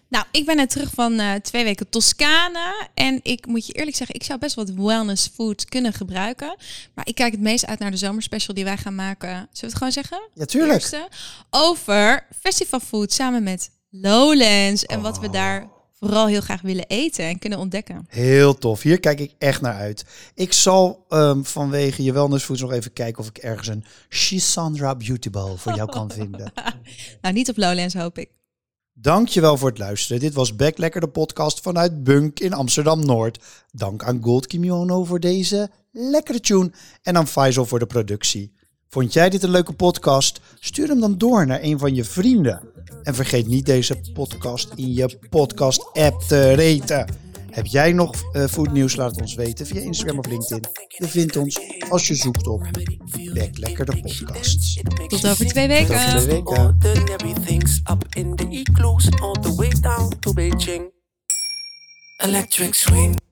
Nou, 0.10 0.26
ik 0.32 0.46
ben 0.46 0.56
net 0.56 0.70
terug 0.70 0.90
van 0.94 1.20
eh, 1.20 1.34
twee 1.34 1.64
weken 1.64 1.90
Toscane. 1.90 2.90
En 2.94 3.20
ik 3.24 3.46
moet 3.46 3.68
je 3.68 3.74
eerlijk 3.74 3.96
zeggen, 3.96 4.16
ik 4.16 4.24
zou 4.24 4.40
best 4.40 4.56
wat 4.56 4.70
wellness 4.70 5.30
food 5.34 5.66
kunnen 5.66 5.94
gebruiken. 5.94 6.56
Maar 6.94 7.08
ik 7.08 7.16
kijk 7.16 7.32
het 7.32 7.42
meest 7.42 7.66
uit 7.66 7.80
naar 7.80 7.92
de 7.92 7.98
zomerspecial 7.98 8.56
die 8.56 8.64
wij 8.64 8.78
gaan 8.78 8.96
maken. 8.96 9.30
Zullen 9.30 9.50
we 9.52 9.66
het 9.66 9.76
gewoon 9.76 9.92
zeggen? 9.92 10.30
Ja, 10.34 10.46
tuurlijk. 10.46 10.74
Eerste, 10.74 11.08
over 11.50 12.28
festivalfood 12.42 13.12
samen 13.12 13.44
met 13.44 13.70
Lowlands. 14.02 14.86
En 14.86 15.02
wat 15.02 15.20
we 15.20 15.30
daar 15.30 15.70
vooral 16.00 16.28
heel 16.28 16.42
graag 16.42 16.62
willen 16.62 16.88
eten 16.88 17.26
en 17.26 17.40
kunnen 17.40 17.60
ontdekken. 17.60 18.06
Heel 18.08 18.58
tof. 18.58 18.82
Hier 18.82 19.00
kijk 19.00 19.20
ik 19.20 19.34
echt 19.38 19.62
naar 19.62 19.74
uit. 19.74 20.06
Ik 20.36 20.54
zal 20.54 21.06
ehm, 21.10 21.44
vanwege 21.44 22.04
je 22.04 22.14
wellnessfoods 22.14 22.62
nog 22.62 22.72
even 22.72 22.94
kijken 22.94 23.22
of 23.22 23.30
ik 23.30 23.38
ergens 23.38 23.68
een 23.68 23.86
Shisandra 24.10 24.96
Beauty 24.96 25.30
Ball 25.30 25.56
voor 25.56 25.76
jou 25.76 25.90
kan 25.90 26.12
vinden. 26.12 26.52
Nou, 27.22 27.34
niet 27.34 27.50
op 27.50 27.58
Lowlands 27.58 27.94
hoop 27.94 28.18
ik. 28.18 28.30
Dankjewel 28.94 29.58
voor 29.58 29.70
het 29.70 29.78
luisteren. 29.78 30.22
Dit 30.22 30.34
was 30.34 30.56
Back 30.56 30.78
Lekker, 30.78 31.02
de 31.02 31.08
podcast 31.08 31.62
vanuit 31.62 32.04
Bunk 32.04 32.40
in 32.40 32.54
Amsterdam-Noord. 32.54 33.44
Dank 33.72 34.04
aan 34.04 34.24
Gold 34.24 34.48
Kimiono 34.48 35.04
voor 35.04 35.20
deze 35.20 35.70
lekkere 35.92 36.40
tune 36.40 36.72
en 37.02 37.18
aan 37.18 37.28
Faisal 37.28 37.66
voor 37.66 37.80
de 37.80 37.86
productie. 37.86 38.57
Vond 38.90 39.14
jij 39.14 39.30
dit 39.30 39.44
een 39.44 39.50
leuke 39.50 39.74
podcast? 39.74 40.40
Stuur 40.60 40.88
hem 40.88 41.00
dan 41.00 41.18
door 41.18 41.46
naar 41.46 41.62
een 41.62 41.80
van 41.80 41.96
je 41.96 42.04
vrienden. 42.04 42.62
En 43.04 43.16
vergeet 43.16 43.48
niet 43.48 43.66
deze 43.66 44.02
podcast 44.14 44.70
in 44.76 44.94
je 44.94 45.18
podcast-app 45.30 46.22
te 46.22 46.54
reten. 46.54 47.06
Heb 47.52 47.66
jij 47.66 47.92
nog 47.94 48.14
eh 48.32 48.46
foodnieuws? 48.48 48.96
Laat 48.96 49.12
het 49.12 49.22
ons 49.22 49.36
weten 49.36 49.66
via 49.66 49.82
Instagram 49.82 50.20
of 50.20 50.26
LinkedIn. 50.26 50.64
Je 50.88 51.08
vindt 51.08 51.38
ons 51.38 51.60
als 51.90 52.08
je 52.08 52.16
zoekt 52.16 52.48
op 52.48 52.62
Back 53.34 53.58
Lekker, 53.58 53.86
de 53.86 54.02
podcast. 54.02 54.84
Tot 55.08 55.28
over 55.28 55.46
twee 55.48 55.68
Tot 55.68 55.78
weken. 55.78 55.96
over 55.96 56.10
twee 56.10 56.26
weken. 56.26 56.78
Ordinary 56.86 57.34
things 57.46 57.82
up 57.92 58.06
in 58.16 58.36
the 58.36 58.48
igloos 58.50 59.10
all 59.22 59.34
the 59.42 59.56
way 59.56 59.70
down 59.82 60.14
to 60.20 60.34
Beijing. 60.34 60.92
Electric 62.18 62.74
swing. 62.74 63.27